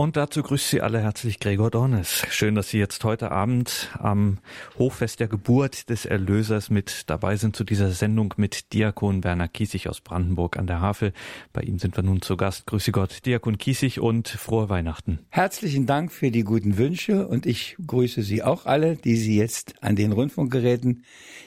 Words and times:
Und 0.00 0.16
dazu 0.16 0.44
grüßt 0.44 0.68
Sie 0.68 0.80
alle 0.80 1.00
herzlich 1.00 1.40
Gregor 1.40 1.72
Dornes. 1.72 2.22
Schön, 2.30 2.54
dass 2.54 2.68
Sie 2.68 2.78
jetzt 2.78 3.02
heute 3.02 3.32
Abend 3.32 3.90
am 3.98 4.38
Hochfest 4.78 5.18
der 5.18 5.26
Geburt 5.26 5.90
des 5.90 6.06
Erlösers 6.06 6.70
mit 6.70 7.10
dabei 7.10 7.34
sind 7.34 7.56
zu 7.56 7.64
dieser 7.64 7.90
Sendung 7.90 8.32
mit 8.36 8.72
Diakon 8.72 9.24
Werner 9.24 9.48
Kiesig 9.48 9.88
aus 9.88 10.00
Brandenburg 10.00 10.56
an 10.56 10.68
der 10.68 10.80
Havel. 10.80 11.12
Bei 11.52 11.62
ihm 11.62 11.80
sind 11.80 11.96
wir 11.96 12.04
nun 12.04 12.22
zu 12.22 12.36
Gast. 12.36 12.64
Grüße 12.66 12.92
Gott, 12.92 13.26
Diakon 13.26 13.58
Kiesig 13.58 13.98
und 13.98 14.28
frohe 14.28 14.68
Weihnachten. 14.68 15.18
Herzlichen 15.30 15.86
Dank 15.86 16.12
für 16.12 16.30
die 16.30 16.44
guten 16.44 16.78
Wünsche 16.78 17.26
und 17.26 17.44
ich 17.44 17.76
grüße 17.84 18.22
Sie 18.22 18.44
auch 18.44 18.66
alle, 18.66 18.94
die 18.94 19.16
Sie 19.16 19.36
jetzt 19.36 19.82
an 19.82 19.96
den 19.96 20.12
Rundfunkgeräten 20.12 21.02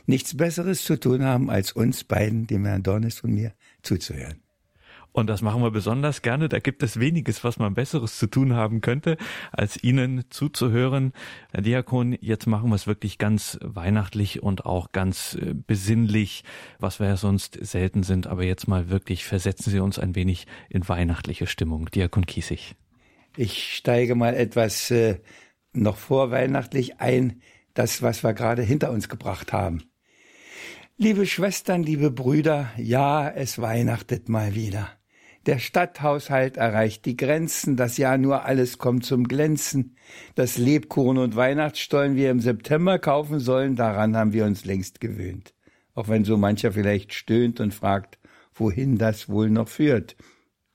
nichts 0.07 0.35
Besseres 0.35 0.83
zu 0.83 0.99
tun 0.99 1.23
haben, 1.23 1.49
als 1.49 1.71
uns 1.71 2.03
beiden, 2.03 2.47
dem 2.47 2.65
Herrn 2.65 2.83
Dornes 2.83 3.21
und 3.21 3.31
mir, 3.31 3.53
zuzuhören. 3.81 4.41
Und 5.13 5.27
das 5.27 5.41
machen 5.41 5.61
wir 5.61 5.71
besonders 5.71 6.21
gerne. 6.21 6.47
Da 6.47 6.59
gibt 6.59 6.83
es 6.83 6.99
weniges, 6.99 7.43
was 7.43 7.59
man 7.59 7.73
Besseres 7.73 8.17
zu 8.17 8.27
tun 8.27 8.53
haben 8.53 8.79
könnte, 8.79 9.17
als 9.51 9.83
Ihnen 9.83 10.23
zuzuhören. 10.29 11.11
Herr 11.51 11.61
Diakon, 11.61 12.17
jetzt 12.21 12.47
machen 12.47 12.69
wir 12.69 12.75
es 12.75 12.87
wirklich 12.87 13.17
ganz 13.17 13.59
weihnachtlich 13.61 14.41
und 14.41 14.65
auch 14.65 14.93
ganz 14.93 15.35
äh, 15.35 15.53
besinnlich, 15.53 16.43
was 16.79 16.99
wir 16.99 17.07
ja 17.07 17.17
sonst 17.17 17.57
selten 17.61 18.03
sind. 18.03 18.27
Aber 18.27 18.43
jetzt 18.43 18.67
mal 18.67 18.89
wirklich 18.89 19.25
versetzen 19.25 19.69
Sie 19.69 19.79
uns 19.79 19.99
ein 19.99 20.15
wenig 20.15 20.47
in 20.69 20.87
weihnachtliche 20.87 21.45
Stimmung. 21.47 21.89
Diakon 21.91 22.25
Kiesig. 22.25 22.75
Ich 23.35 23.75
steige 23.75 24.15
mal 24.15 24.33
etwas 24.33 24.91
äh, 24.91 25.19
noch 25.73 25.97
vorweihnachtlich 25.97 26.99
ein, 26.99 27.41
das, 27.73 28.01
was 28.01 28.23
wir 28.23 28.33
gerade 28.33 28.61
hinter 28.61 28.91
uns 28.91 29.09
gebracht 29.09 29.51
haben. 29.51 29.83
Liebe 30.97 31.25
Schwestern, 31.25 31.83
liebe 31.83 32.11
Brüder, 32.11 32.69
ja, 32.77 33.27
es 33.29 33.59
weihnachtet 33.59 34.29
mal 34.29 34.55
wieder. 34.55 35.00
Der 35.47 35.57
Stadthaushalt 35.57 36.57
erreicht 36.57 37.05
die 37.05 37.17
Grenzen, 37.17 37.75
das 37.75 37.97
Jahr 37.97 38.19
nur 38.19 38.45
alles 38.45 38.77
kommt 38.77 39.05
zum 39.05 39.27
Glänzen. 39.27 39.95
Das 40.35 40.59
Lebkuchen 40.59 41.17
und 41.17 41.35
Weihnachtsstollen 41.35 42.15
wir 42.15 42.29
im 42.29 42.39
September 42.39 42.99
kaufen 42.99 43.39
sollen, 43.39 43.75
daran 43.75 44.15
haben 44.15 44.33
wir 44.33 44.45
uns 44.45 44.65
längst 44.65 45.01
gewöhnt. 45.01 45.55
Auch 45.95 46.07
wenn 46.07 46.25
so 46.25 46.37
mancher 46.37 46.71
vielleicht 46.71 47.13
stöhnt 47.13 47.59
und 47.59 47.73
fragt, 47.73 48.19
wohin 48.53 48.99
das 48.99 49.29
wohl 49.29 49.49
noch 49.49 49.67
führt, 49.67 50.15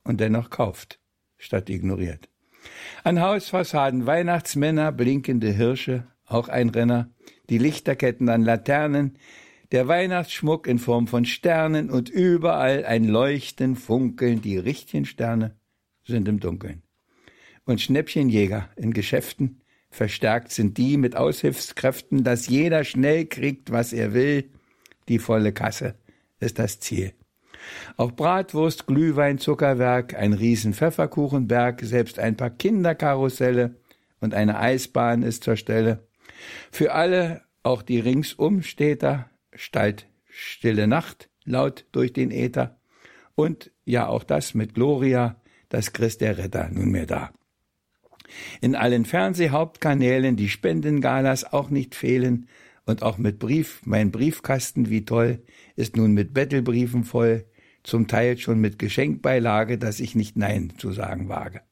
und 0.02 0.20
dennoch 0.20 0.50
kauft, 0.50 0.98
statt 1.36 1.70
ignoriert. 1.70 2.28
An 3.04 3.20
Hausfassaden 3.20 4.06
Weihnachtsmänner, 4.06 4.90
blinkende 4.90 5.50
Hirsche, 5.50 6.08
auch 6.26 6.48
ein 6.48 6.70
Renner, 6.70 7.10
die 7.50 7.58
Lichterketten 7.58 8.28
an 8.28 8.42
Laternen, 8.42 9.18
der 9.72 9.88
Weihnachtsschmuck 9.88 10.66
in 10.66 10.78
Form 10.78 11.06
von 11.06 11.24
Sternen 11.24 11.90
und 11.90 12.08
überall 12.08 12.84
ein 12.84 13.04
Leuchten, 13.04 13.76
Funkeln, 13.76 14.40
die 14.40 14.58
richtigen 14.58 15.04
Sterne 15.04 15.56
sind 16.04 16.28
im 16.28 16.40
Dunkeln. 16.40 16.82
Und 17.64 17.80
Schnäppchenjäger 17.80 18.68
in 18.76 18.92
Geschäften, 18.92 19.60
verstärkt 19.90 20.52
sind 20.52 20.78
die 20.78 20.96
mit 20.96 21.16
Aushilfskräften, 21.16 22.22
dass 22.22 22.48
jeder 22.48 22.84
schnell 22.84 23.26
kriegt, 23.26 23.72
was 23.72 23.92
er 23.92 24.14
will. 24.14 24.50
Die 25.08 25.18
volle 25.18 25.52
Kasse 25.52 25.96
ist 26.38 26.58
das 26.58 26.80
Ziel. 26.80 27.12
Auch 27.96 28.12
Bratwurst, 28.12 28.86
Glühwein, 28.86 29.38
Zuckerwerk, 29.38 30.14
ein 30.14 30.32
riesen 30.32 30.74
Pfefferkuchenberg, 30.74 31.80
selbst 31.82 32.18
ein 32.18 32.36
paar 32.36 32.50
Kinderkarusselle 32.50 33.76
und 34.20 34.34
eine 34.34 34.58
Eisbahn 34.58 35.22
ist 35.22 35.42
zur 35.42 35.56
Stelle. 35.56 36.06
Für 36.70 36.92
alle, 36.92 37.42
auch 37.62 37.82
die 37.82 37.98
Ringsumstädter, 37.98 39.30
steigt 39.56 40.06
Stille 40.26 40.86
Nacht 40.86 41.28
laut 41.44 41.86
durch 41.92 42.12
den 42.12 42.30
Äther 42.30 42.78
und 43.34 43.70
ja 43.84 44.06
auch 44.06 44.24
das 44.24 44.54
mit 44.54 44.74
Gloria, 44.74 45.40
das 45.68 45.92
Christ 45.92 46.20
der 46.20 46.38
Retter 46.38 46.68
nunmehr 46.70 47.06
da. 47.06 47.32
In 48.60 48.74
allen 48.74 49.04
Fernsehhauptkanälen 49.04 50.36
die 50.36 50.48
Spendengalas 50.48 51.44
auch 51.44 51.70
nicht 51.70 51.94
fehlen 51.94 52.48
und 52.84 53.02
auch 53.02 53.18
mit 53.18 53.38
Brief, 53.38 53.80
mein 53.84 54.10
Briefkasten, 54.10 54.90
wie 54.90 55.04
toll, 55.04 55.42
ist 55.74 55.96
nun 55.96 56.12
mit 56.12 56.34
Bettelbriefen 56.34 57.04
voll, 57.04 57.46
zum 57.82 58.08
Teil 58.08 58.36
schon 58.38 58.60
mit 58.60 58.78
Geschenkbeilage, 58.78 59.78
dass 59.78 60.00
ich 60.00 60.14
nicht 60.14 60.36
Nein 60.36 60.72
zu 60.78 60.92
sagen 60.92 61.28
wage. 61.28 61.62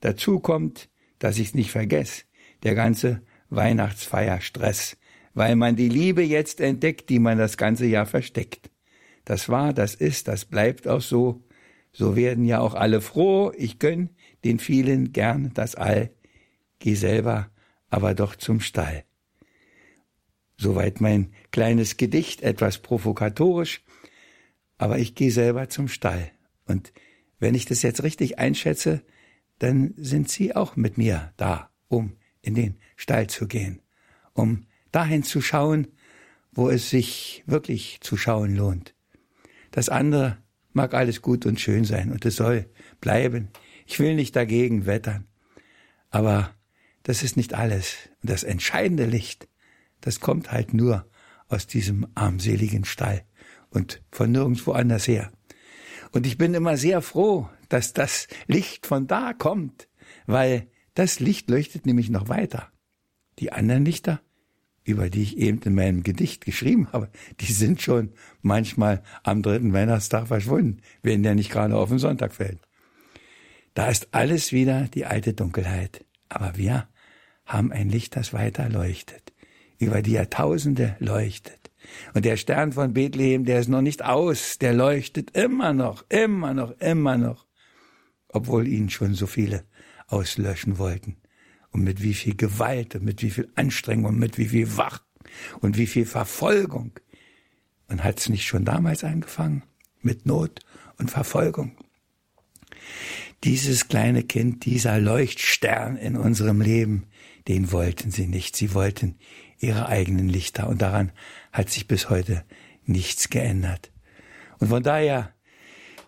Dazu 0.00 0.40
kommt, 0.40 0.88
dass 1.18 1.38
ich's 1.38 1.54
nicht 1.54 1.70
vergess, 1.70 2.24
der 2.64 2.74
ganze 2.74 3.22
Weihnachtsfeierstress, 3.50 4.96
weil 5.34 5.56
man 5.56 5.76
die 5.76 5.88
Liebe 5.88 6.22
jetzt 6.22 6.60
entdeckt, 6.60 7.10
die 7.10 7.18
man 7.18 7.38
das 7.38 7.56
ganze 7.56 7.86
Jahr 7.86 8.06
versteckt. 8.06 8.70
Das 9.24 9.48
war, 9.48 9.72
das 9.72 9.94
ist, 9.94 10.28
das 10.28 10.44
bleibt 10.44 10.86
auch 10.86 11.00
so. 11.00 11.44
So 11.92 12.16
werden 12.16 12.44
ja 12.44 12.60
auch 12.60 12.74
alle 12.74 13.00
froh. 13.00 13.52
Ich 13.56 13.78
gönn 13.78 14.10
den 14.44 14.58
vielen 14.58 15.12
gern 15.12 15.52
das 15.54 15.74
All. 15.74 16.10
Geh 16.78 16.94
selber 16.94 17.50
aber 17.88 18.14
doch 18.14 18.34
zum 18.34 18.60
Stall. 18.60 19.04
Soweit 20.56 21.00
mein 21.00 21.32
kleines 21.52 21.96
Gedicht, 21.96 22.42
etwas 22.42 22.78
provokatorisch, 22.78 23.84
aber 24.78 24.98
ich 24.98 25.14
gehe 25.14 25.30
selber 25.30 25.68
zum 25.68 25.86
Stall. 25.86 26.32
Und 26.66 26.92
wenn 27.38 27.54
ich 27.54 27.66
das 27.66 27.82
jetzt 27.82 28.02
richtig 28.02 28.38
einschätze, 28.38 29.02
dann 29.58 29.94
sind 29.96 30.28
Sie 30.28 30.54
auch 30.56 30.74
mit 30.74 30.98
mir 30.98 31.32
da, 31.36 31.70
um 31.88 32.16
in 32.42 32.54
den 32.54 32.78
Stall 32.96 33.28
zu 33.28 33.46
gehen, 33.46 33.80
um 34.32 34.66
dahin 34.94 35.22
zu 35.22 35.40
schauen, 35.40 35.88
wo 36.52 36.70
es 36.70 36.90
sich 36.90 37.42
wirklich 37.46 37.98
zu 38.00 38.16
schauen 38.16 38.54
lohnt. 38.54 38.94
Das 39.70 39.88
andere 39.88 40.38
mag 40.72 40.94
alles 40.94 41.22
gut 41.22 41.46
und 41.46 41.60
schön 41.60 41.84
sein 41.84 42.12
und 42.12 42.24
es 42.24 42.36
soll 42.36 42.70
bleiben. 43.00 43.48
Ich 43.86 43.98
will 43.98 44.14
nicht 44.14 44.36
dagegen 44.36 44.86
wettern. 44.86 45.26
Aber 46.10 46.54
das 47.02 47.22
ist 47.22 47.36
nicht 47.36 47.54
alles. 47.54 47.96
Und 48.22 48.30
das 48.30 48.44
entscheidende 48.44 49.06
Licht, 49.06 49.48
das 50.00 50.20
kommt 50.20 50.52
halt 50.52 50.74
nur 50.74 51.06
aus 51.48 51.66
diesem 51.66 52.06
armseligen 52.14 52.84
Stall 52.84 53.24
und 53.70 54.02
von 54.10 54.30
nirgendwo 54.30 54.72
anders 54.72 55.08
her. 55.08 55.32
Und 56.12 56.26
ich 56.26 56.38
bin 56.38 56.54
immer 56.54 56.76
sehr 56.76 57.02
froh, 57.02 57.48
dass 57.68 57.92
das 57.92 58.28
Licht 58.46 58.86
von 58.86 59.06
da 59.06 59.32
kommt, 59.32 59.88
weil 60.26 60.68
das 60.94 61.18
Licht 61.18 61.50
leuchtet 61.50 61.86
nämlich 61.86 62.10
noch 62.10 62.28
weiter. 62.28 62.70
Die 63.40 63.50
anderen 63.50 63.84
Lichter, 63.84 64.20
über 64.84 65.08
die 65.08 65.22
ich 65.22 65.38
eben 65.38 65.60
in 65.62 65.74
meinem 65.74 66.02
Gedicht 66.02 66.44
geschrieben 66.44 66.88
habe, 66.92 67.08
die 67.40 67.52
sind 67.52 67.80
schon 67.80 68.12
manchmal 68.42 69.02
am 69.22 69.42
dritten 69.42 69.72
Weihnachtstag 69.72 70.28
verschwunden, 70.28 70.80
wenn 71.02 71.22
der 71.22 71.34
nicht 71.34 71.50
gerade 71.50 71.76
auf 71.76 71.88
den 71.88 71.98
Sonntag 71.98 72.34
fällt. 72.34 72.60
Da 73.72 73.88
ist 73.88 74.08
alles 74.12 74.52
wieder 74.52 74.88
die 74.88 75.06
alte 75.06 75.32
Dunkelheit. 75.32 76.04
Aber 76.28 76.56
wir 76.56 76.88
haben 77.46 77.72
ein 77.72 77.88
Licht, 77.88 78.14
das 78.16 78.32
weiter 78.32 78.68
leuchtet, 78.68 79.32
über 79.78 80.02
die 80.02 80.12
Jahrtausende 80.12 80.96
leuchtet. 81.00 81.70
Und 82.14 82.24
der 82.24 82.36
Stern 82.36 82.72
von 82.72 82.94
Bethlehem, 82.94 83.44
der 83.44 83.60
ist 83.60 83.68
noch 83.68 83.82
nicht 83.82 84.04
aus, 84.04 84.58
der 84.58 84.74
leuchtet 84.74 85.36
immer 85.36 85.72
noch, 85.72 86.04
immer 86.08 86.54
noch, 86.54 86.70
immer 86.78 87.18
noch, 87.18 87.46
obwohl 88.28 88.66
ihn 88.66 88.90
schon 88.90 89.14
so 89.14 89.26
viele 89.26 89.64
auslöschen 90.08 90.78
wollten 90.78 91.16
und 91.74 91.82
mit 91.82 92.02
wie 92.02 92.14
viel 92.14 92.36
Gewalt 92.36 92.94
und 92.94 93.04
mit 93.04 93.20
wie 93.20 93.30
viel 93.30 93.50
Anstrengung 93.56 94.14
und 94.14 94.18
mit 94.18 94.38
wie 94.38 94.46
viel 94.46 94.76
Wach 94.76 95.02
und 95.60 95.76
wie 95.76 95.88
viel 95.88 96.06
Verfolgung. 96.06 96.92
Und 97.88 98.04
hat 98.04 98.20
es 98.20 98.28
nicht 98.28 98.46
schon 98.46 98.64
damals 98.64 99.02
angefangen? 99.02 99.64
Mit 100.00 100.24
Not 100.24 100.60
und 100.98 101.10
Verfolgung. 101.10 101.76
Dieses 103.42 103.88
kleine 103.88 104.22
Kind, 104.22 104.64
dieser 104.64 105.00
Leuchtstern 105.00 105.96
in 105.96 106.16
unserem 106.16 106.60
Leben, 106.60 107.06
den 107.48 107.72
wollten 107.72 108.10
sie 108.10 108.28
nicht. 108.28 108.54
Sie 108.54 108.72
wollten 108.72 109.18
ihre 109.58 109.88
eigenen 109.88 110.28
Lichter. 110.28 110.68
Und 110.68 110.80
daran 110.80 111.10
hat 111.52 111.70
sich 111.70 111.88
bis 111.88 112.08
heute 112.08 112.44
nichts 112.86 113.30
geändert. 113.30 113.90
Und 114.60 114.68
von 114.68 114.82
daher 114.82 115.34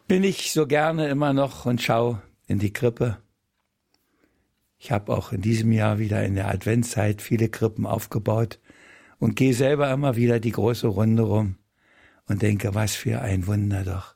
bin 0.07 0.23
ich 0.23 0.53
so 0.53 0.67
gerne 0.67 1.09
immer 1.09 1.33
noch 1.33 1.67
und 1.67 1.83
schau 1.83 2.21
in 2.47 2.61
die 2.61 2.73
Krippe 2.73 3.19
ich 4.87 4.93
habe 4.93 5.17
auch 5.17 5.33
in 5.33 5.41
diesem 5.41 5.73
Jahr 5.73 5.99
wieder 5.99 6.25
in 6.25 6.37
der 6.37 6.47
Adventszeit 6.47 7.21
viele 7.21 7.49
Krippen 7.49 7.87
aufgebaut 7.87 8.61
und 9.19 9.35
gehe 9.35 9.53
selber 9.53 9.91
immer 9.91 10.15
wieder 10.15 10.39
die 10.39 10.53
große 10.53 10.87
Runde 10.87 11.25
rum 11.25 11.57
und 12.27 12.41
denke, 12.41 12.73
was 12.77 12.95
für 12.95 13.21
ein 13.21 13.49
Wunder 13.49 13.83
doch. 13.83 14.15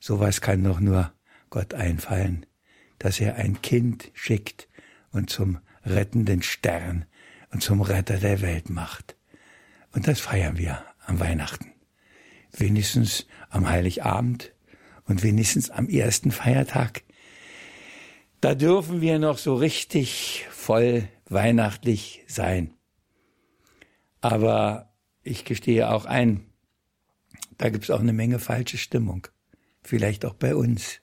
Sowas 0.00 0.40
kann 0.40 0.64
doch 0.64 0.80
nur 0.80 1.12
Gott 1.50 1.72
einfallen, 1.72 2.46
dass 2.98 3.20
er 3.20 3.36
ein 3.36 3.62
Kind 3.62 4.10
schickt 4.12 4.66
und 5.12 5.30
zum 5.30 5.58
rettenden 5.84 6.42
Stern 6.42 7.04
und 7.52 7.62
zum 7.62 7.80
Retter 7.80 8.16
der 8.16 8.40
Welt 8.40 8.70
macht. 8.70 9.16
Und 9.92 10.08
das 10.08 10.18
feiern 10.18 10.58
wir 10.58 10.82
am 11.06 11.20
Weihnachten. 11.20 11.70
Wenigstens 12.50 13.28
am 13.50 13.68
Heiligabend 13.68 14.52
und 15.04 15.22
wenigstens 15.22 15.70
am 15.70 15.88
ersten 15.88 16.32
Feiertag 16.32 17.04
da 18.42 18.56
dürfen 18.56 19.00
wir 19.00 19.20
noch 19.20 19.38
so 19.38 19.54
richtig 19.54 20.46
voll 20.50 21.08
weihnachtlich 21.28 22.24
sein. 22.26 22.74
Aber 24.20 24.92
ich 25.22 25.44
gestehe 25.44 25.88
auch 25.88 26.06
ein, 26.06 26.44
da 27.56 27.70
gibt's 27.70 27.90
auch 27.90 28.00
eine 28.00 28.12
Menge 28.12 28.40
falsche 28.40 28.78
Stimmung. 28.78 29.28
Vielleicht 29.84 30.24
auch 30.24 30.34
bei 30.34 30.56
uns. 30.56 31.00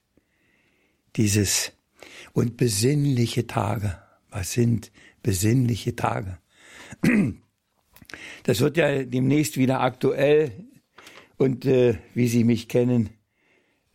Dieses 1.15 1.71
Und 2.33 2.57
besinnliche 2.57 3.47
Tage. 3.47 4.01
Was 4.29 4.51
sind 4.51 4.91
besinnliche 5.23 5.95
Tage? 5.95 6.37
Das 8.43 8.59
wird 8.59 8.75
ja 8.75 9.03
demnächst 9.03 9.55
wieder 9.55 9.79
aktuell. 9.79 10.65
Und 11.37 11.65
äh, 11.65 11.99
wie 12.13 12.27
Sie 12.27 12.43
mich 12.43 12.67
kennen, 12.67 13.11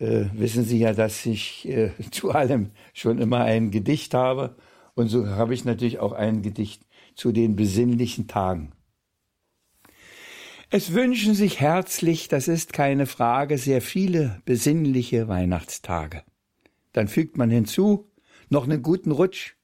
äh, 0.04 0.30
wissen 0.34 0.64
Sie 0.64 0.78
ja, 0.78 0.92
dass 0.92 1.24
ich 1.26 1.68
äh, 1.68 1.90
zu 2.10 2.30
allem 2.30 2.70
schon 2.92 3.18
immer 3.18 3.40
ein 3.44 3.70
Gedicht 3.70 4.14
habe. 4.14 4.56
Und 4.94 5.08
so 5.08 5.26
habe 5.26 5.54
ich 5.54 5.64
natürlich 5.64 5.98
auch 5.98 6.12
ein 6.12 6.42
Gedicht 6.42 6.82
zu 7.14 7.32
den 7.32 7.56
besinnlichen 7.56 8.28
Tagen. 8.28 8.72
Es 10.70 10.92
wünschen 10.92 11.34
sich 11.34 11.60
herzlich, 11.60 12.28
das 12.28 12.48
ist 12.48 12.72
keine 12.72 13.06
Frage, 13.06 13.58
sehr 13.58 13.80
viele 13.80 14.40
besinnliche 14.44 15.28
Weihnachtstage. 15.28 16.22
Dann 16.92 17.08
fügt 17.08 17.36
man 17.36 17.50
hinzu, 17.50 18.10
noch 18.48 18.64
einen 18.64 18.82
guten 18.82 19.10
Rutsch, 19.10 19.54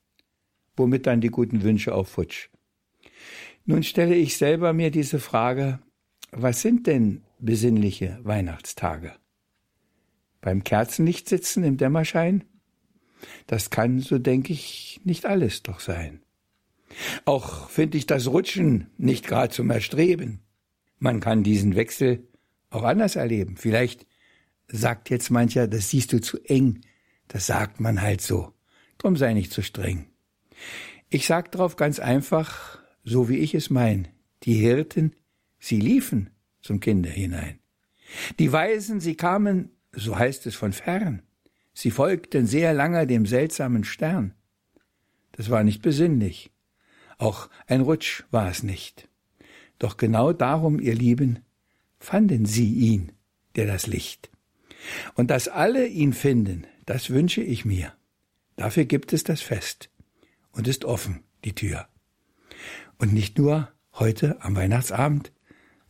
womit 0.76 1.06
dann 1.06 1.20
die 1.20 1.28
guten 1.28 1.62
Wünsche 1.62 1.94
auch 1.94 2.06
futsch. 2.06 2.48
Nun 3.64 3.82
stelle 3.82 4.14
ich 4.14 4.36
selber 4.36 4.72
mir 4.72 4.90
diese 4.90 5.20
Frage, 5.20 5.81
was 6.32 6.62
sind 6.62 6.86
denn 6.86 7.22
besinnliche 7.38 8.19
Weihnachtstage? 8.22 9.12
Beim 10.40 10.64
Kerzenlicht 10.64 11.28
sitzen 11.28 11.64
im 11.64 11.76
Dämmerschein? 11.76 12.44
Das 13.46 13.70
kann, 13.70 14.00
so 14.00 14.19
denke 14.19 14.52
ich, 14.52 15.00
nicht 15.04 15.26
alles 15.26 15.62
doch 15.62 15.81
sein. 15.81 16.22
Auch 17.25 17.69
finde 17.69 17.98
ich 17.98 18.06
das 18.06 18.26
Rutschen 18.26 18.88
nicht 18.98 19.26
gerade 19.26 19.52
zum 19.52 19.70
Erstreben. 19.70 20.40
Man 20.98 21.20
kann 21.20 21.42
diesen 21.42 21.76
Wechsel 21.76 22.26
auch 22.70 22.82
anders 22.82 23.16
erleben. 23.16 23.56
Vielleicht 23.56 24.06
sagt 24.69 25.10
jetzt 25.10 25.31
mancher, 25.31 25.69
das 25.69 25.90
siehst 25.90 26.12
du 26.12 26.20
zu 26.20 26.38
eng. 26.44 26.81
Das 27.28 27.46
sagt 27.46 27.81
man 27.81 28.00
halt 28.00 28.20
so. 28.20 28.52
Drum 28.98 29.16
sei 29.16 29.34
nicht 29.34 29.52
zu 29.52 29.62
streng. 29.62 30.06
Ich 31.08 31.26
sag 31.26 31.52
drauf 31.52 31.76
ganz 31.76 31.98
einfach, 31.98 32.78
so 33.04 33.28
wie 33.28 33.38
ich 33.38 33.54
es 33.54 33.70
mein. 33.70 34.08
Die 34.43 34.54
Hirten, 34.54 35.14
sie 35.58 35.81
liefen 35.81 36.31
zum 36.62 36.81
Kinder 36.81 37.10
hinein. 37.10 37.58
Die 38.38 38.52
Weisen, 38.52 39.00
sie 39.00 39.14
kamen, 39.14 39.70
so 39.92 40.19
heißt 40.19 40.46
es 40.46 40.54
von 40.54 40.72
fern. 40.72 41.22
Sie 41.72 41.90
folgten 41.90 42.46
sehr 42.46 42.75
lange 42.75 43.06
dem 43.06 43.26
seltsamen 43.26 43.84
Stern. 43.84 44.34
Das 45.32 45.50
war 45.50 45.64
nicht 45.64 45.82
besinnlich. 45.82 46.50
Auch 47.19 47.48
ein 47.66 47.81
Rutsch 47.81 48.25
war 48.31 48.50
es 48.50 48.62
nicht. 48.62 49.08
Doch 49.78 49.96
genau 49.96 50.32
darum, 50.32 50.81
ihr 50.81 50.94
Lieben, 50.94 51.40
fanden 51.98 52.44
sie 52.44 52.72
ihn, 52.72 53.12
der 53.56 53.66
das 53.66 53.87
Licht. 53.87 54.31
Und 55.14 55.31
dass 55.31 55.48
alle 55.48 55.87
ihn 55.87 56.12
finden, 56.12 56.66
das 56.86 57.10
wünsche 57.10 57.43
ich 57.43 57.64
mir. 57.64 57.93
Dafür 58.56 58.84
gibt 58.84 59.12
es 59.12 59.25
das 59.25 59.40
Fest 59.40 59.90
und 60.52 60.69
ist 60.69 60.84
offen 60.84 61.22
die 61.44 61.54
Tür. 61.54 61.88
Und 62.98 63.12
nicht 63.12 63.38
nur 63.38 63.70
heute 63.94 64.43
am 64.43 64.56
Weihnachtsabend, 64.56 65.32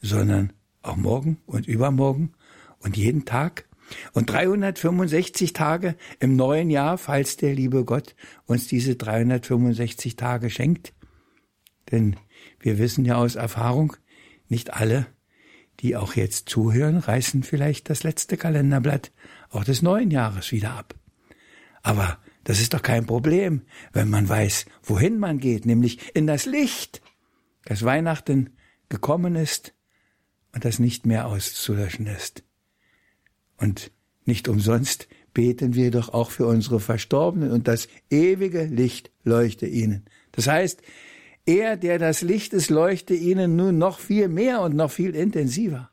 sondern 0.01 0.53
auch 0.83 0.97
morgen 0.97 1.39
und 1.47 1.67
übermorgen 1.67 2.33
und 2.79 2.97
jeden 2.97 3.25
Tag 3.25 3.67
und 4.13 4.31
365 4.31 5.53
Tage 5.53 5.97
im 6.19 6.37
neuen 6.37 6.71
Jahr, 6.71 6.99
falls 6.99 7.37
der 7.37 7.55
liebe 7.55 7.85
Gott 7.85 8.15
uns 8.47 8.67
diese 8.67 8.97
365 8.97 10.17
Tage 10.17 10.51
schenkt. 10.51 10.93
Denn 11.91 12.17
wir 12.59 12.79
wissen 12.79 13.05
ja 13.05 13.17
aus 13.17 13.35
Erfahrung, 13.35 13.97
nicht 14.49 14.73
alle, 14.75 15.07
die 15.81 15.97
auch 15.97 16.15
jetzt 16.15 16.49
zuhören, 16.49 16.99
reißen 16.99 17.43
vielleicht 17.43 17.91
das 17.91 18.03
letzte 18.03 18.37
Kalenderblatt 18.37 19.13
auch 19.49 19.65
des 19.65 19.83
neuen 19.83 20.11
Jahres 20.11 20.53
wieder 20.53 20.73
ab. 20.73 20.95
Aber 21.83 22.19
das 22.45 22.61
ist 22.61 22.75
doch 22.75 22.83
kein 22.83 23.07
Problem, 23.07 23.63
wenn 23.93 24.11
man 24.11 24.29
weiß, 24.29 24.67
wohin 24.83 25.19
man 25.19 25.39
geht, 25.39 25.67
nämlich 25.67 26.15
in 26.15 26.27
das 26.27 26.47
Licht, 26.47 27.01
das 27.65 27.85
Weihnachten 27.85 28.57
gekommen 28.89 29.37
ist 29.37 29.75
und 30.53 30.65
das 30.65 30.79
nicht 30.79 31.07
mehr 31.07 31.27
auszulöschen 31.27 32.07
ist. 32.07 32.45
Und 33.61 33.93
nicht 34.25 34.49
umsonst 34.49 35.07
beten 35.35 35.75
wir 35.75 35.91
doch 35.91 36.09
auch 36.09 36.31
für 36.31 36.47
unsere 36.47 36.81
Verstorbenen 36.81 37.53
und 37.53 37.69
das 37.69 37.89
ewige 38.11 38.65
Licht 38.65 39.11
leuchte 39.23 39.67
ihnen. 39.67 40.07
Das 40.33 40.49
heißt, 40.49 40.83
er, 41.47 41.77
der 41.77 41.99
das 41.99 42.23
Licht 42.23 42.53
ist, 42.53 42.71
leuchte 42.71 43.15
ihnen 43.15 43.57
nun 43.57 43.79
noch 43.79 43.99
viel 43.99 44.29
mehr 44.29 44.63
und 44.63 44.75
noch 44.75 44.91
viel 44.91 45.15
intensiver. 45.15 45.91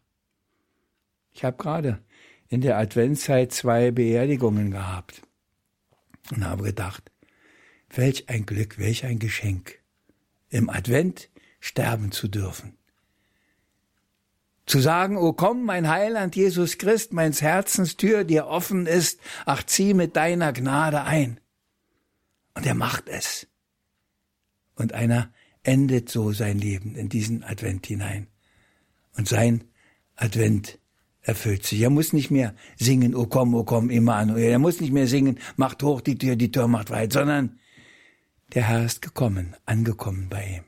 Ich 1.34 1.44
habe 1.44 1.58
gerade 1.58 2.00
in 2.48 2.62
der 2.62 2.78
Adventszeit 2.78 3.52
zwei 3.52 3.92
Beerdigungen 3.92 4.72
gehabt 4.72 5.22
und 6.32 6.46
habe 6.46 6.64
gedacht, 6.64 7.12
welch 7.90 8.30
ein 8.30 8.46
Glück, 8.46 8.80
welch 8.80 9.06
ein 9.06 9.20
Geschenk, 9.20 9.80
im 10.50 10.70
Advent 10.70 11.30
sterben 11.60 12.12
zu 12.12 12.28
dürfen. 12.28 12.77
Zu 14.68 14.80
sagen, 14.80 15.18
O 15.18 15.32
komm, 15.32 15.64
mein 15.64 15.88
Heiland 15.88 16.36
Jesus 16.36 16.78
Christ, 16.78 17.14
meins 17.14 17.42
Herzens 17.42 17.96
Tür 17.96 18.26
dir 18.26 18.48
offen 18.48 18.86
ist, 18.86 19.22
ach 19.46 19.64
zieh 19.64 19.94
mit 19.94 20.18
deiner 20.18 20.52
Gnade 20.52 21.04
ein. 21.04 21.40
Und 22.54 22.66
er 22.66 22.76
macht 22.76 23.08
es. 23.08 23.48
Und 24.76 24.94
einer 24.94 25.32
endet 25.64 26.10
so 26.10 26.34
sein 26.34 26.60
Leben 26.60 26.96
in 26.96 27.08
diesen 27.08 27.44
Advent 27.44 27.88
hinein. 27.88 28.28
Und 29.16 29.30
sein 29.30 29.64
Advent 30.18 30.80
erfüllt 31.22 31.66
sich. 31.66 31.82
Er 31.82 31.90
muss 31.90 32.12
nicht 32.12 32.30
mehr 32.30 32.54
singen, 32.78 33.16
O 33.16 33.26
komm, 33.26 33.56
O 33.56 33.64
komm, 33.64 33.90
Immanuel. 33.90 34.52
Er 34.52 34.60
muss 34.60 34.82
nicht 34.82 34.92
mehr 34.92 35.08
singen, 35.08 35.40
macht 35.56 35.82
hoch 35.82 36.02
die 36.02 36.18
Tür, 36.18 36.36
die 36.36 36.52
Tür 36.52 36.68
macht 36.68 36.90
weit, 36.90 37.14
sondern 37.14 37.58
der 38.54 38.68
Herr 38.68 38.86
ist 38.86 39.02
gekommen, 39.02 39.56
angekommen 39.66 40.28
bei 40.30 40.58
ihm. 40.58 40.64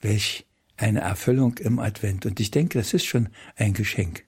Welch 0.00 0.46
eine 0.80 1.00
Erfüllung 1.00 1.58
im 1.58 1.78
Advent. 1.78 2.26
Und 2.26 2.40
ich 2.40 2.50
denke, 2.50 2.78
das 2.78 2.94
ist 2.94 3.04
schon 3.04 3.28
ein 3.56 3.74
Geschenk. 3.74 4.24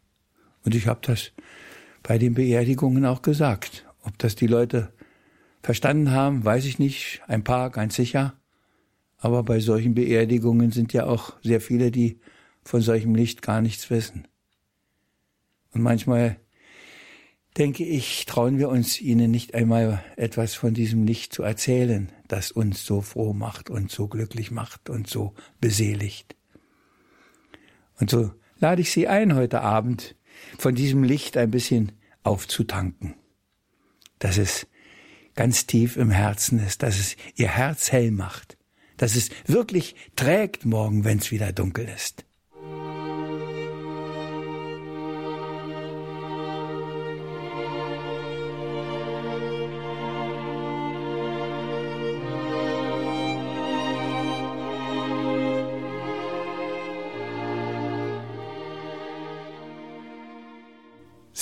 Und 0.65 0.75
ich 0.75 0.87
habe 0.87 1.01
das 1.03 1.33
bei 2.03 2.19
den 2.19 2.35
Beerdigungen 2.35 3.05
auch 3.07 3.23
gesagt. 3.23 3.87
Ob 4.03 4.19
das 4.19 4.35
die 4.35 4.47
Leute 4.47 4.93
verstanden 5.63 6.11
haben, 6.11 6.45
weiß 6.45 6.65
ich 6.67 6.79
nicht. 6.79 7.23
Ein 7.27 7.45
paar 7.45 7.71
ganz 7.71 7.95
sicher. 7.95 8.35
Aber 9.19 9.43
bei 9.45 9.61
solchen 9.61 9.95
Beerdigungen 9.95 10.73
sind 10.73 10.93
ja 10.93 11.07
auch 11.07 11.35
sehr 11.43 11.61
viele, 11.61 11.91
die 11.91 12.21
von 12.65 12.81
solchem 12.81 13.15
Licht 13.15 13.43
gar 13.43 13.61
nichts 13.61 13.89
wissen. 13.89 14.27
Und 15.73 15.83
manchmal 15.83 16.37
denke 17.57 17.85
ich, 17.85 18.27
trauen 18.27 18.59
wir 18.59 18.69
uns 18.69 19.01
ihnen 19.01 19.31
nicht 19.31 19.55
einmal 19.55 20.03
etwas 20.17 20.55
von 20.55 20.75
diesem 20.75 21.05
Licht 21.05 21.33
zu 21.33 21.43
erzählen, 21.43 22.11
das 22.29 22.51
uns 22.51 22.85
so 22.85 23.01
froh 23.01 23.33
macht 23.33 23.71
und 23.71 23.91
so 23.91 24.09
glücklich 24.09 24.51
macht 24.51 24.91
und 24.91 25.09
so 25.09 25.35
beseligt. 25.61 26.35
Und 27.99 28.11
so 28.11 28.33
lade 28.59 28.83
ich 28.83 28.93
Sie 28.93 29.09
ein, 29.09 29.35
heute 29.35 29.61
Abend 29.61 30.17
von 30.59 30.75
diesem 30.75 31.03
Licht 31.03 31.37
ein 31.37 31.51
bisschen 31.51 31.93
aufzutanken. 32.23 33.15
Dass 34.19 34.39
es 34.39 34.67
ganz 35.35 35.67
tief 35.67 35.97
im 35.97 36.11
Herzen 36.11 36.59
ist, 36.65 36.83
dass 36.83 36.99
es 36.99 37.17
Ihr 37.35 37.49
Herz 37.49 37.93
hell 37.93 38.11
macht, 38.11 38.57
dass 38.97 39.17
es 39.17 39.31
wirklich 39.47 39.97
trägt 40.17 40.65
morgen, 40.65 41.05
wenn 41.05 41.19
es 41.19 41.31
wieder 41.31 41.53
dunkel 41.53 41.89
ist. 41.89 42.25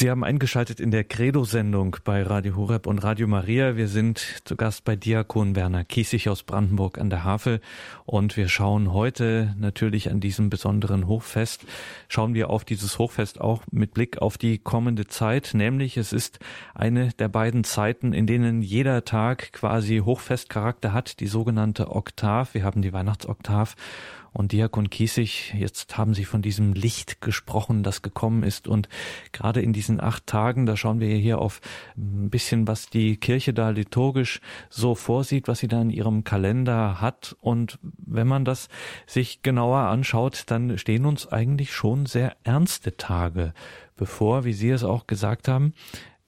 Sie 0.00 0.08
haben 0.08 0.24
eingeschaltet 0.24 0.80
in 0.80 0.90
der 0.90 1.04
Credo-Sendung 1.04 1.98
bei 2.04 2.22
Radio 2.22 2.56
Horeb 2.56 2.86
und 2.86 3.00
Radio 3.00 3.28
Maria. 3.28 3.76
Wir 3.76 3.86
sind 3.86 4.40
zu 4.46 4.56
Gast 4.56 4.86
bei 4.86 4.96
Diakon 4.96 5.56
Werner 5.56 5.84
Kiesig 5.84 6.30
aus 6.30 6.42
Brandenburg 6.42 6.96
an 6.96 7.10
der 7.10 7.22
Havel 7.22 7.60
und 8.06 8.34
wir 8.38 8.48
schauen 8.48 8.94
heute 8.94 9.54
natürlich 9.58 10.10
an 10.10 10.20
diesem 10.20 10.48
besonderen 10.48 11.06
Hochfest, 11.06 11.66
schauen 12.08 12.32
wir 12.32 12.48
auf 12.48 12.64
dieses 12.64 12.98
Hochfest 12.98 13.42
auch 13.42 13.62
mit 13.70 13.92
Blick 13.92 14.22
auf 14.22 14.38
die 14.38 14.56
kommende 14.56 15.06
Zeit, 15.06 15.50
nämlich 15.52 15.98
es 15.98 16.14
ist 16.14 16.38
eine 16.74 17.10
der 17.18 17.28
beiden 17.28 17.62
Zeiten, 17.62 18.14
in 18.14 18.26
denen 18.26 18.62
jeder 18.62 19.04
Tag 19.04 19.52
quasi 19.52 19.98
Hochfestcharakter 19.98 20.94
hat, 20.94 21.20
die 21.20 21.26
sogenannte 21.26 21.90
Oktav. 21.90 22.54
Wir 22.54 22.64
haben 22.64 22.80
die 22.80 22.94
Weihnachtsoktav 22.94 23.76
und 24.32 24.52
Diakon 24.52 24.90
Kiesig, 24.90 25.54
jetzt 25.56 25.98
haben 25.98 26.14
Sie 26.14 26.24
von 26.24 26.42
diesem 26.42 26.72
Licht 26.72 27.20
gesprochen, 27.20 27.82
das 27.82 28.02
gekommen 28.02 28.42
ist. 28.42 28.68
Und 28.68 28.88
gerade 29.32 29.60
in 29.60 29.72
diesen 29.72 30.00
acht 30.00 30.26
Tagen, 30.26 30.66
da 30.66 30.76
schauen 30.76 31.00
wir 31.00 31.14
hier 31.16 31.38
auf 31.38 31.60
ein 31.96 32.30
bisschen, 32.30 32.68
was 32.68 32.88
die 32.88 33.16
Kirche 33.16 33.52
da 33.52 33.70
liturgisch 33.70 34.40
so 34.68 34.94
vorsieht, 34.94 35.48
was 35.48 35.58
sie 35.58 35.68
da 35.68 35.80
in 35.82 35.90
ihrem 35.90 36.24
Kalender 36.24 37.00
hat. 37.00 37.36
Und 37.40 37.78
wenn 37.82 38.28
man 38.28 38.44
das 38.44 38.68
sich 39.06 39.42
genauer 39.42 39.80
anschaut, 39.80 40.44
dann 40.46 40.78
stehen 40.78 41.06
uns 41.06 41.26
eigentlich 41.26 41.72
schon 41.72 42.06
sehr 42.06 42.36
ernste 42.44 42.96
Tage 42.96 43.52
bevor, 44.00 44.44
wie 44.46 44.54
Sie 44.54 44.70
es 44.70 44.82
auch 44.82 45.06
gesagt 45.06 45.46
haben. 45.46 45.74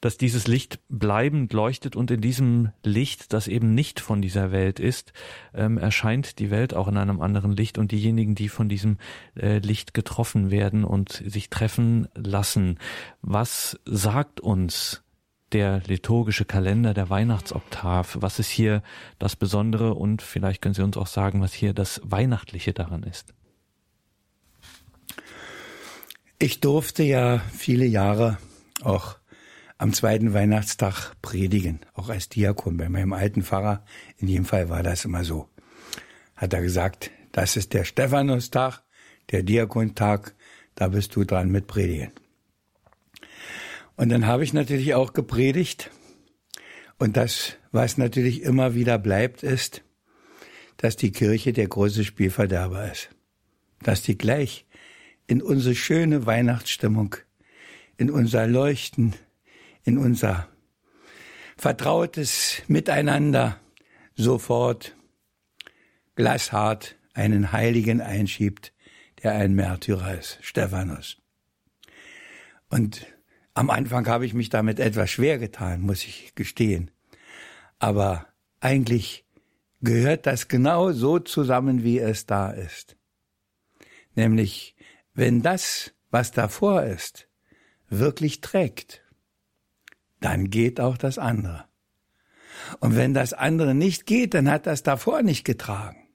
Dass 0.03 0.19
dieses 0.19 0.49
Licht 0.49 0.81
bleibend 0.89 1.53
leuchtet 1.53 1.95
und 1.97 2.11
in 2.11 2.21
diesem 2.21 2.73
Licht, 2.83 3.33
das 3.33 3.47
eben 3.47 3.73
nicht 3.73 4.01
von 4.01 4.21
dieser 4.21 4.51
Welt 4.51 4.81
ist, 4.81 5.13
ähm, 5.55 5.79
erscheint 5.79 6.41
die 6.41 6.51
Welt 6.51 6.75
auch 6.75 6.89
in 6.89 6.97
einem 6.97 7.21
anderen 7.21 7.53
Licht 7.53 7.79
und 7.79 7.93
diejenigen, 7.93 8.35
die 8.35 8.49
von 8.49 8.69
diesem 8.69 8.99
äh, 9.37 9.59
Licht 9.59 9.95
getroffen 9.95 10.51
werden 10.51 10.83
und 10.85 11.23
sich 11.25 11.51
treffen 11.51 12.09
lassen. 12.15 12.79
Was 13.23 13.79
sagt 13.87 14.41
uns 14.41 15.05
der 15.53 15.83
liturgische 15.87 16.45
Kalender 16.45 16.95
der 16.95 17.09
Weihnachtsoktav? 17.09 18.19
Was 18.21 18.41
ist 18.41 18.51
hier 18.51 18.83
das 19.21 19.37
Besondere 19.37 19.95
und 19.95 20.21
vielleicht 20.21 20.63
können 20.63 20.75
Sie 20.75 20.83
uns 20.83 20.97
auch 20.97 21.07
sagen, 21.07 21.41
was 21.41 21.53
hier 21.53 21.75
das 21.75 22.01
Weihnachtliche 22.03 22.73
daran 22.73 23.05
ist? 23.05 23.35
Ich 26.41 26.59
durfte 26.59 27.05
ja 27.05 27.39
viele 27.53 27.87
Jahre 27.87 28.39
auch 28.83 29.22
am 29.79 29.93
zweiten 29.93 30.35
Weihnachtstag 30.35 31.13
predigen, 31.23 31.81
auch 31.95 32.09
als 32.09 32.29
Diakon 32.29 32.77
bei 32.77 32.89
meinem 32.89 33.13
alten 33.13 33.43
Pfarrer. 33.43 33.85
In 34.19 34.29
jedem 34.29 34.45
Fall 34.45 34.69
war 34.69 34.83
das 34.83 35.05
immer 35.05 35.25
so. 35.25 35.49
Hat 36.37 36.53
er 36.53 36.63
gesagt, 36.63 37.11
das 37.33 37.57
ist 37.57 37.73
der 37.73 37.85
Stephanustag, 37.85 38.83
der 39.31 39.43
Diakontag, 39.43 40.35
da 40.75 40.89
bist 40.89 41.15
du 41.17 41.25
dran 41.25 41.51
mit 41.51 41.67
Predigen. 41.67 42.13
Und 43.97 44.09
dann 44.09 44.27
habe 44.27 44.45
ich 44.45 44.53
natürlich 44.53 44.95
auch 44.95 45.13
gepredigt. 45.13 45.91
Und 46.99 47.17
das, 47.17 47.57
was 47.73 47.99
natürlich 47.99 48.43
immer 48.43 48.75
wieder 48.75 48.99
bleibt, 48.99 49.43
ist, 49.43 49.83
dass 50.77 50.97
die 50.97 51.13
Kirche 51.13 51.53
der 51.53 51.69
große 51.69 52.05
Spielverderber 52.05 52.91
ist. 52.91 53.11
Dass 53.83 54.03
die 54.03 54.19
gleich 54.19 54.67
in 55.27 55.43
unsere 55.43 55.75
schöne 55.75 56.27
Weihnachtsstimmung, 56.27 57.17
in 57.97 58.11
unser 58.11 58.47
Leuchten, 58.47 59.15
in 59.85 59.99
unser 59.99 60.49
vertrautes 61.57 62.63
Miteinander 62.69 63.59
sofort 64.15 64.97
glashart 66.15 66.97
einen 67.15 67.53
Heiligen 67.53 68.01
einschiebt, 68.01 68.73
der 69.23 69.33
ein 69.35 69.55
Märtyrer 69.55 70.19
ist, 70.19 70.39
Stephanus. 70.43 71.19
Und 72.69 73.07
am 73.55 73.71
Anfang 73.71 74.07
habe 74.07 74.25
ich 74.25 74.35
mich 74.35 74.49
damit 74.49 74.81
etwas 74.81 75.11
schwer 75.11 75.39
getan, 75.39 75.83
muss 75.83 76.05
ich 76.05 76.35
gestehen. 76.35 76.91
Aber 77.79 78.27
eigentlich 78.61 79.27
gehört 79.83 80.27
das 80.27 80.49
genau 80.49 80.93
so 80.93 81.19
zusammen, 81.19 81.83
wie 81.83 81.99
es 81.99 82.27
da 82.27 82.51
ist. 82.51 82.97
Nämlich, 84.15 84.77
wenn 85.15 85.43
das, 85.43 85.93
was 86.11 86.33
davor 86.33 86.85
ist, 86.85 87.29
wirklich 87.89 88.41
trägt, 88.41 89.02
dann 90.25 90.51
geht 90.51 90.81
auch 90.81 90.97
das 90.97 91.19
andere. 91.19 91.65
Und 92.81 92.97
wenn 92.97 93.15
das 93.15 93.33
andere 93.33 93.75
nicht 93.75 94.07
geht, 94.07 94.35
dann 94.35 94.51
hat 94.51 94.67
das 94.67 94.83
davor 94.83 95.23
nicht 95.23 95.45
getragen. 95.45 96.09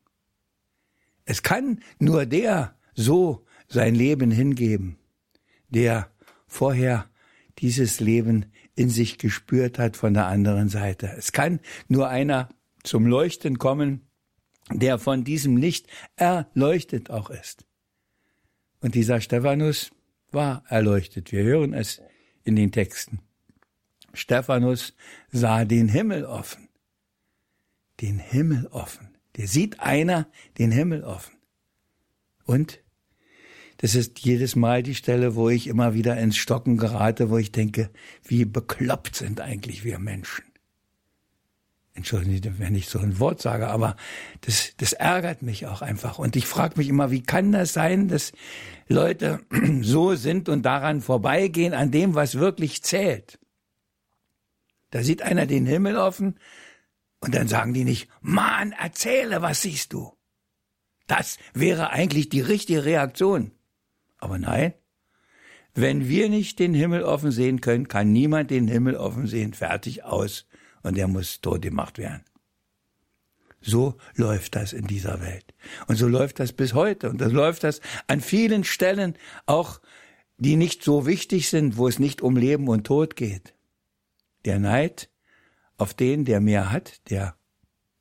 Es 1.25 1.43
kann 1.43 1.81
nur 1.99 2.25
der 2.25 2.75
so 2.93 3.45
sein 3.67 3.95
Leben 3.95 4.31
hingeben, 4.31 4.97
der 5.69 6.09
vorher 6.47 7.09
dieses 7.59 7.99
Leben 7.99 8.45
in 8.75 8.89
sich 8.89 9.17
gespürt 9.17 9.77
hat 9.77 9.97
von 9.97 10.13
der 10.13 10.27
anderen 10.27 10.69
Seite. 10.69 11.13
Es 11.17 11.31
kann 11.31 11.59
nur 11.87 12.07
einer 12.07 12.49
zum 12.83 13.05
Leuchten 13.07 13.57
kommen, 13.57 14.07
der 14.71 14.99
von 14.99 15.23
diesem 15.23 15.57
Licht 15.57 15.87
erleuchtet 16.15 17.09
auch 17.09 17.29
ist. 17.29 17.65
Und 18.79 18.95
dieser 18.95 19.21
Stephanus 19.21 19.91
war 20.31 20.63
erleuchtet. 20.67 21.31
Wir 21.31 21.43
hören 21.43 21.73
es 21.73 22.01
in 22.43 22.55
den 22.55 22.71
Texten. 22.71 23.19
Stephanus 24.13 24.93
sah 25.31 25.65
den 25.65 25.89
Himmel 25.89 26.25
offen. 26.25 26.69
Den 28.01 28.19
Himmel 28.19 28.67
offen. 28.67 29.17
Der 29.35 29.47
sieht 29.47 29.79
einer 29.79 30.27
den 30.57 30.71
Himmel 30.71 31.03
offen. 31.03 31.35
Und 32.45 32.79
das 33.77 33.93
ist 33.93 34.19
jedes 34.19 34.55
Mal 34.55 34.81
die 34.81 34.95
Stelle, 34.95 35.35
wo 35.35 35.49
ich 35.49 35.67
immer 35.67 35.93
wieder 35.93 36.17
ins 36.17 36.37
Stocken 36.37 36.77
gerate, 36.77 37.29
wo 37.29 37.37
ich 37.37 37.51
denke, 37.51 37.91
wie 38.23 38.45
bekloppt 38.45 39.15
sind 39.15 39.39
eigentlich 39.39 39.83
wir 39.83 39.99
Menschen. 39.99 40.43
Entschuldigen 41.93 42.41
Sie, 42.43 42.59
wenn 42.59 42.75
ich 42.75 42.89
so 42.89 42.99
ein 42.99 43.19
Wort 43.19 43.41
sage, 43.41 43.67
aber 43.69 43.95
das, 44.41 44.73
das 44.77 44.93
ärgert 44.93 45.41
mich 45.41 45.65
auch 45.65 45.81
einfach. 45.81 46.19
Und 46.19 46.35
ich 46.35 46.45
frage 46.45 46.77
mich 46.77 46.89
immer, 46.89 47.09
wie 47.09 47.23
kann 47.23 47.51
das 47.51 47.73
sein, 47.73 48.07
dass 48.07 48.33
Leute 48.87 49.39
so 49.81 50.13
sind 50.13 50.47
und 50.47 50.63
daran 50.63 51.01
vorbeigehen, 51.01 51.73
an 51.73 51.89
dem, 51.89 52.13
was 52.13 52.35
wirklich 52.35 52.83
zählt? 52.83 53.39
Da 54.91 55.03
sieht 55.03 55.21
einer 55.21 55.45
den 55.45 55.65
Himmel 55.65 55.97
offen 55.97 56.39
und 57.19 57.35
dann 57.35 57.47
sagen 57.47 57.73
die 57.73 57.83
nicht, 57.83 58.09
Mann, 58.21 58.71
erzähle, 58.71 59.41
was 59.41 59.61
siehst 59.61 59.93
du? 59.93 60.13
Das 61.07 61.37
wäre 61.53 61.89
eigentlich 61.89 62.29
die 62.29 62.41
richtige 62.41 62.85
Reaktion. 62.85 63.51
Aber 64.17 64.37
nein, 64.37 64.73
wenn 65.73 66.07
wir 66.07 66.29
nicht 66.29 66.59
den 66.59 66.73
Himmel 66.73 67.03
offen 67.03 67.31
sehen 67.31 67.61
können, 67.61 67.87
kann 67.87 68.11
niemand 68.11 68.51
den 68.51 68.67
Himmel 68.67 68.95
offen 68.95 69.27
sehen, 69.27 69.53
fertig 69.53 70.03
aus, 70.03 70.47
und 70.83 70.97
er 70.97 71.07
muss 71.07 71.41
tot 71.41 71.61
gemacht 71.61 71.97
werden. 71.97 72.23
So 73.61 73.97
läuft 74.15 74.55
das 74.55 74.73
in 74.73 74.87
dieser 74.87 75.21
Welt. 75.21 75.53
Und 75.87 75.95
so 75.97 76.07
läuft 76.07 76.39
das 76.39 76.53
bis 76.53 76.73
heute. 76.73 77.09
Und 77.09 77.19
so 77.19 77.27
läuft 77.27 77.63
das 77.63 77.81
an 78.07 78.21
vielen 78.21 78.63
Stellen, 78.63 79.17
auch 79.45 79.81
die 80.37 80.55
nicht 80.55 80.83
so 80.83 81.05
wichtig 81.05 81.49
sind, 81.49 81.77
wo 81.77 81.87
es 81.87 81.99
nicht 81.99 82.21
um 82.21 82.37
Leben 82.37 82.67
und 82.67 82.85
Tod 82.85 83.15
geht. 83.15 83.53
Der 84.47 84.59
Neid 84.59 85.11
auf 85.77 85.93
den, 85.93 86.25
der 86.25 86.41
mehr 86.41 86.71
hat, 86.71 87.07
der 87.11 87.35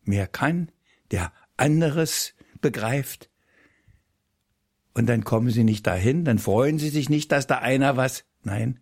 mehr 0.02 0.26
kann, 0.26 0.70
der 1.10 1.32
anderes 1.56 2.34
begreift. 2.60 3.30
Und 4.94 5.06
dann 5.06 5.24
kommen 5.24 5.50
sie 5.50 5.64
nicht 5.64 5.86
dahin, 5.86 6.24
dann 6.24 6.38
freuen 6.38 6.78
sie 6.78 6.88
sich 6.88 7.10
nicht, 7.10 7.32
dass 7.32 7.46
da 7.46 7.58
einer 7.58 7.96
was. 7.96 8.24
Nein, 8.44 8.80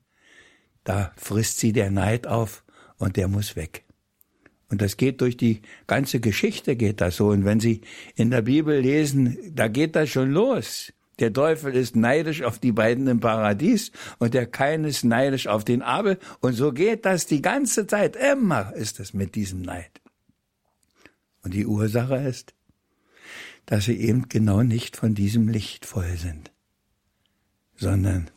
da 0.85 1.12
frisst 1.16 1.59
sie 1.59 1.73
der 1.73 1.90
Neid 1.90 2.26
auf 2.26 2.64
und 2.99 3.16
der 3.16 3.28
muss 3.28 3.56
weg. 3.56 3.85
Und 4.68 4.83
das 4.83 4.97
geht 4.97 5.21
durch 5.21 5.37
die 5.37 5.62
ganze 5.87 6.21
Geschichte 6.21 6.76
geht 6.76 7.00
das 7.00 7.16
so. 7.16 7.28
Und 7.28 7.44
wenn 7.44 7.61
Sie 7.61 7.83
in 8.14 8.30
der 8.30 8.42
Bibel 8.42 8.80
lesen, 8.80 9.38
da 9.54 9.68
geht 9.68 9.94
das 9.94 10.11
schon 10.11 10.33
los. 10.33 10.92
Der 11.21 11.33
Teufel 11.33 11.75
ist 11.75 11.94
neidisch 11.94 12.42
auf 12.42 12.59
die 12.59 12.73
beiden 12.73 13.06
im 13.06 13.21
Paradies 13.21 13.92
und 14.18 14.35
der 14.35 14.47
Kain 14.47 14.85
ist 14.85 15.04
neidisch 15.04 15.47
auf 15.47 15.64
den 15.64 15.83
Abel. 15.83 16.18
Und 16.40 16.54
so 16.54 16.73
geht 16.73 17.04
das 17.04 17.26
die 17.26 17.42
ganze 17.42 17.87
Zeit. 17.87 18.16
Immer 18.16 18.75
ist 18.75 18.99
es 18.99 19.14
mit 19.14 19.35
diesem 19.35 19.62
Neid. 19.62 20.00
Und 21.42 21.54
die 21.54 21.66
Ursache 21.66 22.16
ist, 22.16 22.54
dass 23.66 23.85
sie 23.85 23.99
eben 23.99 24.28
genau 24.28 24.62
nicht 24.62 24.97
von 24.97 25.14
diesem 25.14 25.49
Licht 25.49 25.87
voll 25.87 26.16
sind, 26.16 26.52
sondern 27.76 28.30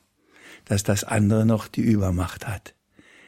dass 0.66 0.84
das 0.84 1.04
andere 1.04 1.46
noch 1.46 1.68
die 1.68 1.82
Übermacht 1.82 2.48
hat, 2.48 2.76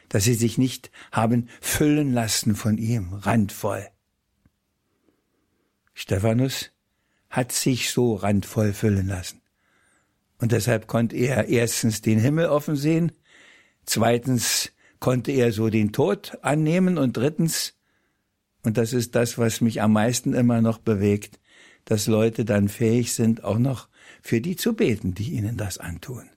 dass 0.08 0.24
sie 0.24 0.34
sich 0.34 0.58
nicht 0.58 0.90
haben 1.12 1.48
füllen 1.60 2.12
lassen 2.12 2.54
von 2.54 2.78
ihm, 2.78 3.14
randvoll. 3.14 3.86
Stephanus 5.94 6.70
hat 7.28 7.52
sich 7.52 7.90
so 7.90 8.14
randvoll 8.14 8.72
füllen 8.72 9.08
lassen. 9.08 9.39
Und 10.40 10.52
deshalb 10.52 10.86
konnte 10.86 11.16
er 11.16 11.48
erstens 11.48 12.00
den 12.00 12.18
Himmel 12.18 12.46
offen 12.46 12.74
sehen, 12.74 13.12
zweitens 13.84 14.72
konnte 14.98 15.32
er 15.32 15.52
so 15.52 15.68
den 15.68 15.92
Tod 15.92 16.38
annehmen 16.42 16.96
und 16.98 17.16
drittens, 17.16 17.74
und 18.62 18.78
das 18.78 18.92
ist 18.92 19.14
das, 19.14 19.38
was 19.38 19.60
mich 19.60 19.82
am 19.82 19.92
meisten 19.92 20.32
immer 20.32 20.62
noch 20.62 20.78
bewegt, 20.78 21.38
dass 21.84 22.06
Leute 22.06 22.44
dann 22.44 22.68
fähig 22.68 23.12
sind, 23.12 23.44
auch 23.44 23.58
noch 23.58 23.88
für 24.22 24.40
die 24.40 24.56
zu 24.56 24.74
beten, 24.74 25.14
die 25.14 25.32
ihnen 25.32 25.56
das 25.56 25.78
antun. 25.78 26.28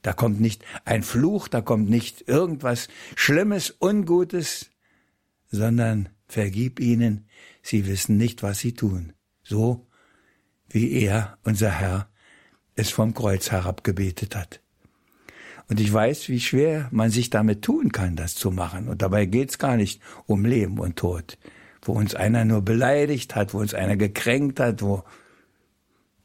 Da 0.00 0.12
kommt 0.12 0.40
nicht 0.40 0.64
ein 0.84 1.02
Fluch, 1.02 1.48
da 1.48 1.60
kommt 1.60 1.88
nicht 1.88 2.26
irgendwas 2.26 2.88
Schlimmes, 3.16 3.76
Ungutes, 3.80 4.70
sondern 5.50 6.08
vergib 6.26 6.80
ihnen, 6.80 7.26
sie 7.62 7.86
wissen 7.86 8.16
nicht, 8.16 8.42
was 8.42 8.58
sie 8.58 8.72
tun. 8.72 9.12
So 9.42 9.86
wie 10.68 10.90
er, 10.92 11.38
unser 11.44 11.70
Herr, 11.70 12.11
es 12.76 12.90
vom 12.90 13.14
Kreuz 13.14 13.50
herabgebetet 13.50 14.36
hat. 14.36 14.60
Und 15.68 15.80
ich 15.80 15.92
weiß, 15.92 16.28
wie 16.28 16.40
schwer 16.40 16.88
man 16.90 17.10
sich 17.10 17.30
damit 17.30 17.62
tun 17.62 17.92
kann, 17.92 18.16
das 18.16 18.34
zu 18.34 18.50
machen. 18.50 18.88
Und 18.88 19.02
dabei 19.02 19.26
geht's 19.26 19.58
gar 19.58 19.76
nicht 19.76 20.02
um 20.26 20.44
Leben 20.44 20.78
und 20.78 20.96
Tod. 20.96 21.38
Wo 21.82 21.92
uns 21.92 22.14
einer 22.14 22.44
nur 22.44 22.62
beleidigt 22.62 23.34
hat, 23.34 23.54
wo 23.54 23.58
uns 23.58 23.74
einer 23.74 23.96
gekränkt 23.96 24.60
hat, 24.60 24.82
wo 24.82 25.02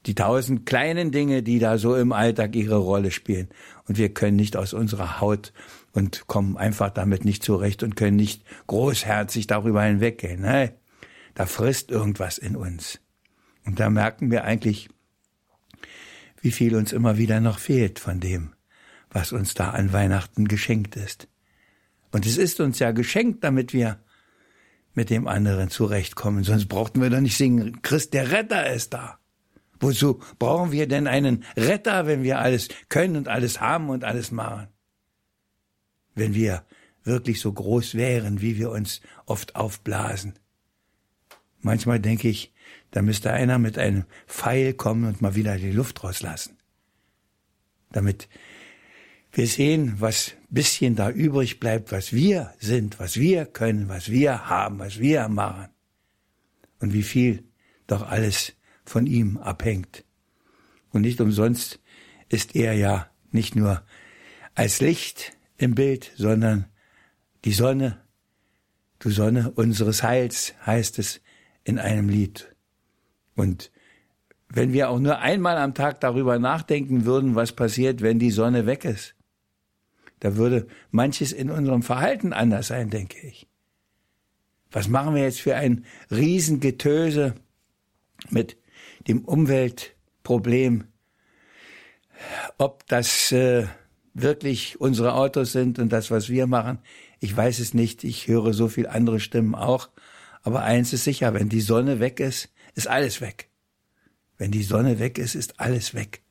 die 0.06 0.16
tausend 0.16 0.66
kleinen 0.66 1.12
Dinge, 1.12 1.44
die 1.44 1.60
da 1.60 1.78
so 1.78 1.96
im 1.96 2.14
Alltag 2.14 2.56
ihre 2.56 2.78
Rolle 2.78 3.12
spielen. 3.12 3.50
Und 3.88 3.98
wir 3.98 4.14
können 4.14 4.38
nicht 4.38 4.56
aus 4.56 4.74
unserer 4.74 5.20
Haut 5.20 5.54
und 5.92 6.28
kommen 6.28 6.58
einfach 6.58 6.90
damit 6.90 7.26
nicht 7.26 7.44
zurecht 7.44 7.84
und 7.84 7.96
können 7.96 8.16
nicht 8.16 8.44
großherzig 8.68 9.48
darüber 9.48 9.84
hinweggehen. 9.84 10.42
Nein, 10.42 10.72
da 11.36 11.46
frisst 11.46 11.92
irgendwas 11.92 12.38
in 12.38 12.56
uns. 12.56 13.00
Und 13.66 13.80
da 13.80 13.90
merken 13.90 14.32
wir 14.32 14.46
eigentlich, 14.46 14.90
wie 16.42 16.52
viel 16.52 16.76
uns 16.76 16.94
immer 16.94 17.18
wieder 17.18 17.40
noch 17.40 17.60
fehlt 17.60 18.00
von 18.00 18.20
dem, 18.20 18.54
was 19.10 19.32
uns 19.32 19.54
da 19.54 19.72
an 19.72 19.94
Weihnachten 19.94 20.48
geschenkt 20.48 20.96
ist. 20.96 21.28
Und 22.12 22.26
es 22.26 22.38
ist 22.38 22.60
uns 22.60 22.80
ja 22.80 22.92
geschenkt, 22.92 23.44
damit 23.44 23.74
wir 23.74 24.00
mit 24.94 25.10
dem 25.10 25.28
anderen 25.28 25.70
zurechtkommen. 25.70 26.44
Sonst 26.44 26.68
brauchten 26.68 27.02
wir 27.02 27.10
doch 27.10 27.20
nicht 27.20 27.38
singen, 27.38 27.82
Christ 27.82 28.14
der 28.14 28.32
Retter 28.32 28.72
ist 28.72 28.94
da. 28.94 29.20
Wozu 29.80 30.20
brauchen 30.40 30.72
wir 30.72 30.88
denn 30.88 31.06
einen 31.06 31.46
Retter, 31.56 32.08
wenn 32.08 32.24
wir 32.24 32.40
alles 32.40 32.70
können 32.90 33.16
und 33.16 33.28
alles 33.28 33.62
haben 33.62 33.90
und 33.90 34.04
alles 34.04 34.32
machen? 34.32 34.68
Wenn 36.16 36.34
wir 36.34 36.66
wirklich 37.04 37.40
so 37.40 37.54
groß 37.54 37.96
wären, 37.96 38.42
wie 38.42 38.58
wir 38.58 38.72
uns 38.72 39.02
oft 39.26 39.56
aufblasen. 39.56 40.34
Manchmal 41.62 42.00
denke 42.00 42.28
ich, 42.28 42.54
da 42.92 43.02
müsste 43.02 43.32
einer 43.32 43.60
mit 43.60 43.78
einem 43.78 44.06
Pfeil 44.28 44.74
kommen 44.74 45.06
und 45.06 45.22
mal 45.22 45.36
wieder 45.36 45.58
die 45.58 45.72
Luft 45.72 46.04
rauslassen. 46.04 46.58
Damit 47.92 48.28
wir 49.32 49.48
sehen, 49.48 49.96
was 50.00 50.34
bisschen 50.50 50.96
da 50.96 51.10
übrig 51.10 51.60
bleibt, 51.60 51.92
was 51.92 52.14
wir 52.14 52.54
sind, 52.60 53.00
was 53.00 53.18
wir 53.18 53.46
können, 53.46 53.90
was 53.90 54.10
wir 54.10 54.50
haben, 54.50 54.80
was 54.80 55.00
wir 55.00 55.28
machen. 55.28 55.70
Und 56.80 56.94
wie 56.94 57.04
viel 57.04 57.44
doch 57.88 58.08
alles 58.08 58.54
von 58.86 59.06
ihm 59.06 59.38
abhängt. 59.38 60.06
Und 60.92 61.02
nicht 61.02 61.20
umsonst 61.22 61.80
ist 62.30 62.56
er 62.56 62.74
ja 62.74 63.10
nicht 63.32 63.56
nur 63.56 63.84
als 64.56 64.80
Licht 64.80 65.38
im 65.58 65.76
Bild, 65.76 66.12
sondern 66.16 66.66
die 67.46 67.54
Sonne, 67.54 68.02
du 69.00 69.10
Sonne 69.10 69.52
unseres 69.52 70.04
Heils, 70.04 70.54
heißt 70.66 71.00
es 71.00 71.22
in 71.64 71.80
einem 71.80 72.10
Lied. 72.10 72.56
Und 73.38 73.72
wenn 74.50 74.74
wir 74.74 74.90
auch 74.90 75.00
nur 75.00 75.20
einmal 75.20 75.58
am 75.58 75.74
Tag 75.74 76.02
darüber 76.02 76.40
nachdenken 76.40 77.06
würden, 77.06 77.36
was 77.36 77.54
passiert, 77.54 78.02
wenn 78.02 78.20
die 78.20 78.32
Sonne 78.32 78.66
weg 78.66 78.84
ist, 78.84 79.16
da 80.20 80.36
würde 80.36 80.68
manches 80.90 81.32
in 81.32 81.52
unserem 81.52 81.84
Verhalten 81.84 82.34
anders 82.34 82.68
sein, 82.68 82.90
denke 82.90 83.26
ich. 83.26 83.48
Was 84.72 84.90
machen 84.90 85.16
wir 85.16 85.24
jetzt 85.24 85.40
für 85.40 85.56
ein 85.56 85.86
Riesengetöse 86.12 87.36
mit 88.30 88.58
dem 89.08 89.24
Umweltproblem? 89.24 90.86
Ob 92.58 92.88
das 92.88 93.32
äh, 93.32 93.68
wirklich 94.16 94.82
unsere 94.82 95.14
Autos 95.14 95.52
sind 95.52 95.78
und 95.78 95.94
das, 95.94 96.10
was 96.10 96.30
wir 96.30 96.48
machen, 96.48 96.80
ich 97.20 97.36
weiß 97.36 97.60
es 97.60 97.76
nicht. 97.76 98.04
Ich 98.04 98.28
höre 98.28 98.54
so 98.54 98.68
viel 98.68 98.88
andere 98.88 99.20
Stimmen 99.20 99.54
auch. 99.54 99.90
Aber 100.42 100.64
eins 100.64 100.94
ist 100.94 101.04
sicher, 101.04 101.34
wenn 101.34 101.50
die 101.50 101.62
Sonne 101.62 102.00
weg 102.00 102.20
ist, 102.20 102.50
ist 102.78 102.88
alles 102.88 103.20
weg. 103.22 103.50
Wenn 104.38 104.52
die 104.52 104.64
Sonne 104.64 105.00
weg 105.00 105.18
ist, 105.18 105.36
ist 105.36 105.60
alles 105.60 105.94
weg. 105.94 106.22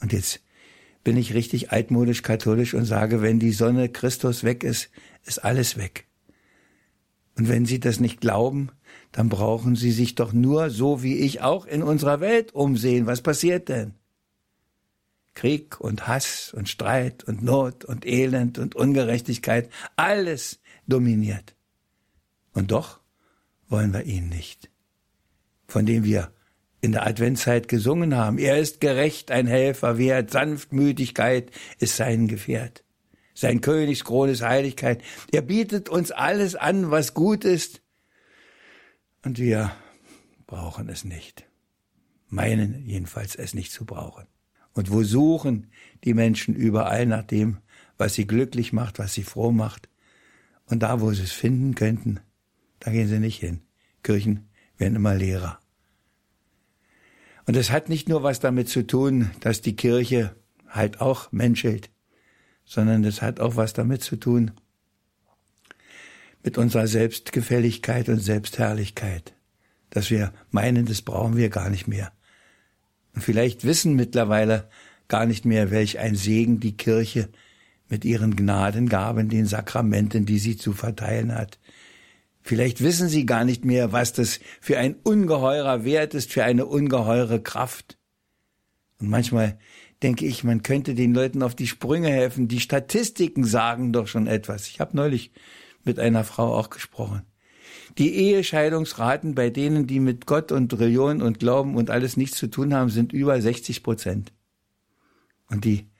Und 0.00 0.12
jetzt 0.12 0.40
bin 1.04 1.16
ich 1.16 1.32
richtig 1.32 1.72
altmodisch 1.72 2.22
katholisch 2.22 2.74
und 2.74 2.84
sage, 2.84 3.22
wenn 3.22 3.38
die 3.38 3.52
Sonne 3.52 3.88
Christus 3.88 4.44
weg 4.44 4.64
ist, 4.64 4.90
ist 5.24 5.44
alles 5.44 5.76
weg. 5.76 6.06
Und 7.36 7.48
wenn 7.48 7.64
Sie 7.64 7.78
das 7.78 8.00
nicht 8.00 8.20
glauben, 8.20 8.70
dann 9.12 9.28
brauchen 9.28 9.76
Sie 9.76 9.92
sich 9.92 10.16
doch 10.16 10.32
nur 10.32 10.70
so 10.70 11.02
wie 11.02 11.18
ich 11.18 11.40
auch 11.40 11.64
in 11.64 11.82
unserer 11.84 12.20
Welt 12.20 12.52
umsehen. 12.52 13.06
Was 13.06 13.22
passiert 13.22 13.68
denn? 13.68 13.94
Krieg 15.34 15.80
und 15.80 16.08
Hass 16.08 16.52
und 16.52 16.68
Streit 16.68 17.22
und 17.22 17.44
Not 17.44 17.84
und 17.84 18.04
Elend 18.04 18.58
und 18.58 18.74
Ungerechtigkeit, 18.74 19.70
alles 19.94 20.58
dominiert. 20.88 21.54
Und 22.52 22.72
doch 22.72 22.98
wollen 23.68 23.92
wir 23.92 24.02
ihn 24.02 24.28
nicht, 24.28 24.68
von 25.68 25.86
dem 25.86 26.04
wir 26.04 26.32
in 26.80 26.92
der 26.92 27.06
Adventszeit 27.06 27.68
gesungen 27.68 28.16
haben. 28.16 28.38
Er 28.38 28.58
ist 28.58 28.80
gerecht, 28.80 29.30
ein 29.30 29.46
Helfer 29.46 29.98
wert, 29.98 30.30
Sanftmütigkeit 30.30 31.50
ist 31.78 31.96
sein 31.96 32.28
Gefährt. 32.28 32.84
Sein 33.34 33.60
Königskrone 33.60 34.32
ist 34.32 34.42
Heiligkeit. 34.42 35.02
Er 35.30 35.42
bietet 35.42 35.88
uns 35.88 36.10
alles 36.10 36.56
an, 36.56 36.90
was 36.90 37.14
gut 37.14 37.44
ist. 37.44 37.82
Und 39.24 39.38
wir 39.38 39.72
brauchen 40.46 40.88
es 40.88 41.04
nicht. 41.04 41.46
Meinen 42.28 42.84
jedenfalls 42.86 43.36
es 43.36 43.54
nicht 43.54 43.72
zu 43.72 43.84
brauchen. 43.84 44.26
Und 44.72 44.90
wo 44.90 45.02
suchen 45.02 45.70
die 46.04 46.14
Menschen 46.14 46.54
überall 46.54 47.06
nach 47.06 47.24
dem, 47.24 47.58
was 47.96 48.14
sie 48.14 48.26
glücklich 48.26 48.72
macht, 48.72 48.98
was 48.98 49.14
sie 49.14 49.24
froh 49.24 49.50
macht? 49.50 49.88
Und 50.66 50.82
da, 50.82 51.00
wo 51.00 51.12
sie 51.12 51.22
es 51.22 51.32
finden 51.32 51.74
könnten, 51.74 52.20
da 52.80 52.90
gehen 52.90 53.08
sie 53.08 53.18
nicht 53.18 53.40
hin. 53.40 53.62
Kirchen 54.02 54.47
werden 54.78 54.96
immer 54.96 55.14
leerer. 55.14 55.58
Und 57.46 57.56
es 57.56 57.70
hat 57.70 57.88
nicht 57.88 58.08
nur 58.08 58.22
was 58.22 58.40
damit 58.40 58.68
zu 58.68 58.86
tun, 58.86 59.30
dass 59.40 59.60
die 59.60 59.76
Kirche 59.76 60.34
halt 60.68 61.00
auch 61.00 61.32
menschelt, 61.32 61.90
sondern 62.64 63.04
es 63.04 63.22
hat 63.22 63.40
auch 63.40 63.56
was 63.56 63.72
damit 63.72 64.02
zu 64.02 64.16
tun 64.16 64.52
mit 66.42 66.58
unserer 66.58 66.86
Selbstgefälligkeit 66.86 68.08
und 68.08 68.20
Selbstherrlichkeit, 68.20 69.34
dass 69.90 70.10
wir 70.10 70.32
meinen, 70.50 70.86
das 70.86 71.02
brauchen 71.02 71.36
wir 71.36 71.48
gar 71.48 71.70
nicht 71.70 71.88
mehr. 71.88 72.12
Und 73.14 73.22
vielleicht 73.22 73.64
wissen 73.64 73.96
mittlerweile 73.96 74.68
gar 75.08 75.26
nicht 75.26 75.44
mehr, 75.44 75.70
welch 75.70 75.98
ein 75.98 76.14
Segen 76.14 76.60
die 76.60 76.76
Kirche 76.76 77.28
mit 77.88 78.04
ihren 78.04 78.36
Gnadengaben, 78.36 79.28
den 79.28 79.46
Sakramenten, 79.46 80.26
die 80.26 80.38
sie 80.38 80.56
zu 80.56 80.72
verteilen 80.72 81.34
hat. 81.34 81.58
Vielleicht 82.48 82.82
wissen 82.82 83.10
sie 83.10 83.26
gar 83.26 83.44
nicht 83.44 83.66
mehr, 83.66 83.92
was 83.92 84.14
das 84.14 84.40
für 84.62 84.78
ein 84.78 84.96
ungeheurer 85.04 85.84
Wert 85.84 86.14
ist, 86.14 86.32
für 86.32 86.44
eine 86.44 86.64
ungeheure 86.64 87.42
Kraft. 87.42 87.98
Und 88.98 89.10
manchmal 89.10 89.58
denke 90.02 90.24
ich, 90.24 90.44
man 90.44 90.62
könnte 90.62 90.94
den 90.94 91.12
Leuten 91.12 91.42
auf 91.42 91.54
die 91.54 91.66
Sprünge 91.66 92.08
helfen. 92.08 92.48
Die 92.48 92.60
Statistiken 92.60 93.44
sagen 93.44 93.92
doch 93.92 94.06
schon 94.06 94.26
etwas. 94.26 94.66
Ich 94.68 94.80
habe 94.80 94.96
neulich 94.96 95.30
mit 95.84 95.98
einer 95.98 96.24
Frau 96.24 96.56
auch 96.56 96.70
gesprochen. 96.70 97.20
Die 97.98 98.14
Ehescheidungsraten 98.14 99.34
bei 99.34 99.50
denen, 99.50 99.86
die 99.86 100.00
mit 100.00 100.24
Gott 100.24 100.50
und 100.50 100.72
Religion 100.72 101.20
und 101.20 101.40
Glauben 101.40 101.76
und 101.76 101.90
alles 101.90 102.16
nichts 102.16 102.38
zu 102.38 102.46
tun 102.46 102.72
haben, 102.72 102.88
sind 102.88 103.12
über 103.12 103.38
60 103.38 103.82
Prozent. 103.82 104.32
Und 105.50 105.66
die, 105.66 105.90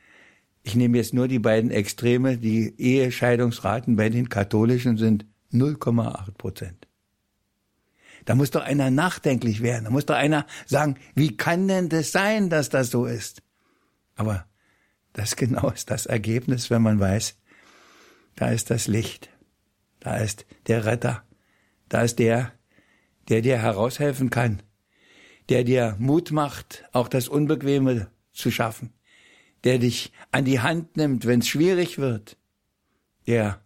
ich 0.62 0.76
nehme 0.76 0.96
jetzt 0.96 1.12
nur 1.12 1.28
die 1.28 1.40
beiden 1.40 1.70
Extreme, 1.70 2.38
die 2.38 2.72
Ehescheidungsraten 2.80 3.96
bei 3.96 4.08
den 4.08 4.30
Katholischen 4.30 4.96
sind 4.96 5.26
0,8 5.52 6.32
Prozent. 6.32 6.88
Da 8.24 8.34
muss 8.34 8.50
doch 8.50 8.62
einer 8.62 8.90
nachdenklich 8.90 9.62
werden. 9.62 9.84
Da 9.84 9.90
muss 9.90 10.06
doch 10.06 10.16
einer 10.16 10.46
sagen, 10.66 10.96
wie 11.14 11.37
kann 11.37 11.68
denn 11.68 11.88
das 11.88 12.12
sein, 12.12 12.50
dass 12.50 12.68
das 12.68 12.90
so 12.90 13.06
ist? 13.06 13.42
Aber 14.16 14.46
das 15.12 15.37
genau 15.37 15.70
ist 15.70 15.90
das 15.90 16.06
Ergebnis, 16.06 16.70
wenn 16.70 16.82
man 16.82 17.00
weiß, 17.00 17.37
da 18.37 18.50
ist 18.50 18.70
das 18.70 18.87
Licht, 18.87 19.30
da 20.00 20.16
ist 20.18 20.46
der 20.66 20.84
Retter, 20.84 21.24
da 21.88 22.02
ist 22.02 22.18
der, 22.18 22.52
der 23.28 23.42
dir 23.42 23.58
heraushelfen 23.58 24.30
kann, 24.30 24.62
der 25.48 25.64
dir 25.64 25.96
Mut 25.98 26.30
macht, 26.30 26.84
auch 26.92 27.08
das 27.08 27.28
Unbequeme 27.28 28.11
zu 28.32 28.50
schaffen, 28.50 28.92
der 29.64 29.78
dich 29.78 30.12
an 30.30 30.44
die 30.44 30.61
Hand 30.61 30.96
nimmt, 30.96 31.26
wenn 31.26 31.40
es 31.40 31.48
schwierig 31.48 31.98
wird, 31.98 32.37
der 33.26 33.61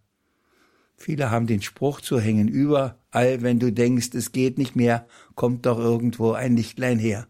Viele 1.03 1.31
haben 1.31 1.47
den 1.47 1.61
Spruch 1.61 1.99
zu 1.99 2.17
hängen, 2.17 2.47
überall, 2.47 3.41
wenn 3.41 3.59
du 3.59 3.73
denkst, 3.73 4.11
es 4.13 4.31
geht 4.31 4.57
nicht 4.57 4.77
mehr, 4.77 5.05
kommt 5.35 5.65
doch 5.65 5.77
irgendwo 5.77 6.31
ein 6.31 6.55
Lichtlein 6.55 6.97
her. 6.97 7.27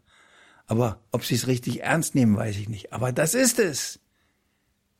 Aber 0.68 1.02
ob 1.12 1.26
sie 1.26 1.34
es 1.34 1.48
richtig 1.48 1.82
ernst 1.82 2.14
nehmen, 2.14 2.38
weiß 2.38 2.56
ich 2.58 2.70
nicht. 2.70 2.94
Aber 2.94 3.12
das 3.12 3.34
ist 3.34 3.58
es. 3.58 4.00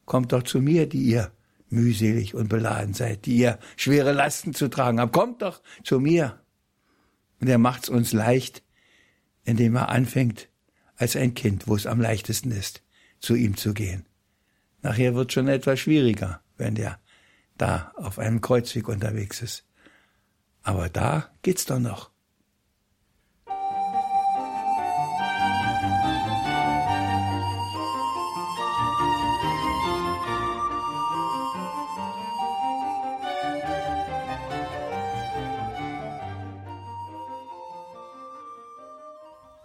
Kommt 0.06 0.32
doch 0.34 0.42
zu 0.42 0.60
mir, 0.60 0.90
die 0.90 1.04
ihr 1.04 1.32
mühselig 1.70 2.34
und 2.34 2.50
beladen 2.50 2.96
seid, 2.96 3.28
die 3.28 3.38
ihr 3.38 3.60
schwere 3.76 4.12
Lasten 4.12 4.56
zu 4.56 4.70
tragen 4.70 5.00
habt. 5.00 5.14
Kommt 5.14 5.44
doch 5.44 5.62
zu 5.84 6.00
mir. 6.00 6.42
Und 7.40 7.50
er 7.50 7.60
macht's 7.60 7.90
uns 7.90 8.12
leicht, 8.12 8.64
indem 9.44 9.76
er 9.76 9.90
anfängt, 9.90 10.50
als 10.96 11.16
ein 11.16 11.36
Kind, 11.36 11.68
wo 11.68 11.76
es 11.76 11.86
am 11.86 12.02
leichtesten 12.02 12.50
ist, 12.50 12.82
zu 13.20 13.36
ihm 13.36 13.56
zu 13.56 13.76
gehen. 13.76 14.08
Nachher 14.82 15.14
wird 15.14 15.32
schon 15.32 15.48
etwas 15.48 15.80
schwieriger, 15.80 16.42
wenn 16.58 16.74
der 16.74 17.00
da 17.58 17.92
auf 17.96 18.20
einem 18.20 18.42
Kreuzweg 18.42 18.88
unterwegs 18.88 19.42
ist. 19.42 19.66
Aber 20.64 20.90
da 20.90 21.30
geht's 21.42 21.66
doch 21.66 21.80
noch. 21.80 22.14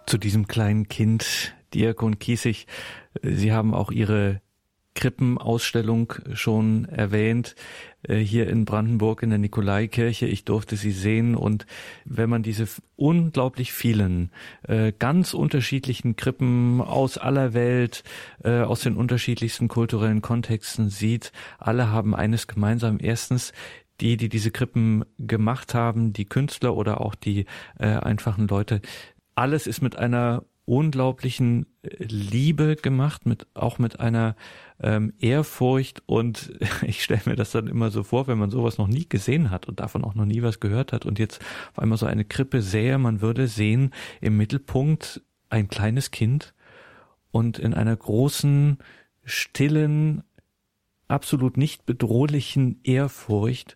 zu 0.09 0.17
diesem 0.17 0.47
kleinen 0.47 0.87
Kind, 0.87 1.53
Diakon 1.73 2.17
Kiesig. 2.17 2.65
Sie 3.21 3.53
haben 3.53 3.75
auch 3.75 3.91
Ihre 3.91 4.41
Krippenausstellung 4.99 6.13
schon 6.33 6.83
erwähnt, 6.83 7.55
äh, 8.03 8.17
hier 8.17 8.49
in 8.49 8.65
Brandenburg 8.65 9.23
in 9.23 9.29
der 9.29 9.39
Nikolaikirche. 9.39 10.25
Ich 10.25 10.43
durfte 10.43 10.75
sie 10.75 10.91
sehen 10.91 11.35
und 11.35 11.65
wenn 12.03 12.29
man 12.29 12.43
diese 12.43 12.67
unglaublich 12.97 13.71
vielen, 13.71 14.29
äh, 14.63 14.91
ganz 14.91 15.33
unterschiedlichen 15.33 16.17
Krippen 16.17 16.81
aus 16.81 17.17
aller 17.17 17.53
Welt, 17.53 18.03
äh, 18.43 18.59
aus 18.59 18.81
den 18.81 18.97
unterschiedlichsten 18.97 19.69
kulturellen 19.69 20.21
Kontexten 20.21 20.89
sieht, 20.89 21.31
alle 21.59 21.89
haben 21.89 22.13
eines 22.13 22.47
gemeinsam. 22.47 22.97
Erstens, 22.99 23.53
die, 24.01 24.17
die 24.17 24.27
diese 24.27 24.51
Krippen 24.51 25.05
gemacht 25.17 25.73
haben, 25.73 26.11
die 26.11 26.25
Künstler 26.25 26.75
oder 26.75 27.01
auch 27.01 27.15
die 27.15 27.45
einfachen 27.77 28.47
Leute, 28.47 28.81
alles 29.35 29.67
ist 29.67 29.81
mit 29.81 29.97
einer 29.97 30.43
unglaublichen 30.69 31.65
Liebe 31.99 32.75
gemacht, 32.75 33.25
mit 33.25 33.47
auch 33.55 33.79
mit 33.79 33.99
einer 33.99 34.35
ähm, 34.79 35.13
Ehrfurcht. 35.19 36.03
Und 36.05 36.53
ich 36.83 37.03
stelle 37.03 37.21
mir 37.25 37.35
das 37.35 37.51
dann 37.51 37.67
immer 37.67 37.89
so 37.89 38.03
vor, 38.03 38.27
wenn 38.27 38.37
man 38.37 38.51
sowas 38.51 38.77
noch 38.77 38.87
nie 38.87 39.07
gesehen 39.09 39.49
hat 39.49 39.67
und 39.67 39.79
davon 39.79 40.03
auch 40.03 40.13
noch 40.13 40.25
nie 40.25 40.43
was 40.43 40.59
gehört 40.59 40.93
hat 40.93 41.05
und 41.05 41.17
jetzt 41.17 41.41
auf 41.71 41.79
einmal 41.79 41.97
so 41.97 42.05
eine 42.05 42.23
Krippe 42.23 42.61
sähe, 42.61 42.97
man 42.99 43.21
würde 43.21 43.47
sehen 43.47 43.91
im 44.21 44.37
Mittelpunkt 44.37 45.21
ein 45.49 45.67
kleines 45.67 46.11
Kind 46.11 46.53
und 47.31 47.57
in 47.57 47.73
einer 47.73 47.95
großen, 47.95 48.77
stillen, 49.23 50.23
absolut 51.07 51.57
nicht 51.57 51.85
bedrohlichen 51.87 52.79
Ehrfurcht 52.83 53.75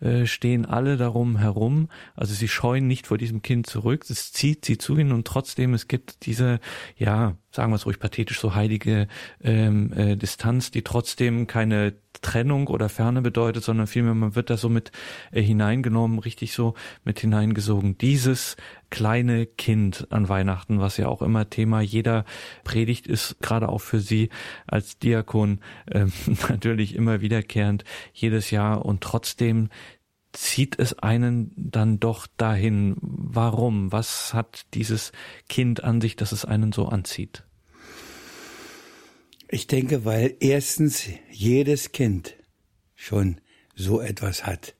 äh, 0.00 0.26
stehen 0.26 0.66
alle 0.66 0.96
darum 0.96 1.36
herum. 1.36 1.88
Also 2.14 2.34
sie 2.34 2.48
scheuen 2.48 2.86
nicht 2.86 3.06
vor 3.06 3.18
diesem 3.18 3.42
Kind 3.42 3.66
zurück. 3.66 4.04
Es 4.08 4.32
zieht 4.32 4.64
sie 4.64 4.78
zu 4.78 4.96
ihnen 4.96 5.12
und 5.12 5.26
trotzdem 5.26 5.74
es 5.74 5.88
gibt 5.88 6.26
diese, 6.26 6.60
ja, 6.96 7.36
sagen 7.50 7.72
wir 7.72 7.76
es 7.76 7.86
ruhig 7.86 7.98
pathetisch, 7.98 8.40
so 8.40 8.54
heilige 8.54 9.08
ähm, 9.42 9.92
äh, 9.92 10.16
Distanz, 10.16 10.70
die 10.70 10.82
trotzdem 10.82 11.46
keine 11.46 11.94
Trennung 12.22 12.68
oder 12.68 12.88
Ferne 12.88 13.22
bedeutet, 13.22 13.64
sondern 13.64 13.86
vielmehr 13.86 14.14
man 14.14 14.34
wird 14.34 14.50
da 14.50 14.56
so 14.56 14.68
mit 14.68 14.92
äh, 15.32 15.42
hineingenommen, 15.42 16.18
richtig 16.18 16.52
so 16.52 16.74
mit 17.04 17.20
hineingesogen. 17.20 17.98
Dieses 17.98 18.56
kleine 18.90 19.46
Kind 19.46 20.08
an 20.10 20.28
Weihnachten, 20.28 20.80
was 20.80 20.96
ja 20.96 21.08
auch 21.08 21.22
immer 21.22 21.48
Thema 21.48 21.80
jeder 21.80 22.24
Predigt 22.64 23.06
ist, 23.06 23.36
gerade 23.40 23.68
auch 23.68 23.80
für 23.80 24.00
Sie 24.00 24.30
als 24.66 24.98
Diakon 24.98 25.60
äh, 25.86 26.06
natürlich 26.48 26.94
immer 26.94 27.20
wiederkehrend 27.20 27.84
jedes 28.12 28.50
Jahr 28.50 28.84
und 28.84 29.00
trotzdem 29.00 29.68
zieht 30.32 30.78
es 30.78 30.98
einen 30.98 31.52
dann 31.56 32.00
doch 32.00 32.26
dahin. 32.36 32.96
Warum? 33.00 33.92
Was 33.92 34.34
hat 34.34 34.66
dieses 34.74 35.12
Kind 35.48 35.82
an 35.82 36.00
sich, 36.00 36.16
dass 36.16 36.32
es 36.32 36.44
einen 36.44 36.72
so 36.72 36.86
anzieht? 36.86 37.44
Ich 39.48 39.66
denke, 39.66 40.04
weil 40.04 40.36
erstens 40.38 41.08
jedes 41.30 41.92
Kind 41.92 42.36
schon 42.94 43.40
so 43.74 44.00
etwas 44.00 44.46
hat, 44.46 44.76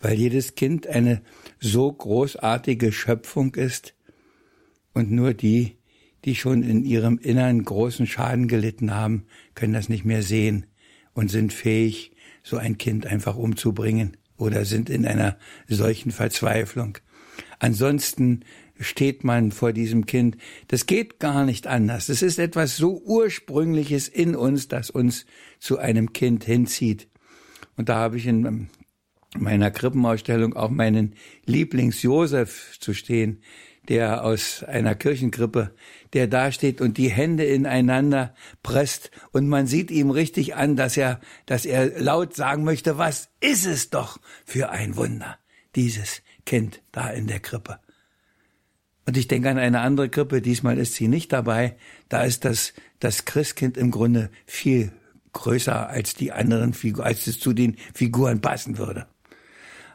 weil 0.00 0.14
jedes 0.14 0.54
Kind 0.54 0.86
eine 0.86 1.22
so 1.60 1.92
großartige 1.92 2.90
Schöpfung 2.90 3.54
ist 3.54 3.94
und 4.94 5.10
nur 5.10 5.34
die, 5.34 5.76
die 6.24 6.34
schon 6.34 6.62
in 6.62 6.84
ihrem 6.84 7.18
Innern 7.18 7.62
großen 7.64 8.06
Schaden 8.06 8.48
gelitten 8.48 8.94
haben, 8.94 9.26
können 9.54 9.74
das 9.74 9.90
nicht 9.90 10.06
mehr 10.06 10.22
sehen 10.22 10.66
und 11.12 11.30
sind 11.30 11.52
fähig, 11.52 12.12
so 12.42 12.56
ein 12.56 12.78
Kind 12.78 13.06
einfach 13.06 13.36
umzubringen 13.36 14.16
oder 14.36 14.64
sind 14.64 14.90
in 14.90 15.06
einer 15.06 15.36
solchen 15.68 16.10
Verzweiflung. 16.10 16.98
Ansonsten 17.58 18.44
steht 18.78 19.24
man 19.24 19.52
vor 19.52 19.72
diesem 19.72 20.06
Kind. 20.06 20.36
Das 20.68 20.86
geht 20.86 21.20
gar 21.20 21.44
nicht 21.44 21.66
anders. 21.66 22.06
Das 22.06 22.22
ist 22.22 22.38
etwas 22.38 22.76
so 22.76 23.00
Ursprüngliches 23.02 24.08
in 24.08 24.34
uns, 24.34 24.68
das 24.68 24.90
uns 24.90 25.26
zu 25.60 25.78
einem 25.78 26.12
Kind 26.12 26.44
hinzieht. 26.44 27.08
Und 27.76 27.88
da 27.88 27.96
habe 27.96 28.16
ich 28.16 28.26
in 28.26 28.68
meiner 29.36 29.70
Krippenausstellung 29.70 30.54
auch 30.54 30.70
meinen 30.70 31.14
Lieblings-Josef 31.46 32.78
zu 32.80 32.94
stehen, 32.94 33.40
der 33.88 34.24
aus 34.24 34.62
einer 34.64 34.94
Kirchenkrippe, 34.94 35.74
der 36.12 36.26
da 36.26 36.52
steht 36.52 36.80
und 36.80 36.96
die 36.96 37.10
Hände 37.10 37.44
ineinander 37.44 38.34
presst 38.62 39.10
und 39.32 39.48
man 39.48 39.66
sieht 39.66 39.90
ihm 39.90 40.10
richtig 40.10 40.54
an, 40.56 40.76
dass 40.76 40.96
er, 40.96 41.20
dass 41.46 41.64
er 41.64 42.00
laut 42.00 42.34
sagen 42.34 42.64
möchte, 42.64 42.98
was 42.98 43.28
ist 43.40 43.66
es 43.66 43.90
doch 43.90 44.18
für 44.44 44.70
ein 44.70 44.96
Wunder, 44.96 45.38
dieses 45.74 46.22
Kind 46.46 46.82
da 46.92 47.08
in 47.10 47.26
der 47.26 47.40
Krippe. 47.40 47.78
Und 49.06 49.16
ich 49.16 49.28
denke 49.28 49.50
an 49.50 49.58
eine 49.58 49.80
andere 49.80 50.08
Krippe, 50.08 50.40
diesmal 50.40 50.78
ist 50.78 50.94
sie 50.94 51.08
nicht 51.08 51.32
dabei. 51.32 51.76
Da 52.08 52.24
ist 52.24 52.44
das, 52.44 52.72
das 53.00 53.26
Christkind 53.26 53.76
im 53.76 53.90
Grunde 53.90 54.30
viel 54.46 54.92
größer 55.32 55.88
als 55.88 56.14
die 56.14 56.32
anderen 56.32 56.72
Figuren, 56.72 57.06
als 57.06 57.26
es 57.26 57.38
zu 57.38 57.52
den 57.52 57.76
Figuren 57.92 58.40
passen 58.40 58.78
würde. 58.78 59.06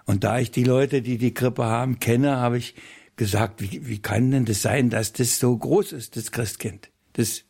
Und 0.05 0.23
da 0.23 0.39
ich 0.39 0.51
die 0.51 0.63
Leute, 0.63 1.01
die 1.01 1.17
die 1.17 1.33
Krippe 1.33 1.65
haben, 1.65 1.99
kenne, 1.99 2.37
habe 2.37 2.57
ich 2.57 2.75
gesagt, 3.19 3.61
wie, 3.61 3.87
wie 3.87 4.01
kann 4.01 4.31
denn 4.31 4.45
das 4.45 4.61
sein, 4.61 4.89
dass 4.89 5.13
das 5.13 5.39
so 5.39 5.55
groß 5.55 5.91
ist, 5.91 6.15
das 6.15 6.31
Christkind? 6.31 6.89
Das 7.13 7.43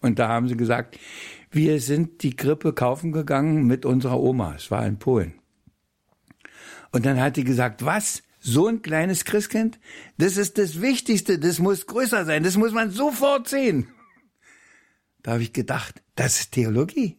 und 0.00 0.18
da 0.18 0.28
haben 0.28 0.48
sie 0.48 0.56
gesagt, 0.56 0.98
wir 1.50 1.80
sind 1.80 2.22
die 2.22 2.36
Krippe 2.36 2.72
kaufen 2.72 3.12
gegangen 3.12 3.66
mit 3.66 3.84
unserer 3.84 4.20
Oma. 4.20 4.54
Es 4.54 4.70
war 4.70 4.86
in 4.86 4.98
Polen. 4.98 5.34
Und 6.92 7.06
dann 7.06 7.20
hat 7.20 7.36
die 7.36 7.44
gesagt, 7.44 7.84
was? 7.84 8.22
so 8.46 8.68
ein 8.68 8.80
kleines 8.80 9.24
Christkind, 9.24 9.80
das 10.18 10.36
ist 10.36 10.56
das 10.56 10.80
Wichtigste, 10.80 11.40
das 11.40 11.58
muss 11.58 11.86
größer 11.86 12.24
sein, 12.24 12.44
das 12.44 12.56
muss 12.56 12.70
man 12.70 12.92
sofort 12.92 13.48
sehen. 13.48 13.88
Da 15.22 15.32
habe 15.32 15.42
ich 15.42 15.52
gedacht, 15.52 16.00
das 16.14 16.38
ist 16.38 16.52
Theologie. 16.52 17.18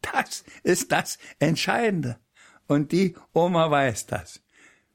Das 0.00 0.42
ist 0.64 0.90
das 0.90 1.18
Entscheidende. 1.38 2.18
Und 2.66 2.90
die 2.90 3.14
Oma 3.32 3.70
weiß 3.70 4.06
das. 4.06 4.40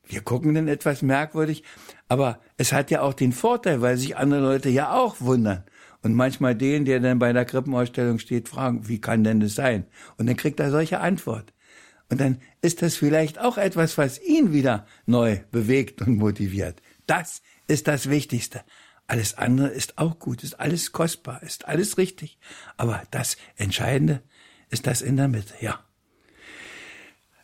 Wir 0.06 0.22
gucken 0.22 0.54
dann 0.54 0.68
etwas 0.68 1.02
merkwürdig, 1.02 1.64
aber 2.08 2.40
es 2.58 2.74
hat 2.74 2.92
ja 2.92 3.02
auch 3.02 3.14
den 3.14 3.32
Vorteil, 3.32 3.82
weil 3.82 3.98
sich 3.98 4.18
andere 4.18 4.42
Leute 4.42 4.70
ja 4.70 4.94
auch 4.94 5.22
wundern. 5.22 5.64
Und 6.02 6.14
manchmal 6.14 6.54
den, 6.56 6.84
der 6.84 7.00
dann 7.00 7.20
bei 7.20 7.32
der 7.32 7.46
Krippenausstellung 7.46 8.20
steht, 8.20 8.50
fragen, 8.50 8.88
wie 8.90 9.00
kann 9.00 9.24
denn 9.24 9.40
das 9.40 9.56
sein? 9.56 9.86
Und 10.18 10.28
dann 10.28 10.36
kriegt 10.36 10.60
er 10.60 10.70
solche 10.70 11.00
Antwort. 11.00 11.54
Und 12.10 12.20
dann 12.20 12.42
ist 12.62 12.82
das 12.82 12.96
vielleicht 12.96 13.40
auch 13.40 13.58
etwas, 13.58 13.98
was 13.98 14.22
ihn 14.22 14.52
wieder 14.52 14.86
neu 15.06 15.40
bewegt 15.52 16.02
und 16.02 16.18
motiviert. 16.18 16.82
Das 17.08 17.42
ist 17.68 17.88
das 17.88 18.10
Wichtigste. 18.10 18.62
Alles 19.08 19.38
andere 19.38 19.70
ist 19.70 19.98
auch 19.98 20.20
gut, 20.20 20.44
ist 20.44 20.60
alles 20.60 20.92
kostbar, 20.92 21.42
ist 21.44 21.68
alles 21.68 21.98
richtig. 21.98 22.38
Aber 22.78 23.02
das 23.12 23.38
Entscheidende 23.56 24.22
ist 24.70 24.88
das 24.88 25.02
in 25.02 25.18
der 25.18 25.30
Mitte, 25.30 25.54
ja. 25.62 25.80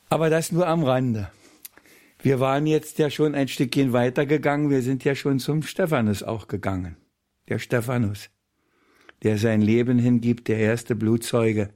Aber 0.10 0.30
das 0.30 0.52
nur 0.52 0.68
am 0.68 0.84
Rande. 0.84 1.30
Wir 2.22 2.42
waren 2.42 2.68
jetzt 2.68 3.00
ja 3.00 3.10
schon 3.10 3.34
ein 3.34 3.48
Stückchen 3.48 3.94
weitergegangen. 3.94 4.70
Wir 4.70 4.82
sind 4.82 5.06
ja 5.06 5.16
schon 5.16 5.40
zum 5.40 5.64
Stephanus 5.64 6.22
auch 6.22 6.48
gegangen. 6.48 6.98
Der 7.48 7.60
Stephanus, 7.60 8.30
der 9.24 9.38
sein 9.38 9.62
Leben 9.62 9.98
hingibt, 9.98 10.50
der 10.50 10.58
erste 10.58 10.96
Blutzeuge 10.96 11.74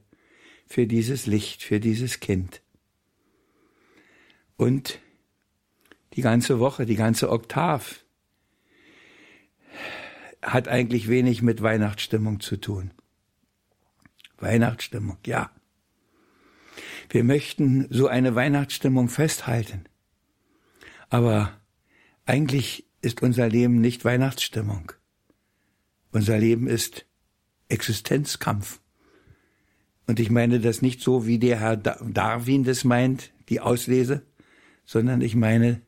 für 0.66 0.86
dieses 0.86 1.26
Licht, 1.26 1.62
für 1.62 1.80
dieses 1.80 2.20
Kind. 2.20 2.60
Und 4.56 5.00
die 6.12 6.22
ganze 6.22 6.60
Woche, 6.60 6.84
die 6.84 6.94
ganze 6.94 7.30
Oktav 7.30 8.04
hat 10.42 10.68
eigentlich 10.68 11.08
wenig 11.08 11.40
mit 11.40 11.62
Weihnachtsstimmung 11.62 12.40
zu 12.40 12.58
tun. 12.58 12.90
Weihnachtsstimmung, 14.38 15.16
ja. 15.24 15.50
Wir 17.08 17.24
möchten 17.24 17.86
so 17.90 18.08
eine 18.08 18.34
Weihnachtsstimmung 18.34 19.08
festhalten. 19.08 19.86
Aber 21.14 21.52
eigentlich 22.26 22.88
ist 23.00 23.22
unser 23.22 23.48
Leben 23.48 23.80
nicht 23.80 24.04
Weihnachtsstimmung. 24.04 24.90
Unser 26.10 26.38
Leben 26.38 26.66
ist 26.66 27.06
Existenzkampf. 27.68 28.80
Und 30.08 30.18
ich 30.18 30.28
meine 30.28 30.58
das 30.58 30.82
nicht 30.82 31.00
so, 31.00 31.24
wie 31.24 31.38
der 31.38 31.60
Herr 31.60 31.76
Darwin 31.76 32.64
das 32.64 32.82
meint, 32.82 33.30
die 33.48 33.60
Auslese, 33.60 34.22
sondern 34.86 35.20
ich 35.20 35.36
meine, 35.36 35.82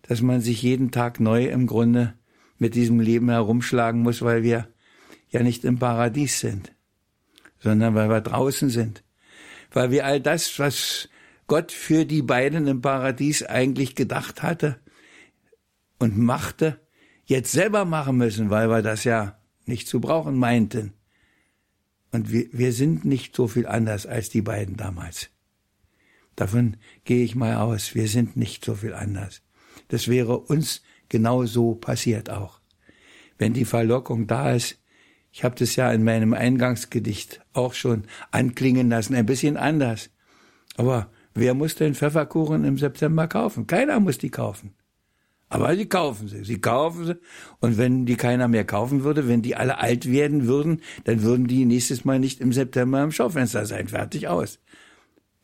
dass 0.00 0.22
man 0.22 0.40
sich 0.40 0.62
jeden 0.62 0.90
Tag 0.90 1.20
neu 1.20 1.48
im 1.48 1.66
Grunde 1.66 2.14
mit 2.56 2.74
diesem 2.74 2.98
Leben 2.98 3.28
herumschlagen 3.28 4.00
muss, 4.00 4.22
weil 4.22 4.42
wir 4.42 4.68
ja 5.28 5.42
nicht 5.42 5.66
im 5.66 5.78
Paradies 5.78 6.40
sind, 6.40 6.72
sondern 7.58 7.94
weil 7.94 8.08
wir 8.08 8.22
draußen 8.22 8.70
sind, 8.70 9.04
weil 9.70 9.90
wir 9.90 10.06
all 10.06 10.18
das, 10.18 10.58
was 10.58 11.10
Gott 11.46 11.72
für 11.72 12.04
die 12.04 12.22
beiden 12.22 12.66
im 12.66 12.80
Paradies 12.80 13.42
eigentlich 13.42 13.94
gedacht 13.94 14.42
hatte 14.42 14.80
und 15.98 16.18
machte, 16.18 16.80
jetzt 17.24 17.52
selber 17.52 17.84
machen 17.84 18.16
müssen, 18.16 18.50
weil 18.50 18.68
wir 18.68 18.82
das 18.82 19.04
ja 19.04 19.38
nicht 19.64 19.88
zu 19.88 20.00
brauchen 20.00 20.36
meinten. 20.36 20.92
Und 22.12 22.30
wir, 22.30 22.46
wir 22.52 22.72
sind 22.72 23.04
nicht 23.04 23.34
so 23.34 23.48
viel 23.48 23.66
anders 23.66 24.06
als 24.06 24.28
die 24.28 24.42
beiden 24.42 24.76
damals. 24.76 25.30
Davon 26.34 26.76
gehe 27.04 27.24
ich 27.24 27.34
mal 27.34 27.56
aus. 27.56 27.94
Wir 27.94 28.08
sind 28.08 28.36
nicht 28.36 28.64
so 28.64 28.74
viel 28.74 28.94
anders. 28.94 29.42
Das 29.88 30.08
wäre 30.08 30.38
uns 30.38 30.82
genau 31.08 31.44
so 31.46 31.74
passiert 31.74 32.30
auch. 32.30 32.60
Wenn 33.38 33.54
die 33.54 33.64
Verlockung 33.64 34.26
da 34.26 34.52
ist, 34.52 34.78
Ich 35.36 35.44
habe 35.44 35.54
das 35.54 35.76
ja 35.76 35.92
in 35.92 36.02
meinem 36.02 36.32
Eingangsgedicht 36.32 37.42
auch 37.52 37.74
schon 37.74 38.04
anklingen 38.30 38.88
lassen, 38.88 39.14
ein 39.14 39.26
bisschen 39.26 39.58
anders. 39.58 40.08
Aber 40.78 41.10
wer 41.36 41.54
muss 41.54 41.74
denn 41.74 41.94
Pfefferkuchen 41.94 42.64
im 42.64 42.78
September 42.78 43.28
kaufen? 43.28 43.66
Keiner 43.66 44.00
muss 44.00 44.18
die 44.18 44.30
kaufen. 44.30 44.74
Aber 45.48 45.76
sie 45.76 45.86
kaufen 45.86 46.26
sie, 46.26 46.44
sie 46.44 46.60
kaufen 46.60 47.06
sie. 47.06 47.16
Und 47.60 47.78
wenn 47.78 48.04
die 48.04 48.16
keiner 48.16 48.48
mehr 48.48 48.64
kaufen 48.64 49.04
würde, 49.04 49.28
wenn 49.28 49.42
die 49.42 49.54
alle 49.54 49.78
alt 49.78 50.10
werden 50.10 50.46
würden, 50.46 50.82
dann 51.04 51.22
würden 51.22 51.46
die 51.46 51.64
nächstes 51.64 52.04
Mal 52.04 52.18
nicht 52.18 52.40
im 52.40 52.52
September 52.52 53.02
im 53.02 53.12
Schaufenster 53.12 53.64
sein. 53.64 53.86
Fertig 53.86 54.26
aus. 54.26 54.58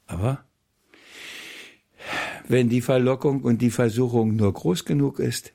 Aber 0.07 0.45
wenn 2.49 2.69
die 2.69 2.81
Verlockung 2.81 3.43
und 3.43 3.63
die 3.63 3.71
Versuchung 3.71 4.35
nur 4.35 4.53
groß 4.53 4.85
genug 4.85 5.21
ist, 5.21 5.53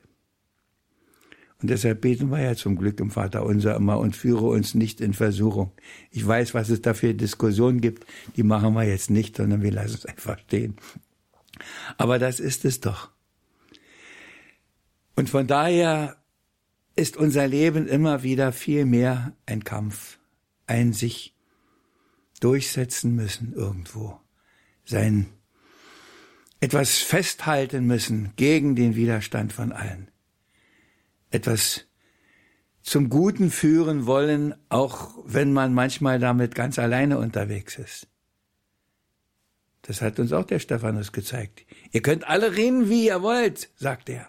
und 1.60 1.70
deshalb 1.70 2.02
beten 2.02 2.30
wir 2.30 2.40
ja 2.40 2.54
zum 2.54 2.76
Glück 2.76 3.00
im 3.00 3.10
Vater 3.10 3.44
unser 3.44 3.74
immer 3.76 3.98
und 3.98 4.14
führe 4.14 4.46
uns 4.46 4.74
nicht 4.74 5.00
in 5.00 5.12
Versuchung. 5.12 5.72
Ich 6.12 6.24
weiß, 6.24 6.54
was 6.54 6.68
es 6.68 6.82
da 6.82 6.94
für 6.94 7.14
Diskussionen 7.14 7.80
gibt. 7.80 8.06
Die 8.36 8.44
machen 8.44 8.74
wir 8.74 8.84
jetzt 8.84 9.10
nicht, 9.10 9.36
sondern 9.36 9.62
wir 9.62 9.72
lassen 9.72 9.96
es 9.96 10.06
einfach 10.06 10.38
stehen. 10.38 10.76
Aber 11.96 12.20
das 12.20 12.38
ist 12.38 12.64
es 12.64 12.78
doch. 12.78 13.10
Und 15.16 15.28
von 15.28 15.48
daher 15.48 16.16
ist 16.94 17.16
unser 17.16 17.48
Leben 17.48 17.88
immer 17.88 18.22
wieder 18.22 18.52
viel 18.52 18.84
mehr 18.84 19.32
ein 19.44 19.64
Kampf, 19.64 20.18
ein 20.68 20.92
sich 20.92 21.34
durchsetzen 22.38 23.16
müssen 23.16 23.52
irgendwo, 23.52 24.20
sein 24.84 25.26
etwas 26.60 26.98
festhalten 26.98 27.84
müssen 27.84 28.32
gegen 28.36 28.76
den 28.76 28.94
Widerstand 28.94 29.52
von 29.52 29.72
allen 29.72 30.08
etwas 31.30 31.86
zum 32.82 33.10
Guten 33.10 33.50
führen 33.50 34.06
wollen, 34.06 34.54
auch 34.68 35.14
wenn 35.24 35.52
man 35.52 35.74
manchmal 35.74 36.18
damit 36.18 36.54
ganz 36.54 36.78
alleine 36.78 37.18
unterwegs 37.18 37.76
ist. 37.76 38.08
Das 39.82 40.02
hat 40.02 40.18
uns 40.18 40.32
auch 40.32 40.44
der 40.44 40.58
Stephanus 40.58 41.12
gezeigt. 41.12 41.64
Ihr 41.92 42.02
könnt 42.02 42.28
alle 42.28 42.56
reden, 42.56 42.88
wie 42.88 43.06
ihr 43.06 43.22
wollt, 43.22 43.70
sagt 43.76 44.08
er. 44.08 44.28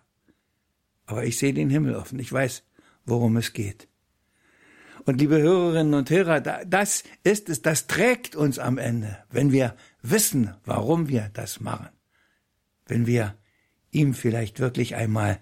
Aber 1.06 1.26
ich 1.26 1.38
sehe 1.38 1.54
den 1.54 1.70
Himmel 1.70 1.96
offen. 1.96 2.20
Ich 2.20 2.32
weiß, 2.32 2.64
worum 3.06 3.36
es 3.38 3.54
geht. 3.54 3.88
Und 5.06 5.20
liebe 5.20 5.42
Hörerinnen 5.42 5.94
und 5.94 6.10
Hörer, 6.10 6.40
das 6.40 7.04
ist 7.24 7.50
es, 7.50 7.62
das 7.62 7.88
trägt 7.88 8.36
uns 8.36 8.60
am 8.60 8.78
Ende, 8.78 9.18
wenn 9.32 9.52
wir 9.52 9.76
wissen, 10.02 10.54
warum 10.66 11.08
wir 11.08 11.30
das 11.34 11.60
machen. 11.60 11.90
Wenn 12.86 13.08
wir 13.08 13.36
ihm 13.92 14.14
vielleicht 14.14 14.60
wirklich 14.60 14.96
einmal 14.96 15.40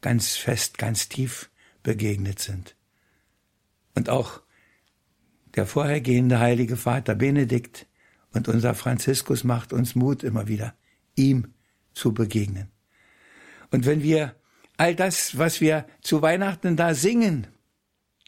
ganz 0.00 0.36
fest, 0.36 0.78
ganz 0.78 1.08
tief 1.08 1.50
begegnet 1.82 2.38
sind. 2.38 2.76
Und 3.94 4.08
auch 4.08 4.42
der 5.54 5.66
vorhergehende 5.66 6.38
heilige 6.38 6.76
Vater 6.76 7.14
Benedikt 7.14 7.86
und 8.32 8.48
unser 8.48 8.74
Franziskus 8.74 9.44
macht 9.44 9.72
uns 9.72 9.94
Mut 9.94 10.22
immer 10.22 10.48
wieder, 10.48 10.74
ihm 11.16 11.54
zu 11.94 12.12
begegnen. 12.12 12.70
Und 13.70 13.86
wenn 13.86 14.02
wir 14.02 14.36
all 14.76 14.94
das, 14.94 15.36
was 15.38 15.60
wir 15.60 15.86
zu 16.00 16.22
Weihnachten 16.22 16.76
da 16.76 16.94
singen, 16.94 17.48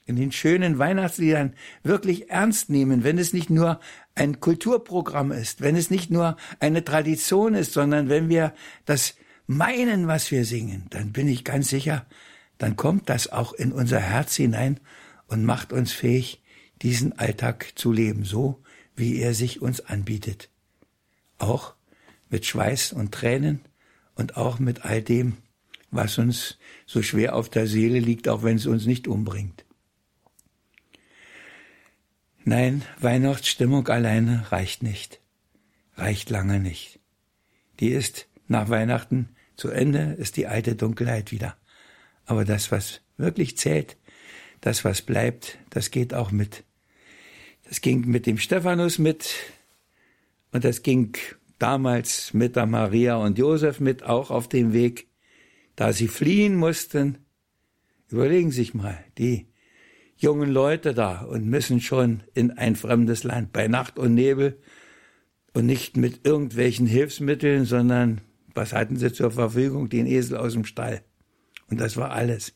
in 0.07 0.17
den 0.17 0.33
schönen 0.33 0.79
Weihnachtsliedern 0.79 1.55
wirklich 1.85 2.31
ernst 2.31 2.69
nehmen, 2.69 3.05
wenn 3.05 3.19
es 3.19 3.33
nicht 3.33 3.49
nur 3.49 3.79
ein 4.17 4.41
Kulturprogramm 4.41 5.31
ist, 5.31 5.61
wenn 5.61 5.77
es 5.77 5.89
nicht 5.89 6.11
nur 6.11 6.37
eine 6.59 6.85
Tradition 6.85 7.55
ist, 7.55 7.73
sondern 7.73 8.09
wenn 8.09 8.29
wir 8.29 8.53
das 8.87 9.15
meinen, 9.51 10.07
was 10.07 10.31
wir 10.31 10.45
singen, 10.45 10.87
dann 10.91 11.11
bin 11.11 11.27
ich 11.27 11.43
ganz 11.43 11.69
sicher, 11.69 12.07
dann 12.59 12.77
kommt 12.77 13.09
das 13.09 13.33
auch 13.33 13.53
in 13.53 13.73
unser 13.73 13.99
Herz 13.99 14.37
hinein 14.37 14.79
und 15.27 15.45
macht 15.45 15.73
uns 15.73 15.91
fähig, 15.91 16.41
diesen 16.83 17.19
Alltag 17.19 17.73
zu 17.75 17.93
leben, 17.93 18.25
so 18.25 18.63
wie 18.95 19.19
er 19.19 19.35
sich 19.35 19.61
uns 19.61 19.81
anbietet. 19.81 20.51
Auch 21.39 21.75
mit 22.29 22.47
Schweiß 22.47 22.93
und 22.93 23.13
Tränen 23.13 23.61
und 24.15 24.37
auch 24.37 24.61
mit 24.61 24.85
all 24.85 25.03
dem, 25.03 25.39
was 25.91 26.17
uns 26.19 26.59
so 26.87 27.03
schwer 27.03 27.35
auf 27.35 27.49
der 27.49 27.67
Seele 27.67 27.99
liegt, 27.99 28.29
auch 28.29 28.45
wenn 28.45 28.57
es 28.57 28.67
uns 28.67 28.87
nicht 28.87 29.09
umbringt. 29.09 29.65
Nein, 32.45 32.83
Weihnachtsstimmung 33.01 33.89
alleine 33.89 34.47
reicht 34.53 34.85
nicht, 34.85 35.21
reicht 35.97 36.31
lange 36.31 36.61
nicht. 36.61 37.01
Die 37.81 37.89
ist 37.89 38.29
nach 38.47 38.69
Weihnachten 38.69 39.31
zu 39.61 39.69
Ende 39.69 40.17
ist 40.19 40.39
die 40.39 40.47
alte 40.47 40.75
Dunkelheit 40.75 41.33
wieder. 41.33 41.55
Aber 42.25 42.47
das, 42.47 42.73
was 42.73 43.03
wirklich 43.19 43.59
zählt, 43.59 43.99
das, 44.63 44.87
was 44.87 45.03
bleibt, 45.03 45.59
das 45.69 45.91
geht 45.91 46.15
auch 46.15 46.31
mit. 46.33 46.65
Das 47.69 47.83
ging 47.83 48.07
mit 48.07 48.25
dem 48.25 48.39
Stephanus 48.39 48.99
mit 48.99 49.35
und 50.51 50.65
das 50.65 50.83
ging 50.83 51.15
damals 51.59 52.33
mit 52.33 52.57
der 52.57 52.65
Maria 52.65 53.17
und 53.17 53.37
Josef 53.37 53.81
mit, 53.81 54.03
auch 54.03 54.31
auf 54.31 54.49
dem 54.49 54.73
Weg, 54.73 55.09
da 55.77 55.93
sie 55.93 56.09
fliehen 56.09 56.57
mussten. 56.57 57.19
Überlegen 58.09 58.51
Sie 58.51 58.63
sich 58.63 58.73
mal, 58.73 59.05
die 59.19 59.47
jungen 60.17 60.51
Leute 60.51 60.95
da 60.95 61.21
und 61.21 61.47
müssen 61.47 61.83
schon 61.83 62.23
in 62.33 62.51
ein 62.53 62.77
fremdes 62.77 63.25
Land 63.25 63.53
bei 63.53 63.69
Nacht 63.69 63.99
und 63.99 64.15
Nebel 64.15 64.59
und 65.53 65.67
nicht 65.67 65.99
mit 65.99 66.27
irgendwelchen 66.27 66.87
Hilfsmitteln, 66.87 67.67
sondern 67.67 68.23
was 68.55 68.73
hatten 68.73 68.97
sie 68.97 69.13
zur 69.13 69.31
Verfügung? 69.31 69.89
Den 69.89 70.07
Esel 70.07 70.37
aus 70.37 70.53
dem 70.53 70.65
Stall. 70.65 71.03
Und 71.69 71.81
das 71.81 71.97
war 71.97 72.11
alles. 72.11 72.55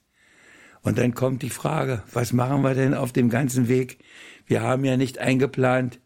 Und 0.83 0.99
dann 0.99 1.15
kommt 1.15 1.43
die 1.43 1.51
Frage, 1.51 2.03
was 2.13 2.33
machen 2.33 2.63
wir 2.63 2.75
denn 2.75 2.95
auf 2.95 3.13
dem 3.13 3.31
ganzen 3.31 3.69
Weg? 3.69 3.99
Wir 4.47 4.63
haben 4.63 4.85
ja 4.85 4.97
nicht 4.97 5.19
eingeplant, 5.19 6.01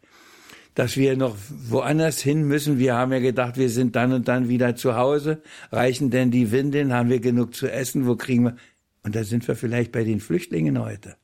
dass 0.73 0.95
wir 0.95 1.17
noch 1.17 1.35
woanders 1.49 2.21
hin 2.21 2.47
müssen. 2.47 2.79
Wir 2.79 2.95
haben 2.95 3.11
ja 3.11 3.19
gedacht, 3.19 3.57
wir 3.57 3.69
sind 3.69 3.97
dann 3.97 4.13
und 4.13 4.29
dann 4.29 4.47
wieder 4.47 4.75
zu 4.77 4.95
Hause. 4.95 5.41
Reichen 5.71 6.09
denn 6.09 6.31
die 6.31 6.51
Windeln? 6.51 6.93
Haben 6.93 7.09
wir 7.09 7.19
genug 7.19 7.53
zu 7.53 7.69
essen? 7.69 8.07
Wo 8.07 8.15
kriegen 8.15 8.45
wir? 8.45 8.55
Und 9.03 9.15
da 9.15 9.23
sind 9.25 9.47
wir 9.47 9.55
vielleicht 9.55 9.91
bei 9.91 10.05
den 10.05 10.21
Flüchtlingen 10.21 10.79
heute. 10.79 11.17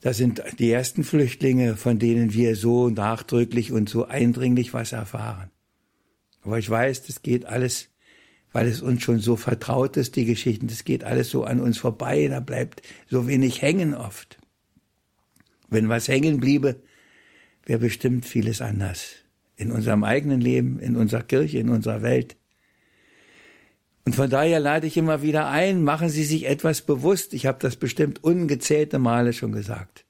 Das 0.00 0.16
sind 0.16 0.42
die 0.58 0.70
ersten 0.70 1.04
Flüchtlinge, 1.04 1.76
von 1.76 1.98
denen 1.98 2.34
wir 2.34 2.56
so 2.56 2.90
nachdrücklich 2.90 3.72
und 3.72 3.88
so 3.88 4.06
eindringlich 4.06 4.74
was 4.74 4.92
erfahren. 4.92 5.50
Aber 6.44 6.58
ich 6.58 6.68
weiß, 6.68 7.02
das 7.02 7.22
geht 7.22 7.46
alles, 7.46 7.88
weil 8.52 8.68
es 8.68 8.82
uns 8.82 9.02
schon 9.02 9.18
so 9.18 9.36
vertraut 9.36 9.96
ist, 9.96 10.14
die 10.14 10.26
Geschichten, 10.26 10.68
das 10.68 10.84
geht 10.84 11.02
alles 11.02 11.30
so 11.30 11.44
an 11.44 11.60
uns 11.60 11.78
vorbei, 11.78 12.28
da 12.28 12.40
bleibt 12.40 12.82
so 13.08 13.26
wenig 13.26 13.62
hängen 13.62 13.94
oft. 13.94 14.38
Wenn 15.68 15.88
was 15.88 16.06
hängen 16.06 16.38
bliebe, 16.38 16.76
wäre 17.64 17.80
bestimmt 17.80 18.26
vieles 18.26 18.60
anders. 18.60 19.16
In 19.56 19.72
unserem 19.72 20.04
eigenen 20.04 20.40
Leben, 20.40 20.78
in 20.78 20.96
unserer 20.96 21.22
Kirche, 21.22 21.58
in 21.58 21.70
unserer 21.70 22.02
Welt. 22.02 22.36
Und 24.04 24.14
von 24.14 24.28
daher 24.28 24.60
lade 24.60 24.86
ich 24.86 24.96
immer 24.98 25.22
wieder 25.22 25.48
ein, 25.48 25.82
machen 25.82 26.10
Sie 26.10 26.24
sich 26.24 26.46
etwas 26.46 26.82
bewusst. 26.82 27.32
Ich 27.32 27.46
habe 27.46 27.58
das 27.60 27.76
bestimmt 27.76 28.22
ungezählte 28.22 28.98
Male 28.98 29.32
schon 29.32 29.52
gesagt. 29.52 30.04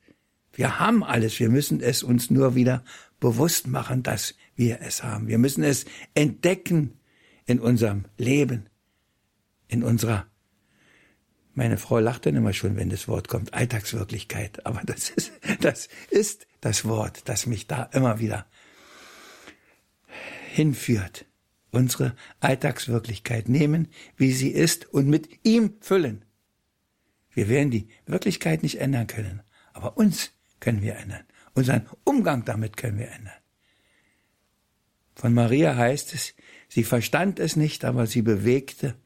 Wir 0.52 0.80
haben 0.80 1.04
alles, 1.04 1.38
wir 1.38 1.48
müssen 1.48 1.80
es 1.80 2.02
uns 2.02 2.30
nur 2.30 2.54
wieder 2.54 2.84
bewusst 3.20 3.68
machen, 3.68 4.02
dass 4.02 4.34
wir 4.56 4.80
es 4.80 5.02
haben. 5.02 5.28
Wir 5.28 5.38
müssen 5.38 5.64
es 5.64 5.84
entdecken 6.14 6.98
in 7.46 7.60
unserem 7.60 8.04
Leben, 8.16 8.68
in 9.68 9.82
unserer 9.82 10.26
meine 11.54 11.78
Frau 11.78 12.00
lacht 12.00 12.26
dann 12.26 12.34
immer 12.34 12.52
schon, 12.52 12.76
wenn 12.76 12.90
das 12.90 13.06
Wort 13.06 13.28
kommt, 13.28 13.54
Alltagswirklichkeit. 13.54 14.66
Aber 14.66 14.82
das 14.86 15.10
ist, 15.10 15.32
das 15.60 15.88
ist 16.10 16.46
das 16.60 16.84
Wort, 16.84 17.28
das 17.28 17.46
mich 17.46 17.66
da 17.66 17.84
immer 17.92 18.18
wieder 18.18 18.46
hinführt. 20.52 21.26
Unsere 21.70 22.14
Alltagswirklichkeit 22.40 23.48
nehmen, 23.48 23.88
wie 24.16 24.32
sie 24.32 24.50
ist 24.50 24.92
und 24.92 25.08
mit 25.08 25.28
ihm 25.44 25.74
füllen. 25.80 26.24
Wir 27.32 27.48
werden 27.48 27.70
die 27.72 27.88
Wirklichkeit 28.06 28.62
nicht 28.62 28.80
ändern 28.80 29.08
können, 29.08 29.42
aber 29.72 29.96
uns 29.96 30.30
können 30.60 30.82
wir 30.82 30.96
ändern. 30.96 31.24
Unseren 31.54 31.88
Umgang 32.04 32.44
damit 32.44 32.76
können 32.76 32.98
wir 32.98 33.10
ändern. 33.10 33.34
Von 35.14 35.34
Maria 35.34 35.76
heißt 35.76 36.14
es, 36.14 36.34
sie 36.68 36.84
verstand 36.84 37.38
es 37.38 37.56
nicht, 37.56 37.84
aber 37.84 38.06
sie 38.06 38.22
bewegte 38.22 38.96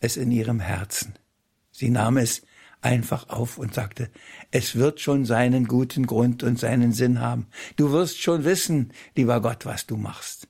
es 0.00 0.16
in 0.16 0.30
ihrem 0.30 0.60
Herzen. 0.60 1.14
Sie 1.70 1.90
nahm 1.90 2.16
es 2.16 2.42
einfach 2.80 3.28
auf 3.30 3.58
und 3.58 3.74
sagte, 3.74 4.10
es 4.50 4.76
wird 4.76 5.00
schon 5.00 5.24
seinen 5.24 5.66
guten 5.66 6.06
Grund 6.06 6.42
und 6.42 6.58
seinen 6.58 6.92
Sinn 6.92 7.20
haben. 7.20 7.46
Du 7.76 7.92
wirst 7.92 8.20
schon 8.20 8.44
wissen, 8.44 8.92
lieber 9.16 9.40
Gott, 9.40 9.64
was 9.64 9.86
du 9.86 9.96
machst. 9.96 10.48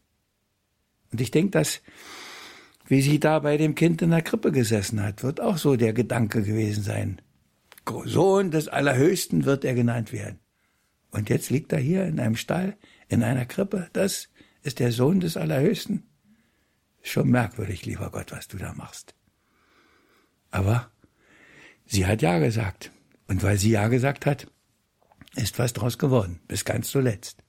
Und 1.13 1.21
ich 1.21 1.31
denke, 1.31 1.53
dass, 1.53 1.81
wie 2.89 3.01
sie 3.01 3.21
da 3.21 3.39
bei 3.39 3.57
dem 3.57 3.77
Kind 3.77 4.03
in 4.03 4.11
der 4.11 4.23
Krippe 4.23 4.51
gesessen 4.51 5.01
hat, 5.03 5.23
wird 5.23 5.41
auch 5.41 5.59
so 5.59 5.77
der 5.77 5.93
Gedanke 5.93 6.43
gewesen 6.43 6.83
sein. 6.83 7.21
Sohn 8.05 8.51
des 8.51 8.67
Allerhöchsten 8.69 9.45
wird 9.45 9.65
er 9.65 9.75
genannt 9.75 10.13
werden. 10.13 10.41
Und 11.11 11.31
jetzt 11.31 11.51
liegt 11.51 11.73
er 11.73 11.79
hier 11.79 12.05
in 12.05 12.19
einem 12.19 12.35
Stall, 12.35 12.77
in 13.09 13.23
einer 13.23 13.47
Krippe. 13.47 13.89
Das 13.93 14.29
ist 14.65 14.81
der 14.81 14.91
Sohn 14.91 15.21
des 15.21 15.37
Allerhöchsten. 15.37 16.03
Schon 17.03 17.29
merkwürdig, 17.29 17.85
lieber 17.85 18.11
Gott, 18.11 18.33
was 18.33 18.49
du 18.49 18.57
da 18.57 18.73
machst. 18.73 19.15
Aber 20.51 20.91
sie 21.85 22.07
hat 22.07 22.23
Ja 22.23 22.39
gesagt. 22.39 22.91
Und 23.29 23.43
weil 23.43 23.59
sie 23.59 23.71
Ja 23.71 23.89
gesagt 23.89 24.27
hat, 24.27 24.47
ist 25.37 25.59
was 25.59 25.73
draus 25.75 25.99
geworden, 25.99 26.41
bis 26.49 26.65
ganz 26.65 26.91
zuletzt. 26.91 27.43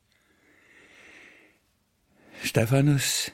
Stephanus, 2.43 3.31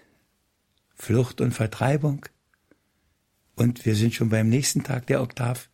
Flucht 0.94 1.42
und 1.42 1.52
Vertreibung. 1.52 2.26
Und 3.56 3.86
wir 3.86 3.96
sind 3.96 4.14
schon 4.14 4.30
beim 4.30 4.48
nächsten 4.48 4.84
Tag 4.84 5.08
der 5.08 5.22
Oktav. 5.22 5.70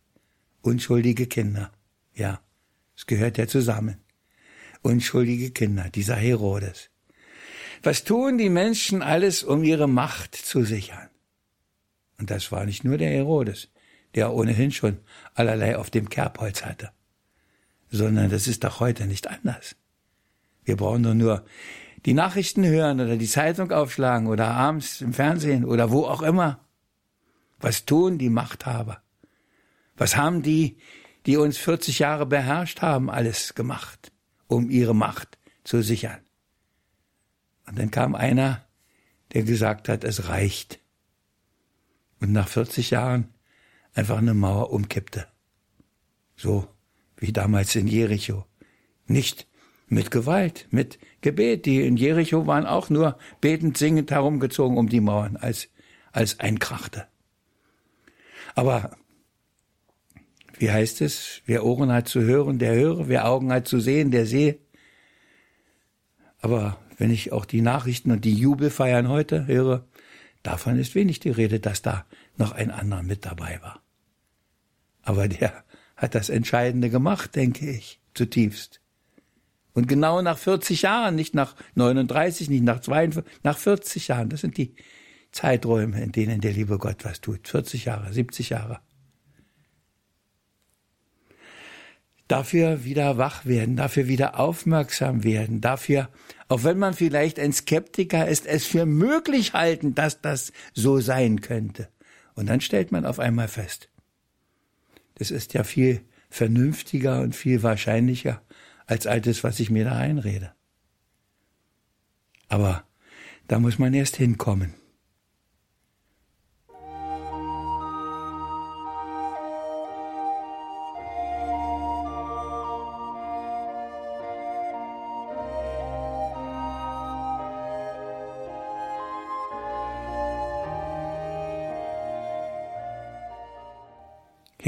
Unschuldige 0.62 1.26
Kinder. 1.26 1.72
Ja, 2.14 2.40
es 2.96 3.06
gehört 3.06 3.36
ja 3.38 3.46
zusammen. 3.46 3.98
Unschuldige 4.80 5.50
Kinder, 5.50 5.90
dieser 5.90 6.16
Herodes. 6.16 6.90
Was 7.82 8.04
tun 8.04 8.38
die 8.38 8.50
Menschen 8.50 9.02
alles, 9.02 9.42
um 9.42 9.62
ihre 9.62 9.88
Macht 9.88 10.34
zu 10.34 10.64
sichern? 10.64 11.08
Und 12.18 12.30
das 12.30 12.50
war 12.50 12.64
nicht 12.64 12.84
nur 12.84 12.98
der 12.98 13.10
Herodes, 13.10 13.68
der 14.14 14.32
ohnehin 14.32 14.72
schon 14.72 14.98
allerlei 15.34 15.76
auf 15.76 15.90
dem 15.90 16.08
Kerbholz 16.08 16.64
hatte, 16.64 16.90
sondern 17.90 18.30
das 18.30 18.48
ist 18.48 18.64
doch 18.64 18.80
heute 18.80 19.06
nicht 19.06 19.28
anders. 19.28 19.76
Wir 20.64 20.76
brauchen 20.76 21.02
doch 21.02 21.14
nur 21.14 21.44
die 22.04 22.14
Nachrichten 22.14 22.64
hören 22.64 23.00
oder 23.00 23.16
die 23.16 23.26
Zeitung 23.26 23.70
aufschlagen 23.70 24.28
oder 24.28 24.48
abends 24.48 25.00
im 25.00 25.12
Fernsehen 25.12 25.64
oder 25.64 25.90
wo 25.90 26.04
auch 26.04 26.22
immer. 26.22 26.60
Was 27.60 27.84
tun 27.84 28.18
die 28.18 28.30
Machthaber? 28.30 29.02
Was 29.96 30.16
haben 30.16 30.42
die, 30.42 30.78
die 31.26 31.36
uns 31.36 31.58
40 31.58 31.98
Jahre 31.98 32.26
beherrscht 32.26 32.82
haben, 32.82 33.10
alles 33.10 33.54
gemacht, 33.54 34.12
um 34.46 34.70
ihre 34.70 34.94
Macht 34.94 35.38
zu 35.64 35.82
sichern? 35.82 36.20
Und 37.68 37.78
dann 37.78 37.90
kam 37.90 38.14
einer, 38.14 38.64
der 39.32 39.42
gesagt 39.42 39.88
hat, 39.88 40.04
es 40.04 40.28
reicht. 40.28 40.80
Und 42.20 42.32
nach 42.32 42.48
40 42.48 42.90
Jahren 42.90 43.28
einfach 43.94 44.18
eine 44.18 44.34
Mauer 44.34 44.70
umkippte. 44.72 45.26
So 46.36 46.68
wie 47.16 47.32
damals 47.32 47.74
in 47.76 47.86
Jericho. 47.86 48.46
Nicht 49.06 49.46
mit 49.86 50.10
Gewalt, 50.10 50.66
mit 50.70 50.98
Gebet. 51.20 51.66
Die 51.66 51.82
in 51.82 51.96
Jericho 51.96 52.46
waren 52.46 52.66
auch 52.66 52.90
nur 52.90 53.18
betend, 53.40 53.76
singend 53.76 54.10
herumgezogen 54.10 54.78
um 54.78 54.88
die 54.88 55.00
Mauern, 55.00 55.36
als, 55.36 55.68
als 56.12 56.40
einkrachte. 56.40 57.06
Aber 58.54 58.96
wie 60.58 60.70
heißt 60.70 61.00
es? 61.02 61.42
Wer 61.46 61.64
Ohren 61.64 61.92
hat 61.92 62.08
zu 62.08 62.20
hören, 62.22 62.58
der 62.58 62.74
höre. 62.74 63.08
Wer 63.08 63.28
Augen 63.28 63.52
hat 63.52 63.68
zu 63.68 63.78
sehen, 63.78 64.10
der 64.10 64.26
sehe. 64.26 64.58
Aber 66.40 66.78
wenn 66.98 67.10
ich 67.10 67.32
auch 67.32 67.46
die 67.46 67.62
Nachrichten 67.62 68.10
und 68.10 68.24
die 68.24 68.34
Jubelfeiern 68.34 69.08
heute 69.08 69.46
höre, 69.46 69.86
davon 70.42 70.78
ist 70.78 70.94
wenig 70.94 71.20
die 71.20 71.30
Rede, 71.30 71.60
dass 71.60 71.80
da 71.80 72.04
noch 72.36 72.52
ein 72.52 72.70
anderer 72.70 73.02
mit 73.02 73.24
dabei 73.24 73.60
war. 73.62 73.80
Aber 75.02 75.28
der 75.28 75.64
hat 75.96 76.14
das 76.14 76.28
Entscheidende 76.28 76.90
gemacht, 76.90 77.34
denke 77.34 77.70
ich, 77.70 78.00
zutiefst. 78.14 78.80
Und 79.72 79.86
genau 79.86 80.20
nach 80.22 80.38
40 80.38 80.82
Jahren, 80.82 81.14
nicht 81.14 81.34
nach 81.34 81.54
39, 81.76 82.50
nicht 82.50 82.64
nach 82.64 82.80
42, 82.80 83.32
nach 83.44 83.56
40 83.56 84.08
Jahren, 84.08 84.28
das 84.28 84.40
sind 84.40 84.56
die 84.56 84.74
Zeiträume, 85.30 86.02
in 86.02 86.10
denen 86.10 86.40
der 86.40 86.52
liebe 86.52 86.78
Gott 86.78 87.04
was 87.04 87.20
tut. 87.20 87.46
40 87.46 87.84
Jahre, 87.84 88.12
70 88.12 88.50
Jahre. 88.50 88.80
Dafür 92.28 92.84
wieder 92.84 93.18
wach 93.18 93.46
werden, 93.46 93.76
dafür 93.76 94.06
wieder 94.06 94.38
aufmerksam 94.38 95.24
werden, 95.24 95.60
dafür, 95.60 96.08
auch 96.48 96.62
wenn 96.64 96.78
man 96.78 96.94
vielleicht 96.94 97.38
ein 97.38 97.52
Skeptiker 97.52 98.28
ist, 98.28 98.46
es 98.46 98.66
für 98.66 98.86
möglich 98.86 99.54
halten, 99.54 99.94
dass 99.94 100.20
das 100.20 100.52
so 100.74 101.00
sein 101.00 101.40
könnte. 101.40 101.88
Und 102.34 102.46
dann 102.46 102.60
stellt 102.60 102.92
man 102.92 103.04
auf 103.04 103.18
einmal 103.18 103.48
fest, 103.48 103.88
das 105.14 105.30
ist 105.30 105.54
ja 105.54 105.64
viel 105.64 106.02
vernünftiger 106.30 107.22
und 107.22 107.34
viel 107.34 107.62
wahrscheinlicher 107.62 108.42
als 108.86 109.06
all 109.06 109.20
das, 109.20 109.42
was 109.42 109.58
ich 109.58 109.70
mir 109.70 109.84
da 109.84 109.96
einrede. 109.96 110.52
Aber 112.48 112.84
da 113.48 113.58
muss 113.58 113.78
man 113.78 113.94
erst 113.94 114.16
hinkommen. 114.16 114.74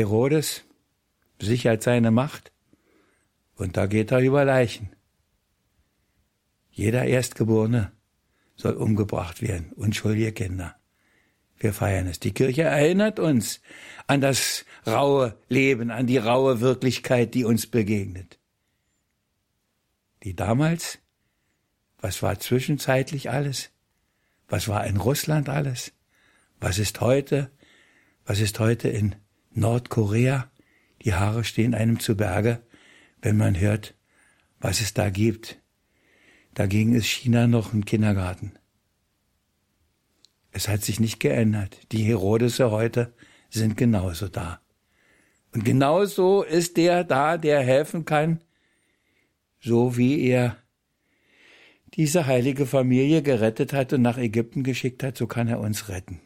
Herodes 0.01 0.65
sichert 1.39 1.83
seine 1.83 2.11
Macht 2.11 2.53
und 3.57 3.77
da 3.77 3.87
geht 3.87 4.11
er 4.13 4.21
über 4.21 4.45
Leichen. 4.45 4.91
Jeder 6.71 7.05
Erstgeborene 7.05 7.93
soll 8.57 8.75
umgebracht 8.75 9.43
werden, 9.43 9.73
unschuldige 9.73 10.33
Kinder. 10.33 10.77
Wir 11.59 11.75
feiern 11.75 12.07
es. 12.07 12.19
Die 12.21 12.33
Kirche 12.33 12.63
erinnert 12.63 13.19
uns 13.19 13.61
an 14.07 14.23
das 14.23 14.65
raue 14.87 15.37
Leben, 15.51 15.91
an 15.91 16.07
die 16.07 16.17
raue 16.17 16.61
Wirklichkeit, 16.61 17.35
die 17.35 17.45
uns 17.45 17.67
begegnet. 17.67 18.39
Die 20.23 20.35
damals, 20.35 20.99
was 21.99 22.23
war 22.23 22.39
zwischenzeitlich 22.39 23.31
alles? 23.31 23.71
Was 24.49 24.69
war 24.69 24.87
in 24.87 24.97
Russland 24.97 25.51
alles? 25.51 25.93
Was 26.59 26.79
ist 26.79 27.03
heute? 27.03 27.51
Was 28.25 28.41
ist 28.41 28.59
heute 28.59 28.89
in 28.89 29.17
Nordkorea, 29.51 30.51
die 31.03 31.15
Haare 31.15 31.45
stehen 31.45 31.75
einem 31.75 31.99
zu 32.01 32.17
Berge, 32.17 32.61
wenn 33.23 33.37
man 33.37 33.59
hört, 33.59 33.95
was 34.61 34.81
es 34.81 34.95
da 34.95 35.11
gibt. 35.11 35.61
Dagegen 36.55 36.95
ist 36.95 37.07
China 37.07 37.47
noch 37.47 37.73
ein 37.73 37.85
Kindergarten. 37.85 38.53
Es 40.53 40.69
hat 40.69 40.83
sich 40.83 41.01
nicht 41.01 41.21
geändert. 41.21 41.93
Die 41.93 42.03
Herodese 42.03 42.71
heute 42.71 43.15
sind 43.51 43.77
genauso 43.77 44.29
da. 44.29 44.61
Und 45.53 45.65
genauso 45.65 46.43
ist 46.43 46.77
der 46.77 47.05
da, 47.05 47.37
der 47.37 47.61
helfen 47.61 48.05
kann, 48.05 48.41
so 49.61 49.97
wie 49.97 50.27
er 50.27 50.57
diese 51.95 52.27
heilige 52.27 52.67
Familie 52.67 53.23
gerettet 53.23 53.73
hat 53.73 53.93
und 53.93 54.03
nach 54.03 54.17
Ägypten 54.17 54.63
geschickt 54.63 55.03
hat, 55.03 55.17
so 55.17 55.27
kann 55.27 55.49
er 55.49 55.61
uns 55.61 55.89
retten. 55.89 56.21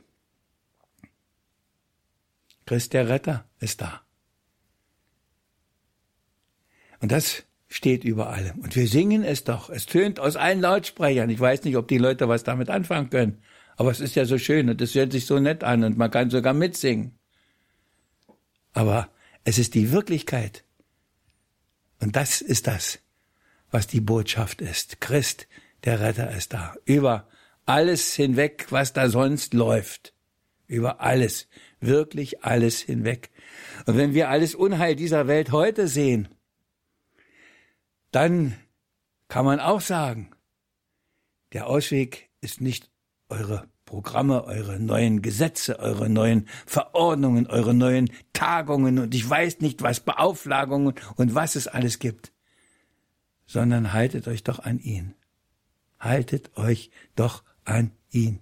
Christ 2.66 2.92
der 2.92 3.08
Retter 3.08 3.44
ist 3.60 3.80
da. 3.80 4.02
Und 7.00 7.12
das 7.12 7.44
steht 7.68 8.04
über 8.04 8.30
allem. 8.30 8.60
Und 8.60 8.76
wir 8.76 8.88
singen 8.88 9.24
es 9.24 9.44
doch. 9.44 9.68
Es 9.68 9.86
tönt 9.86 10.20
aus 10.20 10.36
allen 10.36 10.60
Lautsprechern. 10.60 11.28
Ich 11.28 11.40
weiß 11.40 11.64
nicht, 11.64 11.76
ob 11.76 11.88
die 11.88 11.98
Leute 11.98 12.28
was 12.28 12.44
damit 12.44 12.70
anfangen 12.70 13.10
können. 13.10 13.42
Aber 13.76 13.90
es 13.90 14.00
ist 14.00 14.14
ja 14.14 14.24
so 14.24 14.38
schön 14.38 14.70
und 14.70 14.80
es 14.80 14.94
hört 14.94 15.12
sich 15.12 15.26
so 15.26 15.38
nett 15.38 15.64
an 15.64 15.84
und 15.84 15.98
man 15.98 16.10
kann 16.10 16.30
sogar 16.30 16.54
mitsingen. 16.54 17.18
Aber 18.72 19.10
es 19.44 19.58
ist 19.58 19.74
die 19.74 19.92
Wirklichkeit. 19.92 20.64
Und 22.00 22.16
das 22.16 22.40
ist 22.40 22.66
das, 22.66 23.00
was 23.70 23.86
die 23.86 24.00
Botschaft 24.00 24.60
ist. 24.60 25.00
Christ, 25.00 25.48
der 25.84 26.00
Retter 26.00 26.30
ist 26.30 26.52
da. 26.52 26.76
Über 26.84 27.28
alles 27.66 28.14
hinweg, 28.14 28.66
was 28.70 28.92
da 28.92 29.08
sonst 29.08 29.52
läuft. 29.52 30.13
Über 30.66 31.00
alles 31.00 31.48
wirklich 31.80 32.42
alles 32.44 32.80
hinweg. 32.80 33.30
Und 33.86 33.96
wenn 33.96 34.14
wir 34.14 34.30
alles 34.30 34.54
Unheil 34.54 34.96
dieser 34.96 35.26
Welt 35.26 35.52
heute 35.52 35.88
sehen, 35.88 36.28
dann 38.10 38.56
kann 39.28 39.44
man 39.44 39.60
auch 39.60 39.80
sagen, 39.80 40.30
der 41.52 41.66
Ausweg 41.66 42.30
ist 42.40 42.60
nicht 42.60 42.90
eure 43.28 43.68
Programme, 43.84 44.44
eure 44.44 44.80
neuen 44.80 45.22
Gesetze, 45.22 45.78
eure 45.78 46.08
neuen 46.08 46.48
Verordnungen, 46.66 47.46
eure 47.46 47.74
neuen 47.74 48.10
Tagungen 48.32 48.98
und 48.98 49.14
ich 49.14 49.28
weiß 49.28 49.60
nicht 49.60 49.82
was, 49.82 50.00
Beauflagungen 50.00 50.94
und 51.16 51.34
was 51.34 51.54
es 51.54 51.68
alles 51.68 51.98
gibt, 51.98 52.32
sondern 53.46 53.92
haltet 53.92 54.26
euch 54.26 54.42
doch 54.42 54.58
an 54.58 54.78
ihn. 54.78 55.14
Haltet 55.98 56.56
euch 56.56 56.90
doch 57.14 57.44
an 57.64 57.92
ihn. 58.10 58.40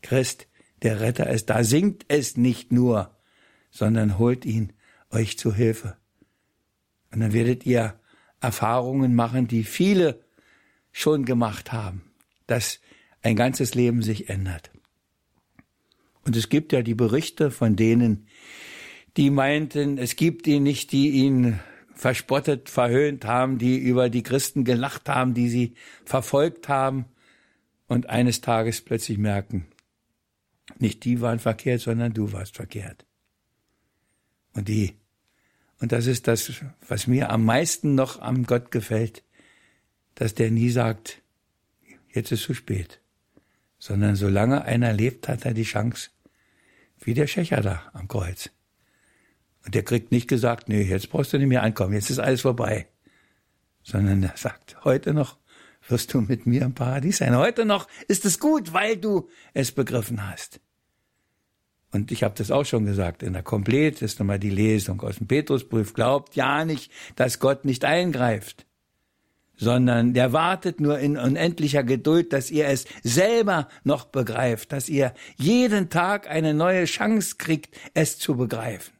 Christ 0.00 0.48
der 0.82 1.00
Retter 1.00 1.30
ist 1.30 1.50
da. 1.50 1.64
Singt 1.64 2.04
es 2.08 2.36
nicht 2.36 2.72
nur, 2.72 3.16
sondern 3.70 4.18
holt 4.18 4.44
ihn 4.44 4.72
euch 5.10 5.38
zu 5.38 5.54
Hilfe. 5.54 5.96
Und 7.12 7.20
dann 7.20 7.32
werdet 7.32 7.66
ihr 7.66 7.98
Erfahrungen 8.40 9.14
machen, 9.14 9.46
die 9.46 9.64
viele 9.64 10.24
schon 10.90 11.24
gemacht 11.24 11.72
haben, 11.72 12.02
dass 12.46 12.80
ein 13.22 13.36
ganzes 13.36 13.74
Leben 13.74 14.02
sich 14.02 14.28
ändert. 14.28 14.70
Und 16.24 16.36
es 16.36 16.48
gibt 16.48 16.72
ja 16.72 16.82
die 16.82 16.94
Berichte 16.94 17.50
von 17.50 17.76
denen, 17.76 18.26
die 19.16 19.30
meinten, 19.30 19.98
es 19.98 20.16
gibt 20.16 20.46
ihn 20.46 20.62
nicht, 20.62 20.92
die 20.92 21.10
ihn 21.10 21.60
verspottet, 21.94 22.68
verhöhnt 22.68 23.24
haben, 23.24 23.58
die 23.58 23.76
über 23.78 24.08
die 24.08 24.22
Christen 24.22 24.64
gelacht 24.64 25.08
haben, 25.08 25.34
die 25.34 25.48
sie 25.48 25.74
verfolgt 26.04 26.68
haben 26.68 27.06
und 27.86 28.08
eines 28.08 28.40
Tages 28.40 28.80
plötzlich 28.80 29.18
merken, 29.18 29.66
nicht 30.78 31.04
die 31.04 31.20
waren 31.20 31.38
verkehrt, 31.38 31.80
sondern 31.80 32.12
du 32.12 32.32
warst 32.32 32.56
verkehrt. 32.56 33.04
Und 34.54 34.68
die 34.68 34.94
Und 35.80 35.92
das 35.92 36.06
ist 36.06 36.28
das, 36.28 36.52
was 36.86 37.06
mir 37.06 37.30
am 37.30 37.44
meisten 37.44 37.94
noch 37.94 38.20
am 38.20 38.44
Gott 38.44 38.70
gefällt, 38.70 39.24
dass 40.14 40.34
der 40.34 40.50
nie 40.50 40.70
sagt, 40.70 41.22
jetzt 42.12 42.30
ist 42.30 42.42
zu 42.42 42.54
spät, 42.54 43.00
sondern 43.78 44.14
solange 44.14 44.64
einer 44.64 44.92
lebt, 44.92 45.28
hat 45.28 45.44
er 45.44 45.54
die 45.54 45.64
Chance, 45.64 46.10
wie 47.00 47.14
der 47.14 47.26
Schächer 47.26 47.62
da 47.62 47.90
am 47.94 48.06
Kreuz. 48.06 48.50
Und 49.64 49.74
der 49.74 49.82
kriegt 49.82 50.12
nicht 50.12 50.28
gesagt, 50.28 50.68
nee, 50.68 50.82
jetzt 50.82 51.10
brauchst 51.10 51.32
du 51.32 51.38
nicht 51.38 51.48
mehr 51.48 51.62
ankommen, 51.62 51.94
jetzt 51.94 52.10
ist 52.10 52.18
alles 52.18 52.42
vorbei, 52.42 52.86
sondern 53.82 54.22
er 54.22 54.36
sagt, 54.36 54.84
heute 54.84 55.14
noch 55.14 55.38
wirst 55.88 56.14
du 56.14 56.20
mit 56.20 56.46
mir 56.46 56.62
im 56.62 56.74
Paradies 56.74 57.18
sein. 57.18 57.36
Heute 57.36 57.64
noch 57.64 57.88
ist 58.08 58.24
es 58.24 58.38
gut, 58.38 58.72
weil 58.72 58.96
du 58.96 59.28
es 59.54 59.72
begriffen 59.72 60.28
hast. 60.28 60.60
Und 61.90 62.10
ich 62.10 62.22
habe 62.22 62.34
das 62.36 62.50
auch 62.50 62.64
schon 62.64 62.86
gesagt, 62.86 63.22
in 63.22 63.34
der 63.34 63.42
Komplett 63.42 64.00
ist 64.00 64.18
nochmal 64.18 64.38
die 64.38 64.50
Lesung 64.50 65.00
aus 65.02 65.18
dem 65.18 65.26
Petrusbrief. 65.26 65.92
Glaubt 65.92 66.34
ja 66.34 66.64
nicht, 66.64 66.90
dass 67.16 67.38
Gott 67.38 67.66
nicht 67.66 67.84
eingreift, 67.84 68.64
sondern 69.56 70.14
der 70.14 70.32
wartet 70.32 70.80
nur 70.80 70.98
in 70.98 71.18
unendlicher 71.18 71.84
Geduld, 71.84 72.32
dass 72.32 72.50
ihr 72.50 72.66
es 72.66 72.86
selber 73.02 73.68
noch 73.84 74.06
begreift, 74.06 74.72
dass 74.72 74.88
ihr 74.88 75.12
jeden 75.36 75.90
Tag 75.90 76.28
eine 76.30 76.54
neue 76.54 76.86
Chance 76.86 77.36
kriegt, 77.36 77.76
es 77.92 78.18
zu 78.18 78.36
begreifen. 78.36 78.94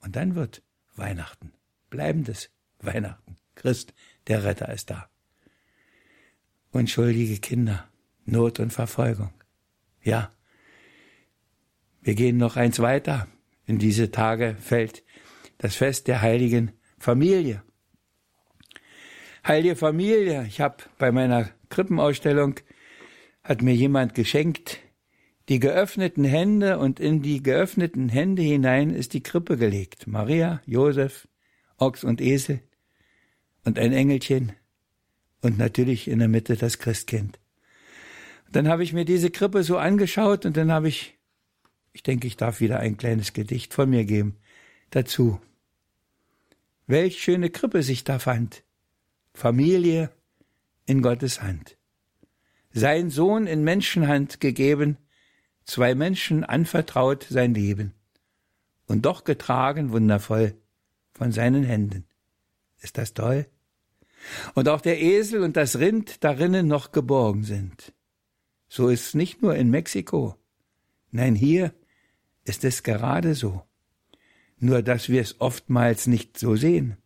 Und 0.00 0.16
dann 0.16 0.34
wird 0.34 0.62
Weihnachten, 0.96 1.52
bleibendes 1.90 2.50
Weihnachten. 2.80 3.36
Christ, 3.64 3.94
der 4.26 4.44
Retter 4.44 4.70
ist 4.70 4.90
da. 4.90 5.08
Unschuldige 6.70 7.38
Kinder, 7.38 7.88
Not 8.26 8.60
und 8.60 8.74
Verfolgung. 8.74 9.32
Ja, 10.02 10.30
wir 12.02 12.14
gehen 12.14 12.36
noch 12.36 12.56
eins 12.56 12.78
weiter. 12.80 13.26
In 13.64 13.78
diese 13.78 14.10
Tage 14.10 14.54
fällt 14.60 15.02
das 15.56 15.76
Fest 15.76 16.08
der 16.08 16.20
heiligen 16.20 16.72
Familie. 16.98 17.62
Heilige 19.46 19.76
Familie, 19.76 20.44
ich 20.46 20.60
habe 20.60 20.84
bei 20.98 21.10
meiner 21.10 21.48
Krippenausstellung, 21.70 22.56
hat 23.42 23.62
mir 23.62 23.74
jemand 23.74 24.14
geschenkt, 24.14 24.80
die 25.48 25.58
geöffneten 25.58 26.24
Hände 26.24 26.78
und 26.78 27.00
in 27.00 27.22
die 27.22 27.42
geöffneten 27.42 28.10
Hände 28.10 28.42
hinein 28.42 28.90
ist 28.90 29.14
die 29.14 29.22
Krippe 29.22 29.56
gelegt. 29.56 30.06
Maria, 30.06 30.60
Josef, 30.66 31.28
Ochs 31.78 32.04
und 32.04 32.20
Esel 32.20 32.60
und 33.64 33.78
ein 33.78 33.92
Engelchen 33.92 34.52
und 35.40 35.58
natürlich 35.58 36.08
in 36.08 36.18
der 36.18 36.28
Mitte 36.28 36.56
das 36.56 36.78
Christkind. 36.78 37.38
Dann 38.50 38.68
habe 38.68 38.84
ich 38.84 38.92
mir 38.92 39.04
diese 39.04 39.30
Krippe 39.30 39.62
so 39.64 39.78
angeschaut 39.78 40.46
und 40.46 40.56
dann 40.56 40.70
habe 40.70 40.88
ich, 40.88 41.18
ich 41.92 42.02
denke, 42.02 42.26
ich 42.26 42.36
darf 42.36 42.60
wieder 42.60 42.80
ein 42.80 42.96
kleines 42.96 43.32
Gedicht 43.32 43.74
von 43.74 43.90
mir 43.90 44.04
geben, 44.04 44.36
dazu. 44.90 45.40
Welch 46.86 47.22
schöne 47.22 47.50
Krippe 47.50 47.82
sich 47.82 48.04
da 48.04 48.18
fand. 48.18 48.62
Familie 49.32 50.10
in 50.86 51.02
Gottes 51.02 51.42
Hand. 51.42 51.76
Sein 52.72 53.10
Sohn 53.10 53.46
in 53.46 53.64
Menschenhand 53.64 54.40
gegeben, 54.40 54.98
zwei 55.64 55.94
Menschen 55.94 56.44
anvertraut 56.44 57.26
sein 57.28 57.54
Leben 57.54 57.94
und 58.86 59.06
doch 59.06 59.24
getragen 59.24 59.92
wundervoll 59.92 60.54
von 61.12 61.32
seinen 61.32 61.64
Händen. 61.64 62.04
Ist 62.80 62.98
das 62.98 63.14
toll? 63.14 63.46
Und 64.54 64.68
auch 64.68 64.80
der 64.80 65.00
Esel 65.00 65.42
und 65.42 65.56
das 65.56 65.78
Rind 65.78 66.24
darinnen 66.24 66.66
noch 66.66 66.92
geborgen 66.92 67.44
sind. 67.44 67.92
So 68.68 68.88
ist 68.88 69.06
es 69.08 69.14
nicht 69.14 69.42
nur 69.42 69.54
in 69.54 69.70
Mexiko. 69.70 70.36
Nein, 71.10 71.34
hier 71.34 71.74
ist 72.44 72.64
es 72.64 72.82
gerade 72.82 73.34
so. 73.34 73.62
Nur 74.58 74.82
dass 74.82 75.08
wir 75.08 75.20
es 75.20 75.40
oftmals 75.40 76.06
nicht 76.06 76.38
so 76.38 76.56
sehen 76.56 76.96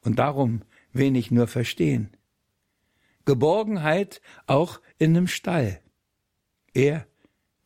und 0.00 0.18
darum 0.18 0.62
wenig 0.92 1.30
nur 1.30 1.46
verstehen. 1.46 2.16
Geborgenheit 3.24 4.20
auch 4.46 4.80
in 4.98 5.16
einem 5.16 5.26
Stall. 5.26 5.80
Er 6.74 7.06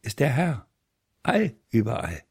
ist 0.02 0.20
der 0.20 0.30
Herr, 0.30 0.66
all 1.22 1.54
überall. 1.70 2.22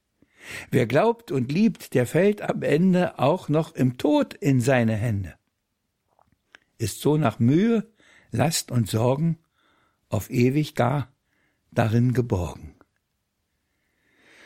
Wer 0.69 0.85
glaubt 0.85 1.31
und 1.31 1.51
liebt, 1.51 1.93
der 1.95 2.05
fällt 2.05 2.41
am 2.41 2.61
Ende 2.61 3.17
auch 3.19 3.49
noch 3.49 3.73
im 3.73 3.97
Tod 3.97 4.33
in 4.33 4.61
seine 4.61 4.95
Hände 4.95 5.35
ist 6.77 7.01
so 7.01 7.17
nach 7.17 7.39
Mühe, 7.39 7.87
Last 8.31 8.71
und 8.71 8.89
Sorgen 8.89 9.37
auf 10.09 10.29
ewig 10.29 10.75
gar 10.75 11.13
darin 11.71 12.13
geborgen. 12.13 12.75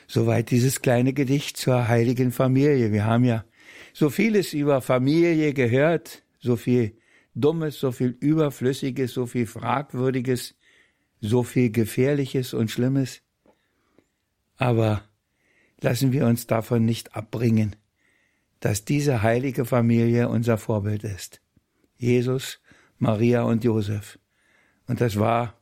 Soweit 0.08 0.50
dieses 0.52 0.82
kleine 0.82 1.14
Gedicht 1.14 1.58
zur 1.58 1.88
heiligen 1.88 2.32
Familie. 2.32 2.92
Wir 2.92 3.06
haben 3.06 3.24
ja 3.24 3.46
so 3.94 4.10
vieles 4.10 4.54
über 4.54 4.82
Familie 4.82 5.54
gehört, 5.54 6.24
so 6.40 6.56
viel 6.56 6.98
Dummes, 7.36 7.80
so 7.80 7.92
viel 7.92 8.18
Überflüssiges, 8.20 9.14
so 9.14 9.28
viel 9.28 9.46
Fragwürdiges, 9.46 10.56
so 11.22 11.44
viel 11.44 11.72
Gefährliches 11.72 12.54
und 12.54 12.72
Schlimmes. 12.72 13.22
Aber 14.58 15.04
lassen 15.80 16.12
wir 16.12 16.26
uns 16.26 16.48
davon 16.48 16.86
nicht 16.86 17.16
abbringen, 17.16 17.76
dass 18.60 18.86
diese 18.86 19.22
heilige 19.22 19.66
Familie 19.66 20.28
unser 20.30 20.58
Vorbild 20.58 21.04
ist. 21.04 21.42
Jesus, 22.00 22.60
Maria 22.98 23.44
und 23.44 23.64
Josef. 23.64 24.18
Und 24.88 25.02
das 25.02 25.20
war 25.20 25.54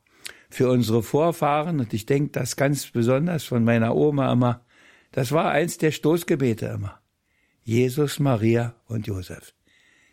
für 0.48 0.70
unsere 0.70 1.02
Vorfahren, 1.02 1.80
und 1.80 1.92
ich 1.92 2.06
denke 2.06 2.30
das 2.32 2.56
ganz 2.56 2.86
besonders 2.86 3.44
von 3.44 3.64
meiner 3.64 3.94
Oma 3.94 4.32
immer, 4.32 4.64
das 5.12 5.32
war 5.32 5.50
eins 5.50 5.78
der 5.78 5.90
Stoßgebete 5.90 6.66
immer. 6.66 7.00
Jesus, 7.62 8.18
Maria 8.18 8.74
und 8.86 9.06
Josef. 9.06 9.52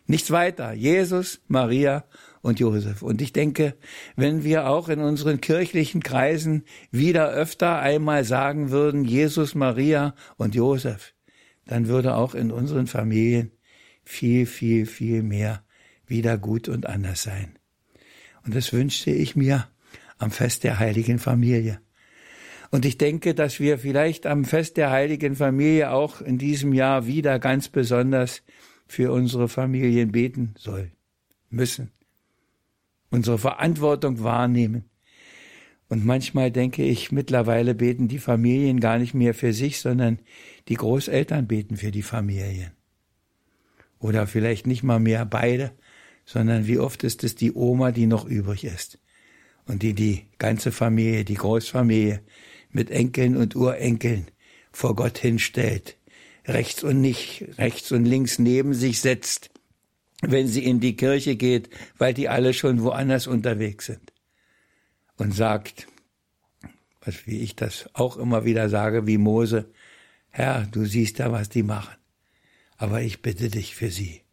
Nichts 0.06 0.30
weiter. 0.30 0.72
Jesus, 0.72 1.40
Maria 1.48 2.04
und 2.42 2.60
Josef. 2.60 3.02
Und 3.02 3.22
ich 3.22 3.32
denke, 3.32 3.76
wenn 4.14 4.44
wir 4.44 4.68
auch 4.68 4.88
in 4.88 5.00
unseren 5.00 5.40
kirchlichen 5.40 6.02
Kreisen 6.02 6.64
wieder 6.90 7.30
öfter 7.30 7.78
einmal 7.78 8.24
sagen 8.24 8.70
würden, 8.70 9.04
Jesus, 9.04 9.54
Maria 9.54 10.14
und 10.36 10.54
Josef, 10.54 11.14
dann 11.66 11.88
würde 11.88 12.14
auch 12.14 12.34
in 12.34 12.52
unseren 12.52 12.86
Familien 12.86 13.52
viel, 14.04 14.46
viel, 14.46 14.86
viel 14.86 15.22
mehr 15.22 15.65
wieder 16.06 16.38
gut 16.38 16.68
und 16.68 16.86
anders 16.86 17.22
sein. 17.22 17.58
Und 18.44 18.54
das 18.54 18.72
wünschte 18.72 19.10
ich 19.10 19.36
mir 19.36 19.68
am 20.18 20.30
Fest 20.30 20.64
der 20.64 20.78
heiligen 20.78 21.18
Familie. 21.18 21.80
Und 22.70 22.84
ich 22.84 22.98
denke, 22.98 23.34
dass 23.34 23.60
wir 23.60 23.78
vielleicht 23.78 24.26
am 24.26 24.44
Fest 24.44 24.76
der 24.76 24.90
heiligen 24.90 25.36
Familie 25.36 25.92
auch 25.92 26.20
in 26.20 26.38
diesem 26.38 26.72
Jahr 26.72 27.06
wieder 27.06 27.38
ganz 27.38 27.68
besonders 27.68 28.42
für 28.86 29.12
unsere 29.12 29.48
Familien 29.48 30.12
beten 30.12 30.54
sollen, 30.58 30.92
müssen, 31.50 31.90
unsere 33.10 33.38
Verantwortung 33.38 34.22
wahrnehmen. 34.22 34.84
Und 35.88 36.04
manchmal 36.04 36.50
denke 36.50 36.82
ich, 36.82 37.12
mittlerweile 37.12 37.74
beten 37.74 38.08
die 38.08 38.18
Familien 38.18 38.80
gar 38.80 38.98
nicht 38.98 39.14
mehr 39.14 39.34
für 39.34 39.52
sich, 39.52 39.80
sondern 39.80 40.18
die 40.68 40.74
Großeltern 40.74 41.46
beten 41.46 41.76
für 41.76 41.92
die 41.92 42.02
Familien. 42.02 42.72
Oder 43.98 44.26
vielleicht 44.26 44.66
nicht 44.66 44.82
mal 44.82 44.98
mehr 44.98 45.24
beide, 45.24 45.72
sondern 46.26 46.66
wie 46.66 46.78
oft 46.78 47.04
ist 47.04 47.24
es 47.24 47.36
die 47.36 47.52
Oma, 47.52 47.92
die 47.92 48.06
noch 48.06 48.26
übrig 48.26 48.64
ist. 48.64 48.98
Und 49.64 49.82
die 49.82 49.94
die 49.94 50.26
ganze 50.38 50.72
Familie, 50.72 51.24
die 51.24 51.34
Großfamilie 51.34 52.20
mit 52.70 52.90
Enkeln 52.90 53.36
und 53.36 53.56
Urenkeln 53.56 54.26
vor 54.72 54.94
Gott 54.94 55.18
hinstellt, 55.18 55.96
rechts 56.46 56.84
und 56.84 57.00
nicht, 57.00 57.44
rechts 57.58 57.90
und 57.92 58.04
links 58.04 58.38
neben 58.38 58.74
sich 58.74 59.00
setzt, 59.00 59.50
wenn 60.20 60.46
sie 60.48 60.64
in 60.64 60.80
die 60.80 60.96
Kirche 60.96 61.36
geht, 61.36 61.70
weil 61.96 62.12
die 62.12 62.28
alle 62.28 62.52
schon 62.52 62.82
woanders 62.82 63.26
unterwegs 63.26 63.86
sind. 63.86 64.12
Und 65.16 65.34
sagt, 65.34 65.86
was 67.00 67.26
wie 67.26 67.40
ich 67.40 67.56
das 67.56 67.88
auch 67.94 68.16
immer 68.16 68.44
wieder 68.44 68.68
sage, 68.68 69.06
wie 69.06 69.18
Mose, 69.18 69.70
Herr, 70.30 70.66
du 70.70 70.84
siehst 70.84 71.18
ja, 71.18 71.32
was 71.32 71.48
die 71.48 71.62
machen, 71.62 71.96
aber 72.76 73.00
ich 73.00 73.22
bitte 73.22 73.48
dich 73.48 73.74
für 73.74 73.90
sie. 73.90 74.25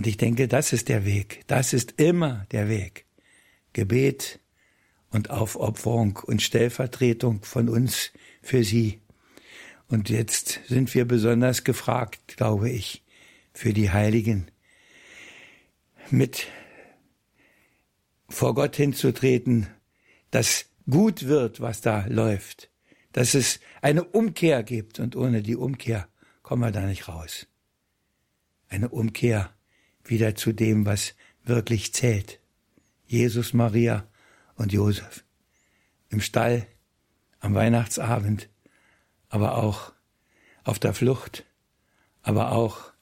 Und 0.00 0.06
ich 0.06 0.16
denke, 0.16 0.48
das 0.48 0.72
ist 0.72 0.88
der 0.88 1.04
Weg. 1.04 1.42
Das 1.46 1.74
ist 1.74 2.00
immer 2.00 2.46
der 2.52 2.70
Weg. 2.70 3.04
Gebet 3.74 4.40
und 5.10 5.28
Aufopferung 5.28 6.16
und 6.16 6.40
Stellvertretung 6.40 7.42
von 7.42 7.68
uns 7.68 8.10
für 8.40 8.64
sie. 8.64 9.02
Und 9.88 10.08
jetzt 10.08 10.60
sind 10.66 10.94
wir 10.94 11.04
besonders 11.04 11.64
gefragt, 11.64 12.38
glaube 12.38 12.70
ich, 12.70 13.04
für 13.52 13.74
die 13.74 13.90
Heiligen, 13.90 14.50
mit 16.08 16.46
vor 18.30 18.54
Gott 18.54 18.76
hinzutreten, 18.76 19.66
dass 20.30 20.64
gut 20.88 21.26
wird, 21.26 21.60
was 21.60 21.82
da 21.82 22.06
läuft, 22.06 22.70
dass 23.12 23.34
es 23.34 23.60
eine 23.82 24.04
Umkehr 24.04 24.62
gibt 24.62 24.98
und 24.98 25.14
ohne 25.14 25.42
die 25.42 25.56
Umkehr 25.56 26.08
kommen 26.40 26.62
wir 26.62 26.72
da 26.72 26.86
nicht 26.86 27.06
raus. 27.06 27.46
Eine 28.70 28.88
Umkehr 28.88 29.52
wieder 30.04 30.34
zu 30.34 30.52
dem, 30.52 30.86
was 30.86 31.14
wirklich 31.44 31.92
zählt. 31.94 32.40
Jesus, 33.06 33.52
Maria 33.52 34.06
und 34.54 34.72
Josef. 34.72 35.24
Im 36.08 36.20
Stall, 36.20 36.66
am 37.40 37.54
Weihnachtsabend, 37.54 38.48
aber 39.28 39.56
auch 39.56 39.92
auf 40.64 40.78
der 40.78 40.94
Flucht, 40.94 41.44
aber 42.22 42.52
auch 42.52 42.92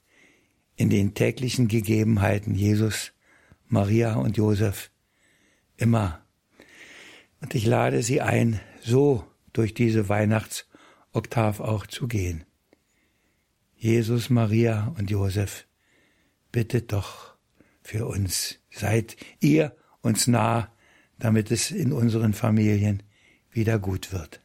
in 0.76 0.90
den 0.90 1.14
täglichen 1.14 1.68
Gegebenheiten 1.68 2.54
Jesus, 2.54 3.12
Maria 3.66 4.14
und 4.14 4.36
Josef 4.36 4.90
immer. 5.76 6.24
Und 7.40 7.54
ich 7.54 7.66
lade 7.66 8.02
Sie 8.02 8.20
ein, 8.20 8.60
so 8.82 9.24
durch 9.52 9.74
diese 9.74 10.08
Weihnachtsoktav 10.08 11.60
auch 11.60 11.86
zu 11.86 12.08
gehen. 12.08 12.44
Jesus, 13.76 14.28
Maria 14.28 14.92
und 14.98 15.10
Josef, 15.10 15.67
bittet 16.52 16.92
doch 16.92 17.34
für 17.82 18.06
uns. 18.06 18.58
Seid 18.70 19.16
ihr 19.40 19.76
uns 20.02 20.26
nah, 20.26 20.72
damit 21.18 21.50
es 21.50 21.70
in 21.70 21.92
unseren 21.92 22.32
Familien 22.32 23.02
wieder 23.50 23.78
gut 23.78 24.12
wird. 24.12 24.40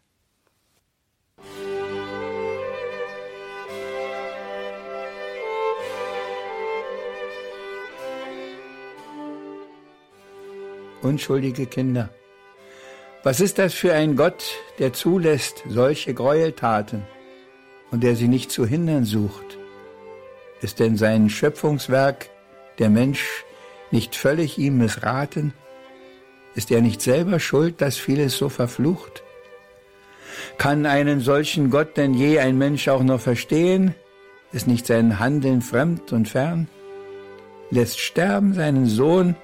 Unschuldige 11.01 11.65
Kinder. 11.65 12.09
Was 13.23 13.41
ist 13.41 13.57
das 13.57 13.73
für 13.73 13.93
ein 13.93 14.15
Gott, 14.15 14.43
der 14.79 14.93
zulässt 14.93 15.63
solche 15.67 16.13
Gräueltaten 16.13 17.03
und 17.91 18.03
der 18.03 18.15
sie 18.15 18.29
nicht 18.29 18.51
zu 18.51 18.65
hindern 18.65 19.03
sucht? 19.03 19.57
Ist 20.63 20.79
denn 20.79 20.95
sein 20.95 21.29
Schöpfungswerk, 21.29 22.29
der 22.79 22.89
Mensch, 22.89 23.43
nicht 23.91 24.15
völlig 24.15 24.57
ihm 24.57 24.77
missraten? 24.77 25.53
Ist 26.55 26.71
er 26.71 26.79
nicht 26.79 27.01
selber 27.01 27.41
schuld, 27.41 27.81
dass 27.81 27.97
vieles 27.97 28.37
so 28.37 28.47
verflucht? 28.47 29.23
Kann 30.57 30.85
einen 30.85 31.19
solchen 31.19 31.69
Gott 31.69 31.97
denn 31.97 32.13
je 32.13 32.39
ein 32.39 32.57
Mensch 32.57 32.87
auch 32.87 33.03
noch 33.03 33.19
verstehen? 33.19 33.93
Ist 34.53 34.65
nicht 34.65 34.87
sein 34.87 35.19
Handeln 35.19 35.61
fremd 35.61 36.13
und 36.13 36.29
fern? 36.29 36.69
Lässt 37.69 37.99
sterben 37.99 38.53
seinen 38.53 38.85
Sohn 38.85 39.35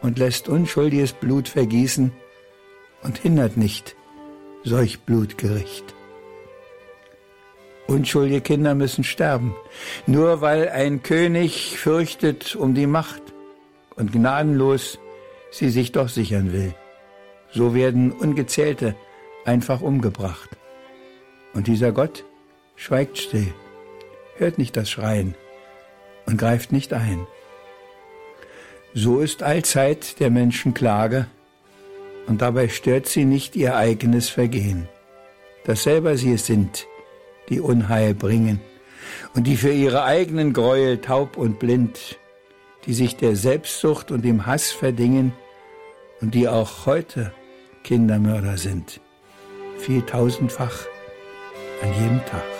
und 0.00 0.16
lässt 0.16 0.48
unschuldiges 0.48 1.12
Blut 1.12 1.48
vergießen 1.48 2.12
und 3.02 3.18
hindert 3.18 3.56
nicht 3.56 3.96
solch 4.62 5.00
Blutgericht. 5.00 5.95
Unschuldige 7.86 8.40
Kinder 8.40 8.74
müssen 8.74 9.04
sterben, 9.04 9.54
nur 10.06 10.40
weil 10.40 10.68
ein 10.68 11.02
König 11.02 11.78
fürchtet 11.78 12.56
um 12.56 12.74
die 12.74 12.86
Macht 12.86 13.22
und 13.94 14.12
gnadenlos 14.12 14.98
sie 15.50 15.70
sich 15.70 15.92
doch 15.92 16.08
sichern 16.08 16.52
will. 16.52 16.74
So 17.52 17.74
werden 17.74 18.10
ungezählte 18.10 18.96
einfach 19.44 19.80
umgebracht. 19.80 20.50
Und 21.54 21.68
dieser 21.68 21.92
Gott 21.92 22.24
schweigt 22.74 23.18
still, 23.18 23.54
hört 24.36 24.58
nicht 24.58 24.76
das 24.76 24.90
Schreien 24.90 25.34
und 26.26 26.38
greift 26.38 26.72
nicht 26.72 26.92
ein. 26.92 27.26
So 28.94 29.20
ist 29.20 29.42
allzeit 29.42 30.18
der 30.20 30.30
Menschen 30.30 30.74
Klage, 30.74 31.28
und 32.26 32.42
dabei 32.42 32.68
stört 32.68 33.06
sie 33.06 33.24
nicht 33.24 33.54
ihr 33.54 33.76
eigenes 33.76 34.28
Vergehen, 34.28 34.88
dass 35.64 35.84
selber 35.84 36.16
sie 36.16 36.32
es 36.32 36.46
sind, 36.46 36.88
die 37.48 37.60
Unheil 37.60 38.14
bringen 38.14 38.60
und 39.34 39.46
die 39.46 39.56
für 39.56 39.72
ihre 39.72 40.04
eigenen 40.04 40.52
Gräuel 40.52 40.98
taub 40.98 41.36
und 41.36 41.58
blind, 41.58 42.18
die 42.86 42.94
sich 42.94 43.16
der 43.16 43.36
Selbstsucht 43.36 44.10
und 44.10 44.24
dem 44.24 44.46
Hass 44.46 44.70
verdingen 44.70 45.32
und 46.20 46.34
die 46.34 46.48
auch 46.48 46.86
heute 46.86 47.32
Kindermörder 47.84 48.56
sind, 48.56 49.00
vieltausendfach 49.78 50.86
an 51.82 51.92
jedem 52.00 52.24
Tag. 52.26 52.55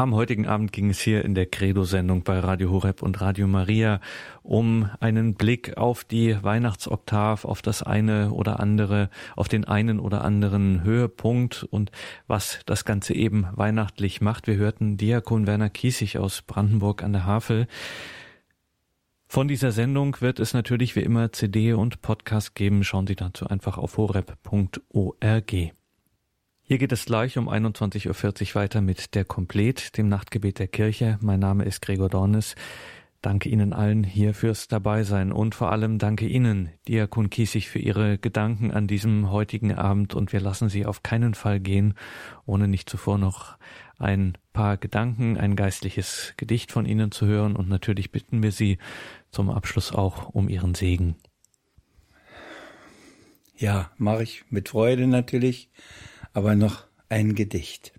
Am 0.00 0.14
heutigen 0.14 0.46
Abend 0.46 0.72
ging 0.72 0.88
es 0.88 0.98
hier 0.98 1.26
in 1.26 1.34
der 1.34 1.44
Credo-Sendung 1.44 2.22
bei 2.22 2.38
Radio 2.38 2.70
Horeb 2.70 3.02
und 3.02 3.20
Radio 3.20 3.46
Maria 3.46 4.00
um 4.42 4.88
einen 4.98 5.34
Blick 5.34 5.76
auf 5.76 6.04
die 6.04 6.42
Weihnachtsoktav, 6.42 7.44
auf 7.44 7.60
das 7.60 7.82
eine 7.82 8.30
oder 8.30 8.60
andere, 8.60 9.10
auf 9.36 9.48
den 9.48 9.66
einen 9.66 10.00
oder 10.00 10.24
anderen 10.24 10.84
Höhepunkt 10.84 11.64
und 11.64 11.90
was 12.26 12.60
das 12.64 12.86
Ganze 12.86 13.12
eben 13.12 13.46
weihnachtlich 13.52 14.22
macht. 14.22 14.46
Wir 14.46 14.56
hörten 14.56 14.96
Diakon 14.96 15.46
Werner 15.46 15.68
Kiesig 15.68 16.16
aus 16.16 16.40
Brandenburg 16.40 17.02
an 17.02 17.12
der 17.12 17.26
Havel. 17.26 17.66
Von 19.28 19.48
dieser 19.48 19.70
Sendung 19.70 20.16
wird 20.20 20.40
es 20.40 20.54
natürlich 20.54 20.96
wie 20.96 21.00
immer 21.00 21.30
CD 21.32 21.74
und 21.74 22.00
Podcast 22.00 22.54
geben. 22.54 22.84
Schauen 22.84 23.06
Sie 23.06 23.16
dazu 23.16 23.48
einfach 23.48 23.76
auf 23.76 23.98
horeb.org. 23.98 25.52
Hier 26.70 26.78
geht 26.78 26.92
es 26.92 27.04
gleich 27.04 27.36
um 27.36 27.48
21.40 27.48 28.06
Uhr 28.06 28.54
weiter 28.54 28.80
mit 28.80 29.16
der 29.16 29.24
Komplet, 29.24 29.98
dem 29.98 30.08
Nachtgebet 30.08 30.60
der 30.60 30.68
Kirche. 30.68 31.18
Mein 31.20 31.40
Name 31.40 31.64
ist 31.64 31.82
Gregor 31.82 32.08
Dornes. 32.08 32.54
Danke 33.22 33.48
Ihnen 33.48 33.72
allen 33.72 34.04
hier 34.04 34.34
fürs 34.34 34.68
Dabeisein 34.68 35.32
und 35.32 35.56
vor 35.56 35.72
allem 35.72 35.98
danke 35.98 36.28
Ihnen, 36.28 36.70
Diakon 36.86 37.28
Kiesig, 37.28 37.68
für 37.68 37.80
Ihre 37.80 38.18
Gedanken 38.18 38.70
an 38.70 38.86
diesem 38.86 39.32
heutigen 39.32 39.74
Abend 39.74 40.14
und 40.14 40.32
wir 40.32 40.38
lassen 40.38 40.68
Sie 40.68 40.86
auf 40.86 41.02
keinen 41.02 41.34
Fall 41.34 41.58
gehen, 41.58 41.94
ohne 42.46 42.68
nicht 42.68 42.88
zuvor 42.88 43.18
noch 43.18 43.58
ein 43.98 44.38
paar 44.52 44.76
Gedanken, 44.76 45.38
ein 45.38 45.56
geistliches 45.56 46.34
Gedicht 46.36 46.70
von 46.70 46.86
Ihnen 46.86 47.10
zu 47.10 47.26
hören 47.26 47.56
und 47.56 47.68
natürlich 47.68 48.12
bitten 48.12 48.44
wir 48.44 48.52
Sie 48.52 48.78
zum 49.32 49.50
Abschluss 49.50 49.92
auch 49.92 50.28
um 50.28 50.48
Ihren 50.48 50.76
Segen. 50.76 51.16
Ja, 53.56 53.90
mache 53.98 54.22
ich 54.22 54.44
mit 54.50 54.68
Freude 54.68 55.08
natürlich 55.08 55.68
aber 56.32 56.54
noch 56.54 56.86
ein 57.08 57.34
Gedicht. 57.34 57.92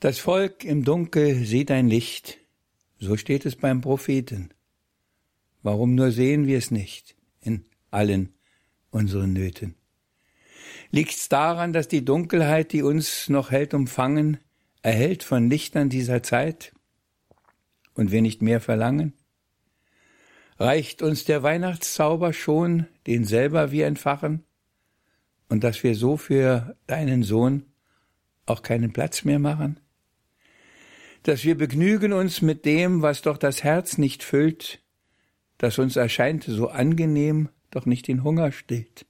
Das 0.00 0.18
Volk 0.18 0.64
im 0.64 0.84
Dunkel 0.84 1.44
sieht 1.44 1.70
ein 1.70 1.88
Licht, 1.88 2.38
so 2.98 3.16
steht 3.16 3.46
es 3.46 3.56
beim 3.56 3.80
Propheten. 3.80 4.50
Warum 5.62 5.94
nur 5.94 6.12
sehen 6.12 6.46
wir 6.46 6.58
es 6.58 6.70
nicht 6.70 7.16
in 7.40 7.64
allen 7.90 8.32
unseren 8.90 9.32
Nöten? 9.32 9.74
Liegt's 10.90 11.28
daran, 11.28 11.72
dass 11.72 11.88
die 11.88 12.04
Dunkelheit, 12.04 12.72
die 12.72 12.82
uns 12.82 13.28
noch 13.28 13.50
hält 13.50 13.74
umfangen, 13.74 14.38
erhält 14.82 15.22
von 15.22 15.50
Lichtern 15.50 15.88
dieser 15.88 16.22
Zeit 16.22 16.72
und 17.94 18.10
wir 18.12 18.22
nicht 18.22 18.40
mehr 18.40 18.60
verlangen? 18.60 19.12
Reicht 20.58 21.02
uns 21.02 21.24
der 21.24 21.42
Weihnachtszauber 21.42 22.32
schon, 22.32 22.86
den 23.06 23.24
selber 23.24 23.70
wir 23.70 23.86
entfachen? 23.86 24.44
Und 25.48 25.64
dass 25.64 25.82
wir 25.82 25.94
so 25.94 26.16
für 26.16 26.76
deinen 26.86 27.22
Sohn 27.22 27.64
auch 28.46 28.62
keinen 28.62 28.92
Platz 28.92 29.24
mehr 29.24 29.38
machen? 29.38 29.80
Dass 31.22 31.44
wir 31.44 31.56
begnügen 31.56 32.12
uns 32.12 32.42
mit 32.42 32.64
dem, 32.64 33.02
was 33.02 33.22
doch 33.22 33.38
das 33.38 33.64
Herz 33.64 33.98
nicht 33.98 34.22
füllt, 34.22 34.80
das 35.58 35.78
uns 35.78 35.96
erscheint 35.96 36.44
so 36.44 36.68
angenehm, 36.68 37.48
doch 37.70 37.86
nicht 37.86 38.08
den 38.08 38.24
Hunger 38.24 38.52
stillt. 38.52 39.06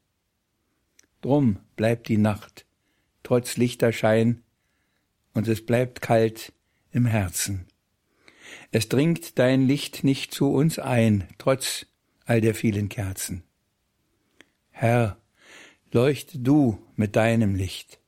Drum 1.21 1.59
bleibt 1.77 2.09
die 2.09 2.17
Nacht, 2.17 2.67
trotz 3.23 3.57
Lichterschein, 3.57 4.43
und 5.35 5.47
es 5.47 5.65
bleibt 5.65 6.01
kalt 6.01 6.53
im 6.91 7.07
Herzen. 7.07 7.67
Es 8.71 8.89
dringt 8.89 9.39
dein 9.39 9.63
Licht 9.63 10.05
nicht 10.05 10.33
zu 10.33 10.51
uns 10.51 10.79
ein, 10.79 11.29
trotz 11.39 11.87
all 12.25 12.41
der 12.41 12.55
vielen 12.55 12.89
Kerzen. 12.89 13.43
Herr, 14.71 15.19
leuchte 15.93 16.39
du 16.39 16.79
mit 16.97 17.17
deinem 17.17 17.55
Licht, 17.55 18.01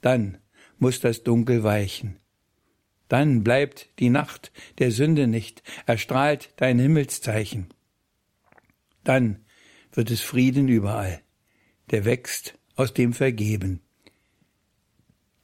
dann 0.00 0.38
muss 0.78 1.00
das 1.00 1.22
Dunkel 1.22 1.62
weichen. 1.62 2.18
Dann 3.08 3.44
bleibt 3.44 3.90
die 3.98 4.10
Nacht 4.10 4.52
der 4.78 4.90
Sünde 4.90 5.26
nicht, 5.26 5.62
erstrahlt 5.86 6.52
dein 6.56 6.78
Himmelszeichen. 6.78 7.72
Dann 9.04 9.44
wird 9.92 10.10
es 10.10 10.22
Frieden 10.22 10.68
überall, 10.68 11.20
der 11.90 12.04
wächst 12.04 12.58
aus 12.74 12.94
dem 12.94 13.12
Vergeben. 13.12 13.80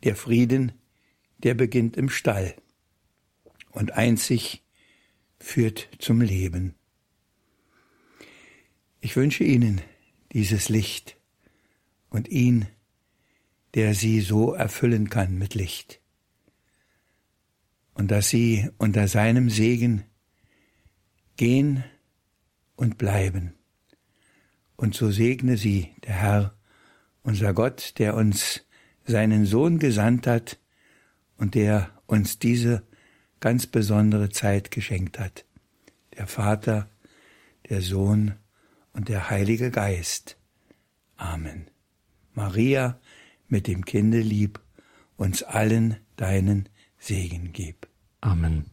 Der 0.02 0.16
Frieden, 0.16 0.72
der 1.38 1.54
beginnt 1.54 1.96
im 1.96 2.08
Stall 2.08 2.54
und 3.70 3.92
einzig 3.92 4.64
führt 5.38 5.88
zum 5.98 6.20
Leben. 6.20 6.74
Ich 9.00 9.14
wünsche 9.14 9.44
Ihnen 9.44 9.82
dieses 10.32 10.68
Licht 10.68 11.17
und 12.10 12.28
ihn, 12.28 12.66
der 13.74 13.94
sie 13.94 14.20
so 14.20 14.54
erfüllen 14.54 15.10
kann 15.10 15.38
mit 15.38 15.54
Licht. 15.54 16.00
Und 17.94 18.10
dass 18.10 18.28
sie 18.28 18.70
unter 18.78 19.08
seinem 19.08 19.50
Segen 19.50 20.04
gehen 21.36 21.84
und 22.76 22.98
bleiben. 22.98 23.54
Und 24.76 24.94
so 24.94 25.10
segne 25.10 25.56
sie 25.56 25.94
der 26.04 26.14
Herr, 26.14 26.54
unser 27.22 27.52
Gott, 27.52 27.98
der 27.98 28.14
uns 28.14 28.64
seinen 29.04 29.44
Sohn 29.44 29.78
gesandt 29.78 30.26
hat 30.26 30.58
und 31.36 31.54
der 31.54 31.90
uns 32.06 32.38
diese 32.38 32.84
ganz 33.40 33.66
besondere 33.66 34.30
Zeit 34.30 34.70
geschenkt 34.70 35.18
hat. 35.18 35.44
Der 36.16 36.26
Vater, 36.26 36.88
der 37.68 37.82
Sohn 37.82 38.34
und 38.92 39.08
der 39.08 39.30
Heilige 39.30 39.70
Geist. 39.70 40.36
Amen. 41.16 41.68
Maria 42.38 43.00
mit 43.48 43.66
dem 43.66 43.84
Kinde 43.84 44.20
lieb, 44.20 44.60
uns 45.16 45.42
allen 45.42 45.96
deinen 46.14 46.68
Segen 46.96 47.50
gib. 47.52 47.88
Amen. 48.20 48.70